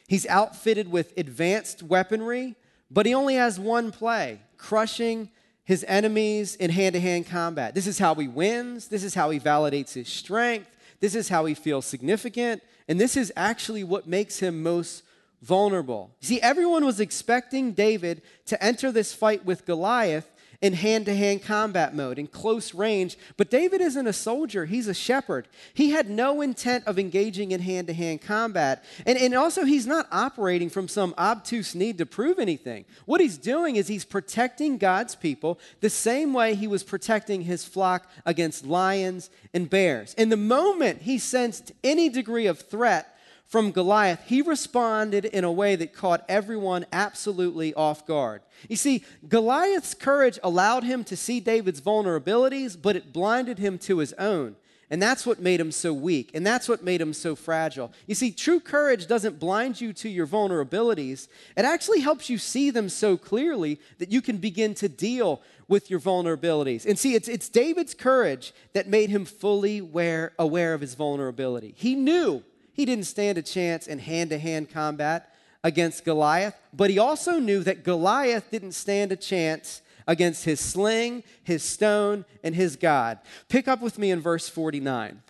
He's 0.08 0.26
outfitted 0.26 0.90
with 0.90 1.16
advanced 1.16 1.82
weaponry, 1.82 2.56
but 2.90 3.06
he 3.06 3.14
only 3.14 3.34
has 3.34 3.58
one 3.58 3.90
play 3.90 4.40
crushing 4.56 5.30
his 5.64 5.84
enemies 5.88 6.56
in 6.56 6.70
hand 6.70 6.92
to 6.94 7.00
hand 7.00 7.26
combat. 7.26 7.74
This 7.74 7.86
is 7.86 7.98
how 7.98 8.14
he 8.14 8.28
wins. 8.28 8.88
This 8.88 9.02
is 9.02 9.14
how 9.14 9.30
he 9.30 9.40
validates 9.40 9.94
his 9.94 10.08
strength. 10.08 10.70
This 11.00 11.14
is 11.14 11.28
how 11.28 11.46
he 11.46 11.54
feels 11.54 11.86
significant. 11.86 12.62
And 12.86 13.00
this 13.00 13.16
is 13.16 13.32
actually 13.34 13.82
what 13.82 14.06
makes 14.06 14.38
him 14.38 14.62
most 14.62 15.02
vulnerable. 15.40 16.14
See, 16.20 16.40
everyone 16.40 16.84
was 16.84 17.00
expecting 17.00 17.72
David 17.72 18.22
to 18.46 18.62
enter 18.62 18.92
this 18.92 19.14
fight 19.14 19.44
with 19.44 19.66
Goliath 19.66 20.30
in 20.60 20.72
hand 20.72 21.06
to 21.06 21.14
hand 21.14 21.42
combat 21.42 21.94
mode, 21.94 22.18
in 22.18 22.26
close 22.26 22.74
range. 22.74 23.16
But 23.36 23.50
David 23.50 23.80
isn't 23.80 24.06
a 24.06 24.12
soldier, 24.12 24.66
he's 24.66 24.88
a 24.88 24.94
shepherd. 24.94 25.48
He 25.72 25.90
had 25.90 26.08
no 26.08 26.40
intent 26.40 26.86
of 26.86 26.98
engaging 26.98 27.52
in 27.52 27.60
hand 27.60 27.86
to 27.88 27.94
hand 27.94 28.22
combat. 28.22 28.84
And, 29.06 29.18
and 29.18 29.34
also, 29.34 29.64
he's 29.64 29.86
not 29.86 30.06
operating 30.10 30.70
from 30.70 30.88
some 30.88 31.14
obtuse 31.18 31.74
need 31.74 31.98
to 31.98 32.06
prove 32.06 32.38
anything. 32.38 32.84
What 33.06 33.20
he's 33.20 33.38
doing 33.38 33.76
is 33.76 33.88
he's 33.88 34.04
protecting 34.04 34.78
God's 34.78 35.14
people 35.14 35.58
the 35.80 35.90
same 35.90 36.32
way 36.32 36.54
he 36.54 36.66
was 36.66 36.82
protecting 36.82 37.42
his 37.42 37.64
flock 37.64 38.06
against 38.26 38.66
lions 38.66 39.30
and 39.52 39.68
bears. 39.68 40.14
And 40.16 40.30
the 40.30 40.36
moment 40.36 41.02
he 41.02 41.18
sensed 41.18 41.72
any 41.82 42.08
degree 42.08 42.46
of 42.46 42.58
threat, 42.58 43.13
from 43.54 43.70
Goliath, 43.70 44.20
he 44.26 44.42
responded 44.42 45.26
in 45.26 45.44
a 45.44 45.52
way 45.52 45.76
that 45.76 45.92
caught 45.92 46.24
everyone 46.28 46.86
absolutely 46.92 47.72
off 47.74 48.04
guard. 48.04 48.42
You 48.68 48.74
see, 48.74 49.04
Goliath's 49.28 49.94
courage 49.94 50.40
allowed 50.42 50.82
him 50.82 51.04
to 51.04 51.16
see 51.16 51.38
David's 51.38 51.80
vulnerabilities, 51.80 52.76
but 52.76 52.96
it 52.96 53.12
blinded 53.12 53.60
him 53.60 53.78
to 53.78 53.98
his 53.98 54.12
own. 54.14 54.56
And 54.90 55.00
that's 55.00 55.24
what 55.24 55.38
made 55.38 55.60
him 55.60 55.70
so 55.70 55.92
weak. 55.92 56.32
And 56.34 56.44
that's 56.44 56.68
what 56.68 56.82
made 56.82 57.00
him 57.00 57.12
so 57.12 57.36
fragile. 57.36 57.92
You 58.08 58.16
see, 58.16 58.32
true 58.32 58.58
courage 58.58 59.06
doesn't 59.06 59.38
blind 59.38 59.80
you 59.80 59.92
to 59.92 60.08
your 60.08 60.26
vulnerabilities, 60.26 61.28
it 61.56 61.64
actually 61.64 62.00
helps 62.00 62.28
you 62.28 62.38
see 62.38 62.70
them 62.70 62.88
so 62.88 63.16
clearly 63.16 63.78
that 63.98 64.10
you 64.10 64.20
can 64.20 64.38
begin 64.38 64.74
to 64.74 64.88
deal 64.88 65.40
with 65.68 65.90
your 65.90 66.00
vulnerabilities. 66.00 66.86
And 66.86 66.98
see, 66.98 67.14
it's, 67.14 67.28
it's 67.28 67.48
David's 67.48 67.94
courage 67.94 68.52
that 68.72 68.88
made 68.88 69.10
him 69.10 69.24
fully 69.24 69.78
aware, 69.78 70.32
aware 70.40 70.74
of 70.74 70.80
his 70.80 70.96
vulnerability. 70.96 71.72
He 71.76 71.94
knew 71.94 72.42
he 72.74 72.84
didn't 72.84 73.06
stand 73.06 73.38
a 73.38 73.42
chance 73.42 73.86
in 73.86 74.00
hand 74.00 74.30
to 74.30 74.38
hand 74.38 74.68
combat 74.68 75.32
against 75.62 76.04
Goliath, 76.04 76.60
but 76.72 76.90
he 76.90 76.98
also 76.98 77.38
knew 77.38 77.62
that 77.62 77.84
Goliath 77.84 78.50
didn't 78.50 78.72
stand 78.72 79.12
a 79.12 79.16
chance 79.16 79.80
against 80.06 80.44
his 80.44 80.60
sling, 80.60 81.22
his 81.44 81.62
stone, 81.62 82.24
and 82.42 82.54
his 82.54 82.76
God. 82.76 83.20
Pick 83.48 83.68
up 83.68 83.80
with 83.80 83.98
me 83.98 84.10
in 84.10 84.20
verse 84.20 84.48
49. 84.48 85.22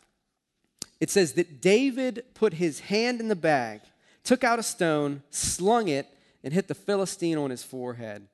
It 1.01 1.11
says 1.11 1.35
that 1.35 1.61
David 1.61 2.25
put 2.35 2.55
his 2.55 2.81
hand 2.81 3.21
in 3.21 3.29
the 3.29 3.37
bag, 3.37 3.83
took 4.25 4.43
out 4.43 4.59
a 4.59 4.63
stone, 4.63 5.23
slung 5.31 5.89
it, 5.89 6.09
and 6.43 6.53
hit 6.53 6.67
the 6.67 6.75
Philistine 6.75 7.37
on 7.37 7.51
his 7.51 7.63
forehead. 7.63 8.27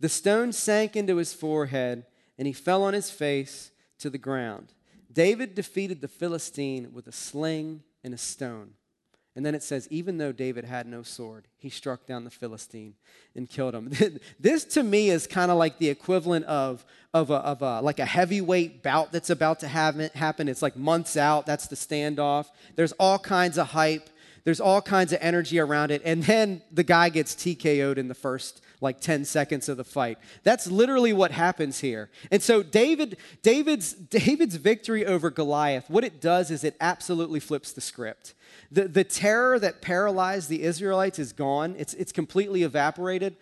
The 0.00 0.08
stone 0.08 0.52
sank 0.52 0.96
into 0.96 1.16
his 1.16 1.32
forehead, 1.32 2.04
and 2.36 2.46
he 2.46 2.52
fell 2.52 2.82
on 2.82 2.92
his 2.92 3.10
face 3.10 3.70
to 4.00 4.10
the 4.10 4.18
ground. 4.18 4.72
David 5.12 5.54
defeated 5.54 6.00
the 6.00 6.08
Philistine 6.08 6.92
with 6.92 7.06
a 7.06 7.12
sling 7.12 7.82
and 8.04 8.14
a 8.14 8.18
stone. 8.18 8.72
And 9.38 9.46
then 9.46 9.54
it 9.54 9.62
says, 9.62 9.86
even 9.88 10.18
though 10.18 10.32
David 10.32 10.64
had 10.64 10.84
no 10.88 11.04
sword, 11.04 11.46
he 11.58 11.70
struck 11.70 12.06
down 12.06 12.24
the 12.24 12.30
Philistine 12.30 12.94
and 13.36 13.48
killed 13.48 13.72
him. 13.72 13.92
this 14.40 14.64
to 14.64 14.82
me 14.82 15.10
is 15.10 15.28
kind 15.28 15.52
of 15.52 15.58
like 15.58 15.78
the 15.78 15.88
equivalent 15.90 16.44
of, 16.46 16.84
of, 17.14 17.30
a, 17.30 17.34
of 17.34 17.62
a, 17.62 17.80
like 17.80 18.00
a 18.00 18.04
heavyweight 18.04 18.82
bout 18.82 19.12
that's 19.12 19.30
about 19.30 19.60
to 19.60 19.68
have, 19.68 19.94
happen. 20.14 20.48
It's 20.48 20.60
like 20.60 20.76
months 20.76 21.16
out. 21.16 21.46
That's 21.46 21.68
the 21.68 21.76
standoff. 21.76 22.46
There's 22.74 22.90
all 22.92 23.20
kinds 23.20 23.58
of 23.58 23.68
hype. 23.68 24.10
There's 24.42 24.60
all 24.60 24.82
kinds 24.82 25.12
of 25.12 25.20
energy 25.22 25.60
around 25.60 25.92
it. 25.92 26.02
And 26.04 26.24
then 26.24 26.62
the 26.72 26.82
guy 26.82 27.08
gets 27.08 27.36
TKO'd 27.36 27.96
in 27.96 28.08
the 28.08 28.14
first 28.14 28.60
like 28.80 29.00
10 29.00 29.24
seconds 29.24 29.68
of 29.68 29.76
the 29.76 29.84
fight. 29.84 30.18
That's 30.42 30.66
literally 30.66 31.12
what 31.12 31.30
happens 31.30 31.80
here. 31.80 32.10
And 32.30 32.42
so 32.42 32.62
David 32.62 33.16
David's 33.42 33.92
David's 33.92 34.56
victory 34.56 35.04
over 35.04 35.30
Goliath, 35.30 35.88
what 35.88 36.04
it 36.04 36.20
does 36.20 36.50
is 36.50 36.64
it 36.64 36.76
absolutely 36.80 37.40
flips 37.40 37.72
the 37.72 37.80
script. 37.80 38.34
The, 38.70 38.86
the 38.86 39.04
terror 39.04 39.58
that 39.58 39.80
paralyzed 39.80 40.48
the 40.48 40.62
Israelites 40.62 41.18
is 41.18 41.32
gone. 41.32 41.74
It's, 41.78 41.94
it's 41.94 42.12
completely 42.12 42.62
evaporated. 42.62 43.36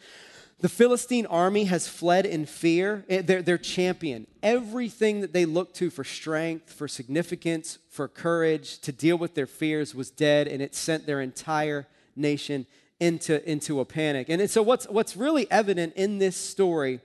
The 0.60 0.68
Philistine 0.68 1.26
army 1.26 1.64
has 1.64 1.86
fled 1.86 2.24
in 2.24 2.46
fear. 2.46 3.04
Their, 3.08 3.22
they're, 3.22 3.42
their 3.42 3.58
champion. 3.58 4.26
Everything 4.42 5.20
that 5.20 5.32
they 5.32 5.44
looked 5.44 5.76
to 5.76 5.90
for 5.90 6.04
strength, 6.04 6.72
for 6.72 6.88
significance, 6.88 7.78
for 7.90 8.08
courage, 8.08 8.78
to 8.80 8.92
deal 8.92 9.18
with 9.18 9.34
their 9.34 9.46
fears 9.46 9.94
was 9.94 10.10
dead, 10.10 10.48
and 10.48 10.62
it 10.62 10.74
sent 10.74 11.06
their 11.06 11.20
entire 11.20 11.86
nation 12.14 12.66
into, 13.00 13.48
into 13.48 13.80
a 13.80 13.84
panic. 13.84 14.28
And 14.28 14.48
so, 14.50 14.62
what's, 14.62 14.88
what's 14.88 15.16
really 15.16 15.50
evident 15.50 15.94
in 15.96 16.18
this 16.18 16.36
story 16.36 17.00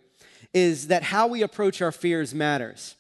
is 0.53 0.87
that 0.87 1.03
how 1.03 1.27
we 1.27 1.41
approach 1.41 1.81
our 1.81 1.91
fears 1.91 2.33
matters. 2.33 2.95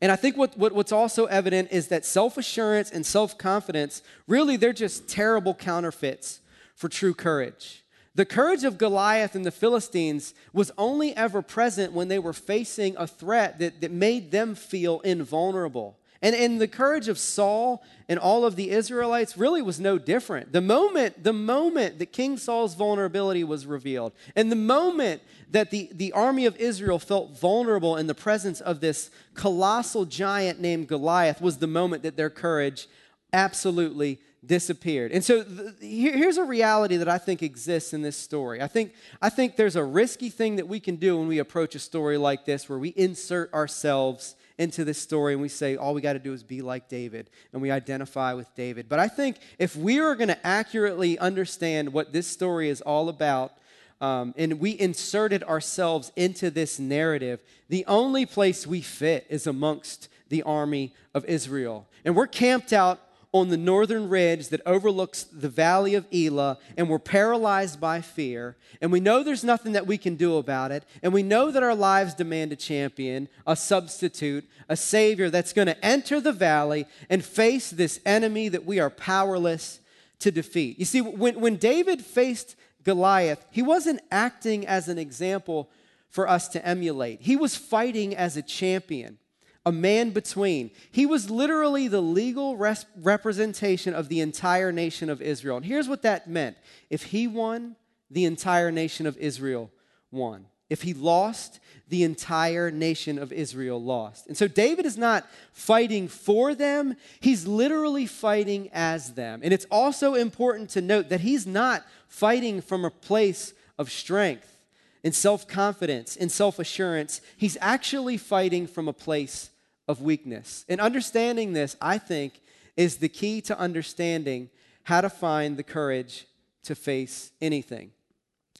And 0.00 0.12
I 0.12 0.16
think 0.16 0.36
what, 0.36 0.56
what, 0.58 0.72
what's 0.72 0.92
also 0.92 1.24
evident 1.26 1.68
is 1.72 1.88
that 1.88 2.04
self 2.04 2.36
assurance 2.36 2.90
and 2.90 3.04
self 3.04 3.38
confidence 3.38 4.02
really, 4.26 4.56
they're 4.56 4.72
just 4.72 5.08
terrible 5.08 5.54
counterfeits 5.54 6.40
for 6.74 6.88
true 6.88 7.14
courage. 7.14 7.82
The 8.14 8.24
courage 8.24 8.64
of 8.64 8.78
Goliath 8.78 9.34
and 9.34 9.44
the 9.44 9.50
Philistines 9.50 10.32
was 10.52 10.72
only 10.78 11.14
ever 11.16 11.42
present 11.42 11.92
when 11.92 12.08
they 12.08 12.18
were 12.18 12.32
facing 12.32 12.96
a 12.96 13.06
threat 13.06 13.58
that, 13.58 13.82
that 13.82 13.90
made 13.90 14.30
them 14.30 14.54
feel 14.54 15.00
invulnerable. 15.00 15.98
And, 16.26 16.34
and 16.34 16.60
the 16.60 16.66
courage 16.66 17.06
of 17.06 17.20
Saul 17.20 17.84
and 18.08 18.18
all 18.18 18.44
of 18.44 18.56
the 18.56 18.72
Israelites 18.72 19.38
really 19.38 19.62
was 19.62 19.78
no 19.78 19.96
different. 19.96 20.52
The 20.52 20.60
moment, 20.60 21.22
the 21.22 21.32
moment 21.32 22.00
that 22.00 22.06
King 22.06 22.36
Saul's 22.36 22.74
vulnerability 22.74 23.44
was 23.44 23.64
revealed, 23.64 24.12
and 24.34 24.50
the 24.50 24.56
moment 24.56 25.22
that 25.52 25.70
the, 25.70 25.88
the 25.92 26.10
army 26.10 26.44
of 26.44 26.56
Israel 26.56 26.98
felt 26.98 27.38
vulnerable 27.38 27.96
in 27.96 28.08
the 28.08 28.14
presence 28.14 28.60
of 28.60 28.80
this 28.80 29.08
colossal 29.34 30.04
giant 30.04 30.58
named 30.58 30.88
Goliath, 30.88 31.40
was 31.40 31.58
the 31.58 31.68
moment 31.68 32.02
that 32.02 32.16
their 32.16 32.28
courage 32.28 32.88
absolutely 33.32 34.18
disappeared. 34.44 35.12
And 35.12 35.24
so 35.24 35.44
th- 35.44 35.74
here's 35.78 36.38
a 36.38 36.44
reality 36.44 36.96
that 36.96 37.08
I 37.08 37.18
think 37.18 37.40
exists 37.40 37.94
in 37.94 38.02
this 38.02 38.16
story. 38.16 38.60
I 38.60 38.66
think, 38.66 38.94
I 39.22 39.28
think 39.28 39.54
there's 39.54 39.76
a 39.76 39.84
risky 39.84 40.30
thing 40.30 40.56
that 40.56 40.66
we 40.66 40.80
can 40.80 40.96
do 40.96 41.18
when 41.18 41.28
we 41.28 41.38
approach 41.38 41.76
a 41.76 41.78
story 41.78 42.18
like 42.18 42.46
this 42.46 42.68
where 42.68 42.80
we 42.80 42.88
insert 42.96 43.54
ourselves 43.54 44.34
into 44.58 44.84
this 44.84 44.98
story 44.98 45.34
and 45.34 45.42
we 45.42 45.48
say 45.48 45.76
all 45.76 45.94
we 45.94 46.00
got 46.00 46.14
to 46.14 46.18
do 46.18 46.32
is 46.32 46.42
be 46.42 46.62
like 46.62 46.88
David 46.88 47.28
and 47.52 47.60
we 47.60 47.70
identify 47.70 48.32
with 48.32 48.54
David. 48.54 48.88
But 48.88 48.98
I 48.98 49.08
think 49.08 49.38
if 49.58 49.76
we 49.76 50.00
are 50.00 50.14
going 50.14 50.28
to 50.28 50.46
accurately 50.46 51.18
understand 51.18 51.92
what 51.92 52.12
this 52.12 52.26
story 52.26 52.68
is 52.68 52.80
all 52.80 53.08
about, 53.08 53.52
um, 54.00 54.34
and 54.36 54.60
we 54.60 54.78
inserted 54.78 55.42
ourselves 55.44 56.12
into 56.16 56.50
this 56.50 56.78
narrative, 56.78 57.40
the 57.68 57.84
only 57.86 58.26
place 58.26 58.66
we 58.66 58.80
fit 58.80 59.26
is 59.28 59.46
amongst 59.46 60.08
the 60.28 60.42
army 60.42 60.92
of 61.14 61.24
Israel. 61.26 61.86
And 62.04 62.14
we're 62.14 62.26
camped 62.26 62.72
out 62.72 63.00
on 63.36 63.48
the 63.48 63.56
northern 63.56 64.08
ridge 64.08 64.48
that 64.48 64.60
overlooks 64.64 65.24
the 65.24 65.48
valley 65.48 65.94
of 65.94 66.06
Elah, 66.12 66.58
and 66.76 66.88
we're 66.88 66.98
paralyzed 66.98 67.80
by 67.80 68.00
fear, 68.00 68.56
and 68.80 68.90
we 68.90 69.00
know 69.00 69.22
there's 69.22 69.44
nothing 69.44 69.72
that 69.72 69.86
we 69.86 69.98
can 69.98 70.16
do 70.16 70.36
about 70.36 70.72
it, 70.72 70.84
and 71.02 71.12
we 71.12 71.22
know 71.22 71.50
that 71.50 71.62
our 71.62 71.74
lives 71.74 72.14
demand 72.14 72.52
a 72.52 72.56
champion, 72.56 73.28
a 73.46 73.54
substitute, 73.54 74.48
a 74.68 74.76
savior 74.76 75.28
that's 75.28 75.52
going 75.52 75.66
to 75.66 75.84
enter 75.84 76.20
the 76.20 76.32
valley 76.32 76.86
and 77.10 77.24
face 77.24 77.70
this 77.70 78.00
enemy 78.06 78.48
that 78.48 78.64
we 78.64 78.80
are 78.80 78.90
powerless 78.90 79.80
to 80.18 80.30
defeat. 80.30 80.78
You 80.78 80.84
see, 80.84 81.00
when, 81.02 81.38
when 81.40 81.56
David 81.56 82.04
faced 82.04 82.56
Goliath, 82.84 83.44
he 83.50 83.62
wasn't 83.62 84.00
acting 84.10 84.66
as 84.66 84.88
an 84.88 84.98
example 84.98 85.68
for 86.08 86.26
us 86.28 86.48
to 86.48 86.66
emulate, 86.66 87.20
he 87.20 87.36
was 87.36 87.56
fighting 87.56 88.16
as 88.16 88.36
a 88.38 88.42
champion 88.42 89.18
a 89.66 89.72
man 89.72 90.10
between. 90.10 90.70
He 90.92 91.04
was 91.04 91.28
literally 91.28 91.88
the 91.88 92.00
legal 92.00 92.56
res- 92.56 92.86
representation 92.96 93.92
of 93.92 94.08
the 94.08 94.20
entire 94.20 94.70
nation 94.70 95.10
of 95.10 95.20
Israel. 95.20 95.56
And 95.56 95.66
here's 95.66 95.88
what 95.88 96.02
that 96.02 96.30
meant 96.30 96.56
if 96.88 97.02
he 97.02 97.26
won, 97.26 97.74
the 98.08 98.24
entire 98.24 98.70
nation 98.70 99.06
of 99.06 99.18
Israel 99.18 99.72
won. 100.12 100.46
If 100.70 100.82
he 100.82 100.94
lost, 100.94 101.58
the 101.88 102.04
entire 102.04 102.70
nation 102.70 103.18
of 103.18 103.32
Israel 103.32 103.82
lost. 103.82 104.26
And 104.28 104.36
so 104.36 104.48
David 104.48 104.86
is 104.86 104.96
not 104.96 105.26
fighting 105.52 106.08
for 106.08 106.54
them, 106.54 106.96
he's 107.18 107.46
literally 107.46 108.06
fighting 108.06 108.70
as 108.72 109.14
them. 109.14 109.40
And 109.42 109.52
it's 109.52 109.66
also 109.70 110.14
important 110.14 110.70
to 110.70 110.80
note 110.80 111.08
that 111.08 111.20
he's 111.20 111.46
not 111.46 111.84
fighting 112.08 112.60
from 112.60 112.84
a 112.84 112.90
place 112.90 113.52
of 113.78 113.90
strength 113.90 114.56
and 115.02 115.14
self 115.14 115.48
confidence 115.48 116.16
and 116.16 116.30
self 116.30 116.60
assurance. 116.60 117.20
He's 117.36 117.58
actually 117.60 118.16
fighting 118.16 118.68
from 118.68 118.86
a 118.86 118.92
place 118.92 119.50
of 119.88 120.00
weakness. 120.00 120.64
And 120.68 120.80
understanding 120.80 121.52
this, 121.52 121.76
I 121.80 121.98
think, 121.98 122.40
is 122.76 122.96
the 122.96 123.08
key 123.08 123.40
to 123.42 123.58
understanding 123.58 124.50
how 124.84 125.00
to 125.00 125.10
find 125.10 125.56
the 125.56 125.62
courage 125.62 126.26
to 126.64 126.74
face 126.74 127.32
anything. 127.40 127.90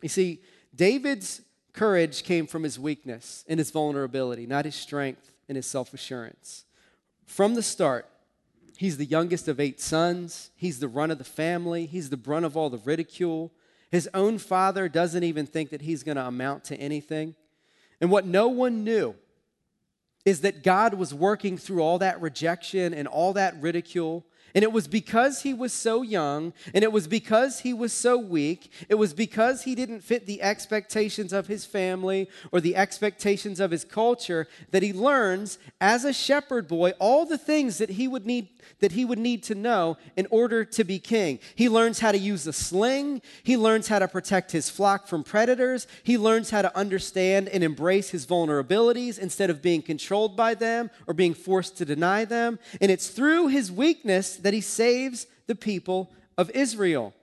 You 0.02 0.08
see, 0.08 0.40
David's 0.74 1.42
courage 1.72 2.22
came 2.24 2.46
from 2.46 2.62
his 2.62 2.78
weakness 2.78 3.44
and 3.48 3.58
his 3.58 3.70
vulnerability, 3.70 4.46
not 4.46 4.64
his 4.64 4.74
strength 4.74 5.32
and 5.48 5.56
his 5.56 5.66
self 5.66 5.92
assurance. 5.94 6.64
From 7.26 7.54
the 7.54 7.62
start, 7.62 8.06
he's 8.76 8.96
the 8.96 9.04
youngest 9.04 9.48
of 9.48 9.60
eight 9.60 9.80
sons. 9.80 10.50
He's 10.56 10.78
the 10.78 10.88
run 10.88 11.10
of 11.10 11.18
the 11.18 11.24
family. 11.24 11.86
He's 11.86 12.10
the 12.10 12.16
brunt 12.16 12.46
of 12.46 12.56
all 12.56 12.70
the 12.70 12.78
ridicule. 12.78 13.52
His 13.90 14.08
own 14.14 14.38
father 14.38 14.88
doesn't 14.88 15.24
even 15.24 15.46
think 15.46 15.70
that 15.70 15.82
he's 15.82 16.02
going 16.02 16.16
to 16.16 16.26
amount 16.26 16.64
to 16.64 16.76
anything. 16.76 17.34
And 18.00 18.10
what 18.10 18.26
no 18.26 18.48
one 18.48 18.84
knew 18.84 19.14
is 20.26 20.40
that 20.40 20.64
God 20.64 20.94
was 20.94 21.14
working 21.14 21.56
through 21.56 21.80
all 21.80 21.98
that 22.00 22.20
rejection 22.20 22.92
and 22.92 23.06
all 23.06 23.32
that 23.34 23.54
ridicule. 23.62 24.26
And 24.54 24.62
it 24.62 24.72
was 24.72 24.88
because 24.88 25.42
he 25.42 25.52
was 25.52 25.72
so 25.72 26.02
young, 26.02 26.52
and 26.74 26.82
it 26.82 26.92
was 26.92 27.06
because 27.06 27.60
he 27.60 27.74
was 27.74 27.92
so 27.92 28.16
weak, 28.16 28.70
it 28.88 28.94
was 28.94 29.12
because 29.12 29.62
he 29.62 29.74
didn't 29.74 30.00
fit 30.00 30.26
the 30.26 30.42
expectations 30.42 31.32
of 31.32 31.46
his 31.46 31.64
family 31.64 32.28
or 32.52 32.60
the 32.60 32.76
expectations 32.76 33.60
of 33.60 33.70
his 33.70 33.84
culture 33.84 34.48
that 34.70 34.82
he 34.82 34.92
learns 34.92 35.58
as 35.80 36.04
a 36.04 36.12
shepherd 36.12 36.68
boy 36.68 36.90
all 36.98 37.26
the 37.26 37.38
things 37.38 37.78
that 37.78 37.90
he 37.90 38.08
would 38.08 38.26
need 38.26 38.48
that 38.80 38.92
he 38.92 39.04
would 39.04 39.18
need 39.18 39.42
to 39.44 39.54
know 39.54 39.96
in 40.16 40.26
order 40.30 40.64
to 40.64 40.84
be 40.84 40.98
king. 40.98 41.38
He 41.54 41.68
learns 41.68 42.00
how 42.00 42.12
to 42.12 42.18
use 42.18 42.46
a 42.46 42.52
sling, 42.52 43.22
he 43.42 43.56
learns 43.56 43.88
how 43.88 43.98
to 43.98 44.08
protect 44.08 44.52
his 44.52 44.68
flock 44.68 45.06
from 45.06 45.24
predators, 45.24 45.86
he 46.02 46.18
learns 46.18 46.50
how 46.50 46.62
to 46.62 46.76
understand 46.76 47.48
and 47.48 47.62
embrace 47.64 48.10
his 48.10 48.26
vulnerabilities 48.26 49.18
instead 49.18 49.50
of 49.50 49.62
being 49.62 49.82
controlled 49.82 50.36
by 50.36 50.54
them 50.54 50.90
or 51.06 51.14
being 51.14 51.34
forced 51.34 51.76
to 51.78 51.84
deny 51.84 52.24
them. 52.24 52.58
And 52.80 52.90
it's 52.90 53.08
through 53.08 53.48
his 53.48 53.72
weakness 53.72 54.35
that 54.42 54.54
he 54.54 54.60
saves 54.60 55.26
the 55.46 55.54
people 55.54 56.12
of 56.38 56.50
Israel. 56.50 57.14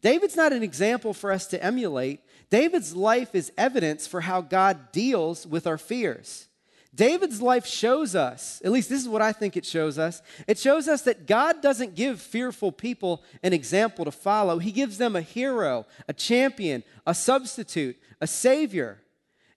David's 0.00 0.36
not 0.36 0.52
an 0.52 0.62
example 0.62 1.14
for 1.14 1.32
us 1.32 1.46
to 1.48 1.62
emulate. 1.62 2.20
David's 2.50 2.94
life 2.94 3.34
is 3.34 3.52
evidence 3.56 4.06
for 4.06 4.20
how 4.20 4.40
God 4.40 4.92
deals 4.92 5.46
with 5.46 5.66
our 5.66 5.78
fears. 5.78 6.48
David's 6.94 7.40
life 7.40 7.64
shows 7.64 8.14
us, 8.14 8.60
at 8.64 8.70
least 8.70 8.90
this 8.90 9.00
is 9.00 9.08
what 9.08 9.22
I 9.22 9.32
think 9.32 9.56
it 9.56 9.64
shows 9.64 9.98
us, 9.98 10.20
it 10.46 10.58
shows 10.58 10.88
us 10.88 11.02
that 11.02 11.26
God 11.26 11.62
doesn't 11.62 11.94
give 11.94 12.20
fearful 12.20 12.70
people 12.70 13.22
an 13.42 13.54
example 13.54 14.04
to 14.04 14.10
follow. 14.10 14.58
He 14.58 14.72
gives 14.72 14.98
them 14.98 15.16
a 15.16 15.22
hero, 15.22 15.86
a 16.06 16.12
champion, 16.12 16.84
a 17.06 17.14
substitute, 17.14 17.96
a 18.20 18.26
savior. 18.26 19.00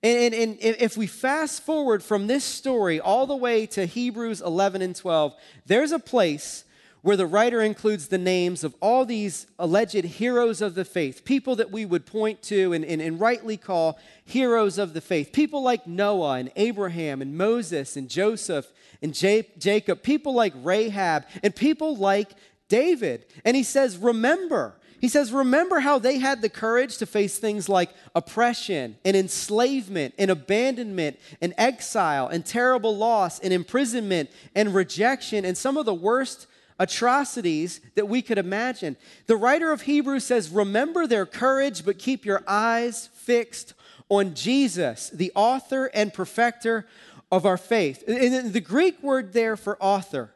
And, 0.02 0.34
and, 0.34 0.58
and 0.62 0.76
if 0.80 0.96
we 0.96 1.08
fast 1.08 1.64
forward 1.64 2.04
from 2.04 2.28
this 2.28 2.46
story 2.46 3.02
all 3.02 3.28
the 3.28 3.36
way 3.36 3.66
to 3.68 3.86
Hebrews 3.86 4.40
11 4.40 4.82
and 4.82 4.96
12, 4.96 5.36
there's 5.66 5.92
a 5.92 6.00
place 6.00 6.64
where 7.06 7.16
the 7.16 7.28
writer 7.28 7.62
includes 7.62 8.08
the 8.08 8.18
names 8.18 8.64
of 8.64 8.74
all 8.82 9.06
these 9.06 9.46
alleged 9.60 10.04
heroes 10.04 10.60
of 10.60 10.74
the 10.74 10.84
faith, 10.84 11.24
people 11.24 11.56
that 11.56 11.70
we 11.70 11.86
would 11.86 12.04
point 12.04 12.42
to 12.42 12.74
and, 12.74 12.84
and, 12.84 13.00
and, 13.00 13.20
rightly 13.20 13.58
call 13.58 14.00
heroes 14.24 14.80
of 14.80 14.96
the 14.96 15.02
faith, 15.02 15.32
people 15.32 15.62
like 15.62 15.86
Noah 15.86 16.38
and 16.40 16.52
Abraham 16.56 17.22
and 17.22 17.38
Moses 17.38 17.96
and 17.96 18.10
Joseph 18.10 18.74
and 19.04 19.14
Jacob, 19.14 20.02
people 20.02 20.34
like 20.34 20.54
Rahab, 20.64 21.26
and 21.44 21.56
people 21.56 21.96
like 21.96 22.32
David. 22.70 23.28
And 23.46 23.56
he 23.56 23.62
says, 23.62 24.00
Remember. 24.00 24.74
He 25.00 25.08
says, 25.08 25.32
Remember 25.32 25.82
how 25.82 26.00
they 26.00 26.18
had 26.18 26.42
the 26.42 26.50
courage 26.50 26.98
to 26.98 27.06
face 27.06 27.38
things 27.38 27.70
like 27.70 27.92
oppression 28.16 28.98
and 29.06 29.16
enslavement 29.16 30.16
and 30.18 30.32
abandonment 30.32 31.20
and 31.40 31.54
exile 31.56 32.28
and 32.30 32.44
terrible 32.44 32.98
loss 32.98 33.38
and 33.38 33.54
imprisonment 33.54 34.32
and 34.56 34.74
rejection 34.74 35.46
and 35.46 35.56
some 35.56 35.78
of 35.78 35.86
the 35.86 35.94
worst 35.94 36.48
atrocities 36.80 37.82
that 37.96 38.08
we 38.08 38.22
could 38.22 38.38
imagine. 38.38 38.98
The 39.28 39.38
writer 39.38 39.72
of 39.72 39.82
Hebrews 39.82 40.26
says, 40.26 40.50
Remember 40.50 41.08
their 41.08 41.26
courage, 41.26 41.86
but 41.86 41.98
keep 41.98 42.26
your 42.26 42.44
eyes 42.48 43.10
fixed 43.14 43.74
on 44.10 44.36
Jesus, 44.36 45.10
the 45.10 45.32
author 45.36 45.86
and 45.94 46.14
perfecter 46.14 46.88
of 47.32 47.46
our 47.46 47.58
faith. 47.58 48.04
And 48.08 48.54
the 48.54 48.62
Greek 48.62 49.02
word 49.02 49.34
there 49.34 49.58
for 49.58 49.82
author, 49.82 50.32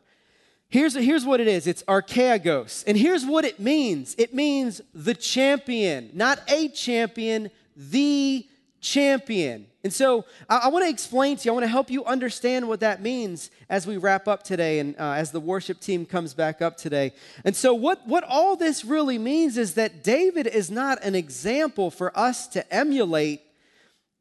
here's, 0.70 0.96
here's 0.96 1.26
what 1.26 1.40
it 1.40 1.48
is 1.48 1.68
it's 1.68 1.84
archegos. 1.84 2.84
And 2.88 2.98
here's 2.98 3.26
what 3.26 3.46
it 3.46 3.60
means 3.60 4.16
it 4.18 4.34
means 4.34 4.82
the 4.94 5.14
champion, 5.14 6.12
not 6.14 6.40
a 6.48 6.70
champion, 6.70 7.52
the 7.76 8.48
champion. 8.82 9.68
And 9.84 9.94
so 9.94 10.26
I, 10.50 10.58
I 10.64 10.68
want 10.68 10.86
to 10.86 10.90
explain 10.90 11.38
to 11.38 11.46
you, 11.46 11.52
I 11.52 11.54
want 11.54 11.64
to 11.64 11.70
help 11.70 11.90
you 11.90 12.04
understand 12.06 12.68
what 12.68 12.82
that 12.82 13.02
means 13.02 13.50
as 13.70 13.88
we 13.88 13.98
wrap 13.98 14.28
up 14.28 14.44
today 14.44 14.80
and 14.80 14.96
uh, 15.00 15.14
as 15.14 15.32
the 15.32 15.40
worship 15.40 15.80
team 15.80 16.06
comes 16.06 16.34
back 16.34 16.62
up 16.62 16.78
today. 16.78 17.14
And 17.46 17.56
so, 17.56 17.74
what, 17.74 18.06
what 18.06 18.24
all 18.26 18.56
this 18.56 18.84
really 18.84 19.18
means 19.18 19.58
is 19.58 19.76
that 19.76 20.04
David 20.04 20.48
is 20.48 20.70
not 20.70 21.02
an 21.04 21.16
example 21.16 21.92
for 21.92 22.18
us 22.18 22.48
to 22.50 22.74
emulate. 22.74 23.42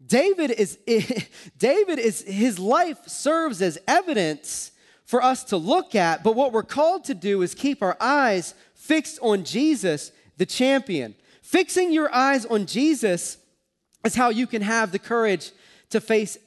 David 0.04 0.52
is, 0.52 0.78
David 1.58 1.98
is, 1.98 2.22
his 2.22 2.58
life 2.58 3.08
serves 3.08 3.60
as 3.60 3.78
evidence 3.88 4.70
for 5.04 5.22
us 5.22 5.42
to 5.42 5.56
look 5.56 5.94
at, 5.94 6.22
but 6.22 6.36
what 6.36 6.52
we're 6.52 6.62
called 6.62 7.04
to 7.04 7.14
do 7.14 7.42
is 7.42 7.54
keep 7.54 7.82
our 7.82 7.96
eyes 7.98 8.54
fixed 8.74 9.18
on 9.22 9.42
Jesus, 9.42 10.12
the 10.36 10.46
champion. 10.46 11.14
Fixing 11.42 11.92
your 11.92 12.14
eyes 12.14 12.44
on 12.44 12.66
Jesus 12.66 13.38
is 14.04 14.14
how 14.14 14.28
you 14.28 14.46
can 14.46 14.62
have 14.62 14.92
the 14.92 14.98
courage 14.98 15.52
to 15.90 16.00
face 16.00 16.38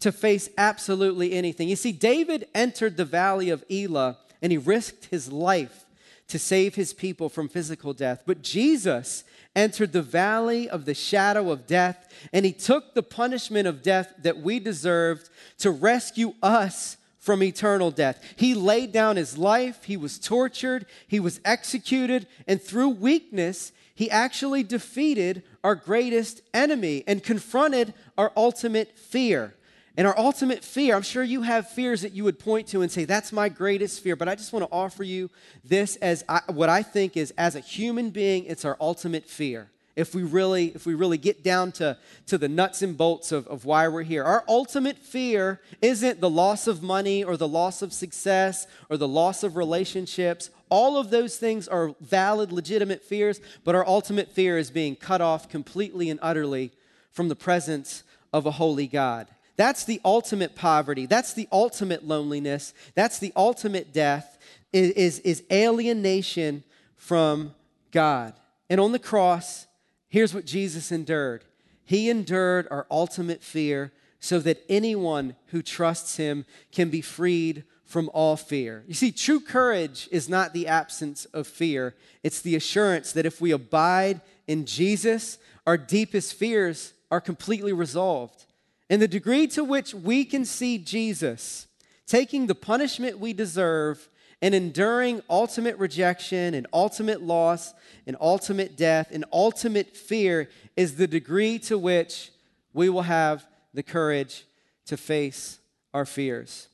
to 0.00 0.10
face 0.10 0.48
absolutely 0.56 1.32
anything. 1.32 1.68
You 1.68 1.76
see, 1.76 1.92
David 1.92 2.48
entered 2.54 2.96
the 2.96 3.04
valley 3.04 3.50
of 3.50 3.64
Elah 3.70 4.16
and 4.42 4.50
he 4.50 4.58
risked 4.58 5.06
his 5.06 5.30
life 5.30 5.84
to 6.28 6.38
save 6.38 6.74
his 6.74 6.94
people 6.94 7.28
from 7.28 7.48
physical 7.48 7.92
death. 7.92 8.22
But 8.24 8.42
Jesus 8.42 9.24
entered 9.54 9.92
the 9.92 10.00
valley 10.00 10.70
of 10.70 10.84
the 10.86 10.94
shadow 10.94 11.50
of 11.50 11.66
death 11.66 12.10
and 12.32 12.46
he 12.46 12.52
took 12.52 12.94
the 12.94 13.02
punishment 13.02 13.68
of 13.68 13.82
death 13.82 14.14
that 14.22 14.38
we 14.38 14.58
deserved 14.58 15.28
to 15.58 15.70
rescue 15.70 16.34
us 16.42 16.96
from 17.18 17.42
eternal 17.42 17.90
death. 17.90 18.24
He 18.36 18.54
laid 18.54 18.92
down 18.92 19.16
his 19.16 19.36
life, 19.36 19.84
he 19.84 19.96
was 19.96 20.18
tortured, 20.18 20.86
he 21.06 21.20
was 21.20 21.40
executed, 21.44 22.26
and 22.46 22.62
through 22.62 22.88
weakness, 22.88 23.72
he 23.94 24.10
actually 24.10 24.62
defeated 24.62 25.42
our 25.62 25.74
greatest 25.74 26.42
enemy 26.54 27.04
and 27.06 27.22
confronted 27.22 27.94
our 28.16 28.32
ultimate 28.36 28.98
fear. 28.98 29.54
And 29.96 30.06
our 30.06 30.16
ultimate 30.18 30.64
fear, 30.64 30.94
I'm 30.94 31.02
sure 31.02 31.22
you 31.22 31.42
have 31.42 31.68
fears 31.68 32.02
that 32.02 32.12
you 32.12 32.24
would 32.24 32.38
point 32.38 32.68
to 32.68 32.80
and 32.80 32.90
say, 32.90 33.04
that's 33.04 33.32
my 33.32 33.48
greatest 33.48 34.02
fear. 34.02 34.16
But 34.16 34.28
I 34.28 34.34
just 34.34 34.52
want 34.52 34.64
to 34.64 34.72
offer 34.72 35.02
you 35.02 35.30
this 35.64 35.96
as 35.96 36.24
I, 36.28 36.40
what 36.46 36.68
I 36.68 36.82
think 36.82 37.16
is, 37.16 37.32
as 37.36 37.56
a 37.56 37.60
human 37.60 38.10
being, 38.10 38.44
it's 38.44 38.64
our 38.64 38.76
ultimate 38.80 39.26
fear 39.26 39.70
if 40.00 40.14
we 40.14 40.22
really 40.22 40.68
if 40.68 40.86
we 40.86 40.94
really 40.94 41.18
get 41.18 41.44
down 41.44 41.70
to, 41.72 41.96
to 42.26 42.38
the 42.38 42.48
nuts 42.48 42.80
and 42.80 42.96
bolts 42.96 43.32
of, 43.32 43.46
of 43.48 43.66
why 43.66 43.86
we're 43.86 44.02
here. 44.02 44.24
Our 44.24 44.44
ultimate 44.48 44.96
fear 44.96 45.60
isn't 45.82 46.20
the 46.20 46.30
loss 46.30 46.66
of 46.66 46.82
money 46.82 47.22
or 47.22 47.36
the 47.36 47.46
loss 47.46 47.82
of 47.82 47.92
success 47.92 48.66
or 48.88 48.96
the 48.96 49.06
loss 49.06 49.42
of 49.42 49.56
relationships. 49.56 50.48
All 50.70 50.96
of 50.96 51.10
those 51.10 51.36
things 51.36 51.68
are 51.68 51.94
valid 52.00 52.50
legitimate 52.50 53.04
fears 53.04 53.40
but 53.62 53.74
our 53.74 53.86
ultimate 53.86 54.32
fear 54.32 54.56
is 54.56 54.70
being 54.70 54.96
cut 54.96 55.20
off 55.20 55.50
completely 55.50 56.08
and 56.08 56.18
utterly 56.22 56.72
from 57.12 57.28
the 57.28 57.36
presence 57.36 58.02
of 58.32 58.46
a 58.46 58.52
holy 58.52 58.86
god. 58.86 59.28
That's 59.56 59.84
the 59.84 60.00
ultimate 60.02 60.54
poverty. 60.54 61.04
That's 61.04 61.34
the 61.34 61.46
ultimate 61.52 62.06
loneliness. 62.06 62.72
That's 62.94 63.18
the 63.18 63.32
ultimate 63.36 63.92
death. 63.92 64.38
Is, 64.72 64.92
is, 64.92 65.18
is 65.18 65.42
alienation 65.52 66.62
from 66.96 67.54
god. 67.90 68.32
And 68.70 68.80
on 68.80 68.92
the 68.92 69.00
cross 69.00 69.66
Here's 70.10 70.34
what 70.34 70.44
Jesus 70.44 70.92
endured 70.92 71.44
He 71.84 72.10
endured 72.10 72.68
our 72.70 72.86
ultimate 72.90 73.42
fear 73.42 73.92
so 74.18 74.38
that 74.40 74.62
anyone 74.68 75.34
who 75.46 75.62
trusts 75.62 76.16
Him 76.16 76.44
can 76.70 76.90
be 76.90 77.00
freed 77.00 77.64
from 77.86 78.10
all 78.12 78.36
fear. 78.36 78.84
You 78.86 78.94
see, 78.94 79.10
true 79.10 79.40
courage 79.40 80.08
is 80.12 80.28
not 80.28 80.52
the 80.52 80.68
absence 80.68 81.24
of 81.26 81.46
fear, 81.46 81.94
it's 82.22 82.42
the 82.42 82.56
assurance 82.56 83.12
that 83.12 83.26
if 83.26 83.40
we 83.40 83.50
abide 83.50 84.20
in 84.46 84.66
Jesus, 84.66 85.38
our 85.66 85.78
deepest 85.78 86.34
fears 86.34 86.92
are 87.10 87.20
completely 87.20 87.72
resolved. 87.72 88.44
And 88.90 89.00
the 89.00 89.08
degree 89.08 89.46
to 89.48 89.64
which 89.64 89.94
we 89.94 90.24
can 90.24 90.44
see 90.44 90.76
Jesus 90.76 91.68
taking 92.10 92.48
the 92.48 92.56
punishment 92.56 93.20
we 93.20 93.32
deserve 93.32 94.09
and 94.42 94.54
enduring 94.54 95.22
ultimate 95.28 95.76
rejection 95.78 96.54
and 96.54 96.66
ultimate 96.72 97.22
loss 97.22 97.74
and 98.06 98.16
ultimate 98.20 98.76
death 98.76 99.08
and 99.12 99.24
ultimate 99.32 99.96
fear 99.96 100.48
is 100.76 100.96
the 100.96 101.06
degree 101.06 101.58
to 101.58 101.76
which 101.76 102.30
we 102.72 102.88
will 102.88 103.02
have 103.02 103.46
the 103.74 103.82
courage 103.82 104.44
to 104.86 104.96
face 104.96 105.58
our 105.92 106.06
fears. 106.06 106.68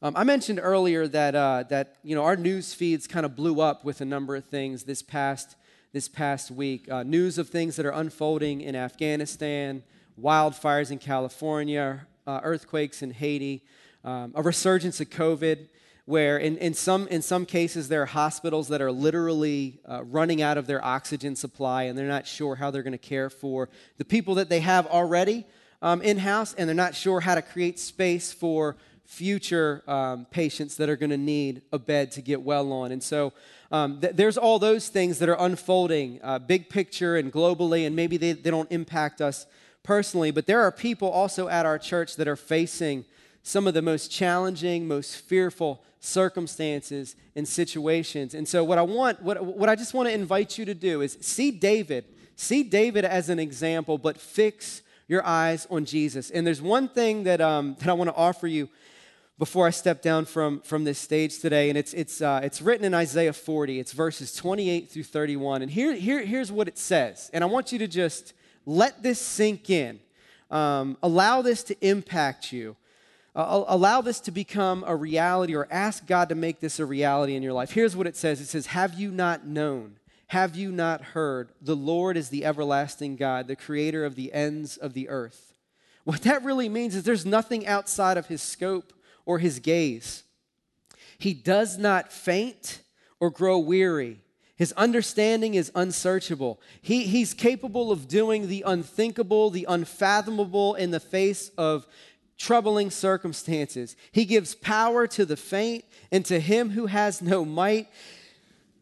Um, 0.00 0.14
I 0.16 0.24
mentioned 0.24 0.60
earlier 0.62 1.06
that, 1.08 1.34
uh, 1.34 1.64
that 1.68 1.96
you 2.02 2.14
know, 2.14 2.24
our 2.24 2.36
news 2.36 2.74
feeds 2.74 3.06
kind 3.06 3.24
of 3.24 3.36
blew 3.36 3.60
up 3.60 3.84
with 3.84 4.00
a 4.00 4.04
number 4.04 4.34
of 4.34 4.44
things 4.44 4.84
this 4.84 5.02
past, 5.02 5.54
this 5.92 6.08
past 6.08 6.50
week. 6.50 6.90
Uh, 6.90 7.02
news 7.02 7.38
of 7.38 7.48
things 7.48 7.76
that 7.76 7.86
are 7.86 7.92
unfolding 7.92 8.60
in 8.60 8.74
Afghanistan, 8.74 9.82
wildfires 10.20 10.90
in 10.90 10.98
California, 10.98 12.06
uh, 12.26 12.40
earthquakes 12.42 13.02
in 13.02 13.12
Haiti, 13.12 13.64
um, 14.04 14.32
a 14.34 14.42
resurgence 14.42 15.00
of 15.00 15.10
COVID 15.10 15.68
where 16.04 16.36
in, 16.36 16.56
in, 16.58 16.74
some, 16.74 17.06
in 17.08 17.22
some 17.22 17.46
cases 17.46 17.88
there 17.88 18.02
are 18.02 18.06
hospitals 18.06 18.68
that 18.68 18.82
are 18.82 18.90
literally 18.90 19.80
uh, 19.88 20.02
running 20.04 20.42
out 20.42 20.58
of 20.58 20.66
their 20.66 20.84
oxygen 20.84 21.36
supply 21.36 21.84
and 21.84 21.96
they're 21.96 22.06
not 22.06 22.26
sure 22.26 22.56
how 22.56 22.70
they're 22.70 22.82
going 22.82 22.92
to 22.92 22.98
care 22.98 23.30
for 23.30 23.68
the 23.98 24.04
people 24.04 24.34
that 24.34 24.48
they 24.48 24.60
have 24.60 24.86
already 24.88 25.46
um, 25.80 26.02
in 26.02 26.18
house 26.18 26.54
and 26.54 26.68
they're 26.68 26.74
not 26.74 26.94
sure 26.94 27.20
how 27.20 27.34
to 27.34 27.42
create 27.42 27.78
space 27.78 28.32
for 28.32 28.76
future 29.04 29.82
um, 29.86 30.24
patients 30.30 30.76
that 30.76 30.88
are 30.88 30.96
going 30.96 31.10
to 31.10 31.18
need 31.18 31.62
a 31.72 31.78
bed 31.78 32.10
to 32.10 32.22
get 32.22 32.40
well 32.42 32.72
on. 32.72 32.92
And 32.92 33.02
so 33.02 33.32
um, 33.70 34.00
th- 34.00 34.14
there's 34.16 34.38
all 34.38 34.58
those 34.58 34.88
things 34.88 35.18
that 35.18 35.28
are 35.28 35.36
unfolding, 35.38 36.18
uh, 36.22 36.38
big 36.38 36.68
picture 36.68 37.16
and 37.16 37.32
globally, 37.32 37.86
and 37.86 37.94
maybe 37.94 38.16
they, 38.16 38.32
they 38.32 38.50
don't 38.50 38.70
impact 38.72 39.20
us 39.20 39.46
personally, 39.82 40.30
but 40.30 40.46
there 40.46 40.62
are 40.62 40.72
people 40.72 41.10
also 41.10 41.48
at 41.48 41.66
our 41.66 41.78
church 41.78 42.16
that 42.16 42.26
are 42.26 42.36
facing 42.36 43.04
some 43.42 43.66
of 43.66 43.74
the 43.74 43.82
most 43.82 44.10
challenging, 44.10 44.86
most 44.86 45.16
fearful 45.16 45.82
circumstances 46.04 47.14
and 47.36 47.46
situations. 47.46 48.34
And 48.34 48.46
so, 48.46 48.64
what 48.64 48.76
I 48.76 48.82
want, 48.82 49.22
what, 49.22 49.42
what 49.42 49.68
I 49.68 49.76
just 49.76 49.94
want 49.94 50.08
to 50.08 50.14
invite 50.14 50.58
you 50.58 50.64
to 50.64 50.74
do 50.74 51.00
is 51.00 51.16
see 51.20 51.50
David, 51.50 52.04
see 52.36 52.64
David 52.64 53.04
as 53.04 53.28
an 53.28 53.38
example, 53.38 53.96
but 53.96 54.20
fix 54.20 54.82
your 55.06 55.24
eyes 55.24 55.66
on 55.70 55.84
Jesus. 55.84 56.30
And 56.30 56.46
there's 56.46 56.60
one 56.60 56.88
thing 56.88 57.22
that, 57.24 57.40
um, 57.40 57.76
that 57.78 57.88
I 57.88 57.92
want 57.92 58.10
to 58.10 58.16
offer 58.16 58.48
you 58.48 58.68
before 59.38 59.66
I 59.66 59.70
step 59.70 60.02
down 60.02 60.24
from, 60.24 60.60
from 60.60 60.84
this 60.84 60.98
stage 60.98 61.38
today, 61.38 61.68
and 61.68 61.78
it's, 61.78 61.94
it's, 61.94 62.20
uh, 62.20 62.40
it's 62.42 62.60
written 62.60 62.84
in 62.84 62.94
Isaiah 62.94 63.32
40. 63.32 63.78
It's 63.78 63.92
verses 63.92 64.34
28 64.34 64.90
through 64.90 65.04
31. 65.04 65.62
And 65.62 65.70
here, 65.70 65.94
here, 65.94 66.24
here's 66.24 66.50
what 66.50 66.68
it 66.68 66.78
says. 66.78 67.30
And 67.32 67.42
I 67.42 67.46
want 67.46 67.72
you 67.72 67.78
to 67.78 67.88
just 67.88 68.34
let 68.66 69.02
this 69.02 69.20
sink 69.20 69.70
in, 69.70 70.00
um, 70.50 70.96
allow 71.02 71.42
this 71.42 71.62
to 71.64 71.86
impact 71.86 72.52
you. 72.52 72.76
Uh, 73.34 73.64
allow 73.66 74.02
this 74.02 74.20
to 74.20 74.30
become 74.30 74.84
a 74.86 74.94
reality 74.94 75.54
or 75.54 75.66
ask 75.70 76.06
God 76.06 76.28
to 76.28 76.34
make 76.34 76.60
this 76.60 76.78
a 76.78 76.84
reality 76.84 77.34
in 77.34 77.42
your 77.42 77.54
life. 77.54 77.72
Here's 77.72 77.96
what 77.96 78.06
it 78.06 78.16
says 78.16 78.40
It 78.40 78.46
says, 78.46 78.66
Have 78.66 78.94
you 78.94 79.10
not 79.10 79.46
known? 79.46 79.96
Have 80.28 80.56
you 80.56 80.72
not 80.72 81.02
heard? 81.02 81.52
The 81.60 81.76
Lord 81.76 82.16
is 82.16 82.30
the 82.30 82.44
everlasting 82.44 83.16
God, 83.16 83.48
the 83.48 83.56
creator 83.56 84.04
of 84.04 84.14
the 84.14 84.32
ends 84.32 84.76
of 84.76 84.94
the 84.94 85.08
earth. 85.08 85.52
What 86.04 86.22
that 86.22 86.44
really 86.44 86.68
means 86.68 86.94
is 86.94 87.04
there's 87.04 87.26
nothing 87.26 87.66
outside 87.66 88.16
of 88.16 88.26
his 88.26 88.42
scope 88.42 88.92
or 89.24 89.38
his 89.38 89.58
gaze. 89.58 90.24
He 91.18 91.34
does 91.34 91.78
not 91.78 92.12
faint 92.12 92.80
or 93.20 93.30
grow 93.30 93.58
weary. 93.58 94.20
His 94.56 94.72
understanding 94.72 95.54
is 95.54 95.72
unsearchable. 95.74 96.60
He, 96.80 97.04
he's 97.04 97.34
capable 97.34 97.92
of 97.92 98.08
doing 98.08 98.48
the 98.48 98.64
unthinkable, 98.66 99.50
the 99.50 99.66
unfathomable 99.68 100.74
in 100.74 100.90
the 100.90 101.00
face 101.00 101.50
of 101.58 101.86
troubling 102.38 102.90
circumstances. 102.90 103.96
He 104.10 104.24
gives 104.24 104.54
power 104.54 105.06
to 105.08 105.24
the 105.24 105.36
faint, 105.36 105.84
and 106.10 106.24
to 106.26 106.40
him 106.40 106.70
who 106.70 106.86
has 106.86 107.22
no 107.22 107.44
might, 107.44 107.88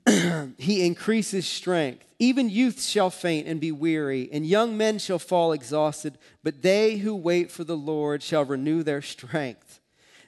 he 0.59 0.87
increases 0.87 1.47
strength. 1.47 2.05
Even 2.19 2.51
youth 2.51 2.83
shall 2.83 3.11
faint 3.11 3.47
and 3.47 3.61
be 3.61 3.73
weary, 3.73 4.29
and 4.33 4.47
young 4.47 4.77
men 4.77 4.99
shall 4.99 5.19
fall 5.19 5.53
exhausted, 5.53 6.19
but 6.43 6.63
they 6.63 6.97
who 6.99 7.15
wait 7.15 7.51
for 7.51 7.65
the 7.65 7.77
Lord 7.77 8.23
shall 8.23 8.45
renew 8.45 8.83
their 8.83 9.03
strength. 9.03 9.81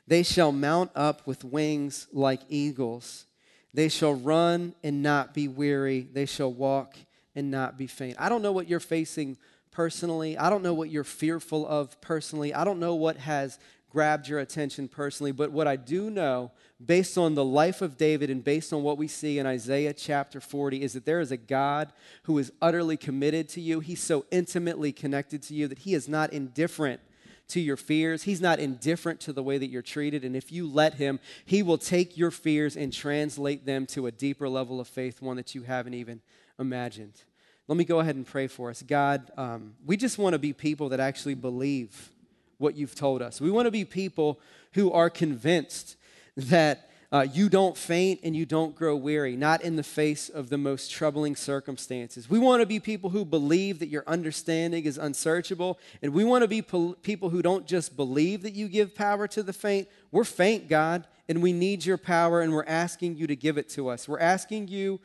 They 0.07 0.23
shall 0.23 0.53
mount 0.53 0.91
up 0.95 1.27
with 1.27 1.45
wings 1.45 2.09
like 2.13 2.41
eagles. 2.49 3.27
They 3.75 3.89
shall 3.89 4.15
run 4.15 4.75
and 4.83 5.03
not 5.03 5.33
be 5.35 5.49
weary. 5.49 6.09
They 6.13 6.27
shall 6.27 6.53
walk 6.53 6.97
and 7.35 7.51
not 7.51 7.79
be 7.79 7.87
faint. 7.87 8.17
I 8.19 8.29
don't 8.29 8.43
know 8.43 8.53
what 8.53 8.69
you're 8.69 8.81
facing 8.81 9.37
personally. 9.73 10.39
I 10.39 10.49
don't 10.51 10.63
know 10.63 10.75
what 10.75 10.91
you're 10.91 11.03
fearful 11.03 11.67
of 11.67 12.01
personally. 12.01 12.55
I 12.55 12.63
don't 12.65 12.79
know 12.79 12.95
what 12.95 13.17
has 13.17 13.59
grabbed 13.93 14.27
your 14.27 14.39
attention 14.39 14.89
personally. 14.89 15.33
But 15.33 15.53
what 15.53 15.67
I 15.67 15.77
do 15.77 16.09
know, 16.09 16.51
based 16.85 17.19
on 17.19 17.35
the 17.35 17.45
life 17.45 17.83
of 17.83 17.99
David 17.99 18.31
and 18.31 18.43
based 18.43 18.73
on 18.73 18.83
what 18.83 18.97
we 18.97 19.07
see 19.07 19.39
in 19.39 19.47
Isaiah 19.47 19.93
chapter 19.93 20.41
40, 20.41 20.83
is 20.83 20.95
that 20.95 21.05
there 21.05 21.21
is 21.21 21.31
a 21.31 21.37
God 21.37 21.93
who 22.23 22.39
is 22.39 22.53
utterly 22.63 22.97
committed 22.97 23.49
to 23.51 23.61
you. 23.61 23.81
He's 23.81 24.01
so 24.01 24.25
intimately 24.31 24.93
connected 24.93 25.43
to 25.45 25.55
you 25.55 25.69
that 25.69 25.81
he 25.81 25.95
is 25.95 26.09
not 26.09 26.33
indifferent 26.33 27.01
to 27.49 27.61
your 27.61 27.77
fears. 27.77 28.23
He's 28.23 28.41
not 28.41 28.59
indifferent 28.59 29.21
to 29.21 29.33
the 29.33 29.43
way 29.43 29.59
that 29.59 29.69
you're 29.69 29.83
treated. 29.83 30.25
And 30.25 30.35
if 30.35 30.51
you 30.51 30.67
let 30.67 30.95
Him, 30.95 31.21
He 31.45 31.63
will 31.63 31.77
take 31.77 32.17
your 32.17 32.31
fears 32.31 32.77
and 32.77 32.93
translate 32.93 33.67
them 33.67 33.85
to 33.89 34.07
a 34.07 34.11
deeper 34.11 34.49
level 34.49 34.81
of 34.81 34.89
faith, 34.89 35.21
one 35.21 35.37
that 35.37 35.55
you 35.55 35.63
haven't 35.63 35.93
even 35.93 36.23
imagined. 36.59 37.25
Let 37.69 37.77
me 37.77 37.85
go 37.85 38.01
ahead 38.01 38.17
and 38.17 38.27
pray 38.27 38.49
for 38.49 38.71
us. 38.71 38.83
God, 38.83 39.31
um, 39.37 39.75
we 39.87 39.97
just 39.97 40.19
want 40.19 40.35
to 40.35 40.39
be 40.39 40.53
people 40.53 40.89
that 40.91 41.01
actually 41.01 41.35
believe 41.35 42.11
what 42.59 42.77
you've 42.77 42.95
told 42.95 43.23
us. 43.23 43.41
We 43.41 43.51
want 43.51 43.67
to 43.67 43.71
be 43.71 43.85
people 43.85 44.41
who 44.73 44.91
are 44.93 45.09
convinced 45.09 45.97
that 46.37 46.91
uh, 47.13 47.27
you 47.31 47.49
don't 47.49 47.77
faint 47.77 48.21
and 48.23 48.35
you 48.35 48.47
don't 48.47 48.75
grow 48.75 48.97
weary, 48.97 49.37
not 49.37 49.63
in 49.63 49.77
the 49.77 49.83
face 49.83 50.31
of 50.31 50.49
the 50.49 50.57
most 50.57 50.91
troubling 50.91 51.37
circumstances. 51.37 52.29
We 52.29 52.39
want 52.39 52.63
to 52.63 52.67
be 52.67 52.81
people 52.81 53.11
who 53.11 53.25
believe 53.25 53.81
that 53.81 53.89
your 53.89 54.03
understanding 54.07 54.85
is 54.85 54.97
unsearchable, 54.97 55.79
and 56.01 56.15
we 56.15 56.25
want 56.25 56.43
to 56.43 56.49
be 56.49 56.63
people 56.63 57.29
who 57.29 57.43
don't 57.43 57.67
just 57.67 57.97
believe 57.97 58.43
that 58.43 58.55
you 58.55 58.67
give 58.67 58.95
power 58.95 59.29
to 59.29 59.43
the 59.43 59.53
faint. 59.53 59.89
We're 60.11 60.25
faint, 60.25 60.69
God, 60.69 61.07
and 61.29 61.43
we 61.43 61.53
need 61.53 61.85
your 61.85 61.99
power, 61.99 62.41
and 62.41 62.53
we're 62.53 62.65
asking 62.65 63.19
you 63.19 63.27
to 63.27 63.37
give 63.37 63.59
it 63.59 63.69
to 63.71 63.89
us. 63.89 64.09
We're 64.09 64.19
asking 64.19 64.69
you, 64.69 64.99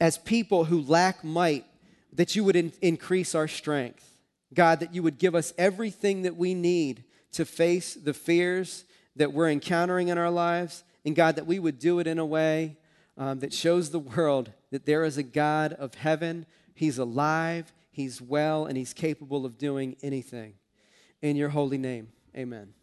as 0.00 0.16
people 0.16 0.64
who 0.64 0.80
lack 0.80 1.22
might, 1.22 1.66
that 2.16 2.34
you 2.34 2.44
would 2.44 2.56
in- 2.56 2.72
increase 2.82 3.34
our 3.34 3.48
strength. 3.48 4.04
God, 4.52 4.80
that 4.80 4.94
you 4.94 5.02
would 5.02 5.18
give 5.18 5.34
us 5.34 5.52
everything 5.56 6.22
that 6.22 6.36
we 6.36 6.54
need 6.54 7.04
to 7.32 7.44
face 7.44 7.94
the 7.94 8.14
fears 8.14 8.84
that 9.16 9.32
we're 9.32 9.50
encountering 9.50 10.08
in 10.08 10.18
our 10.18 10.30
lives. 10.30 10.84
And 11.04 11.14
God, 11.14 11.36
that 11.36 11.46
we 11.46 11.58
would 11.58 11.78
do 11.78 11.98
it 11.98 12.06
in 12.06 12.18
a 12.18 12.26
way 12.26 12.76
um, 13.16 13.40
that 13.40 13.52
shows 13.52 13.90
the 13.90 13.98
world 13.98 14.52
that 14.70 14.86
there 14.86 15.04
is 15.04 15.18
a 15.18 15.22
God 15.22 15.72
of 15.74 15.94
heaven. 15.94 16.46
He's 16.74 16.98
alive, 16.98 17.72
He's 17.90 18.20
well, 18.20 18.66
and 18.66 18.76
He's 18.76 18.92
capable 18.92 19.46
of 19.46 19.58
doing 19.58 19.96
anything. 20.02 20.54
In 21.22 21.36
your 21.36 21.48
holy 21.48 21.78
name, 21.78 22.08
amen. 22.36 22.74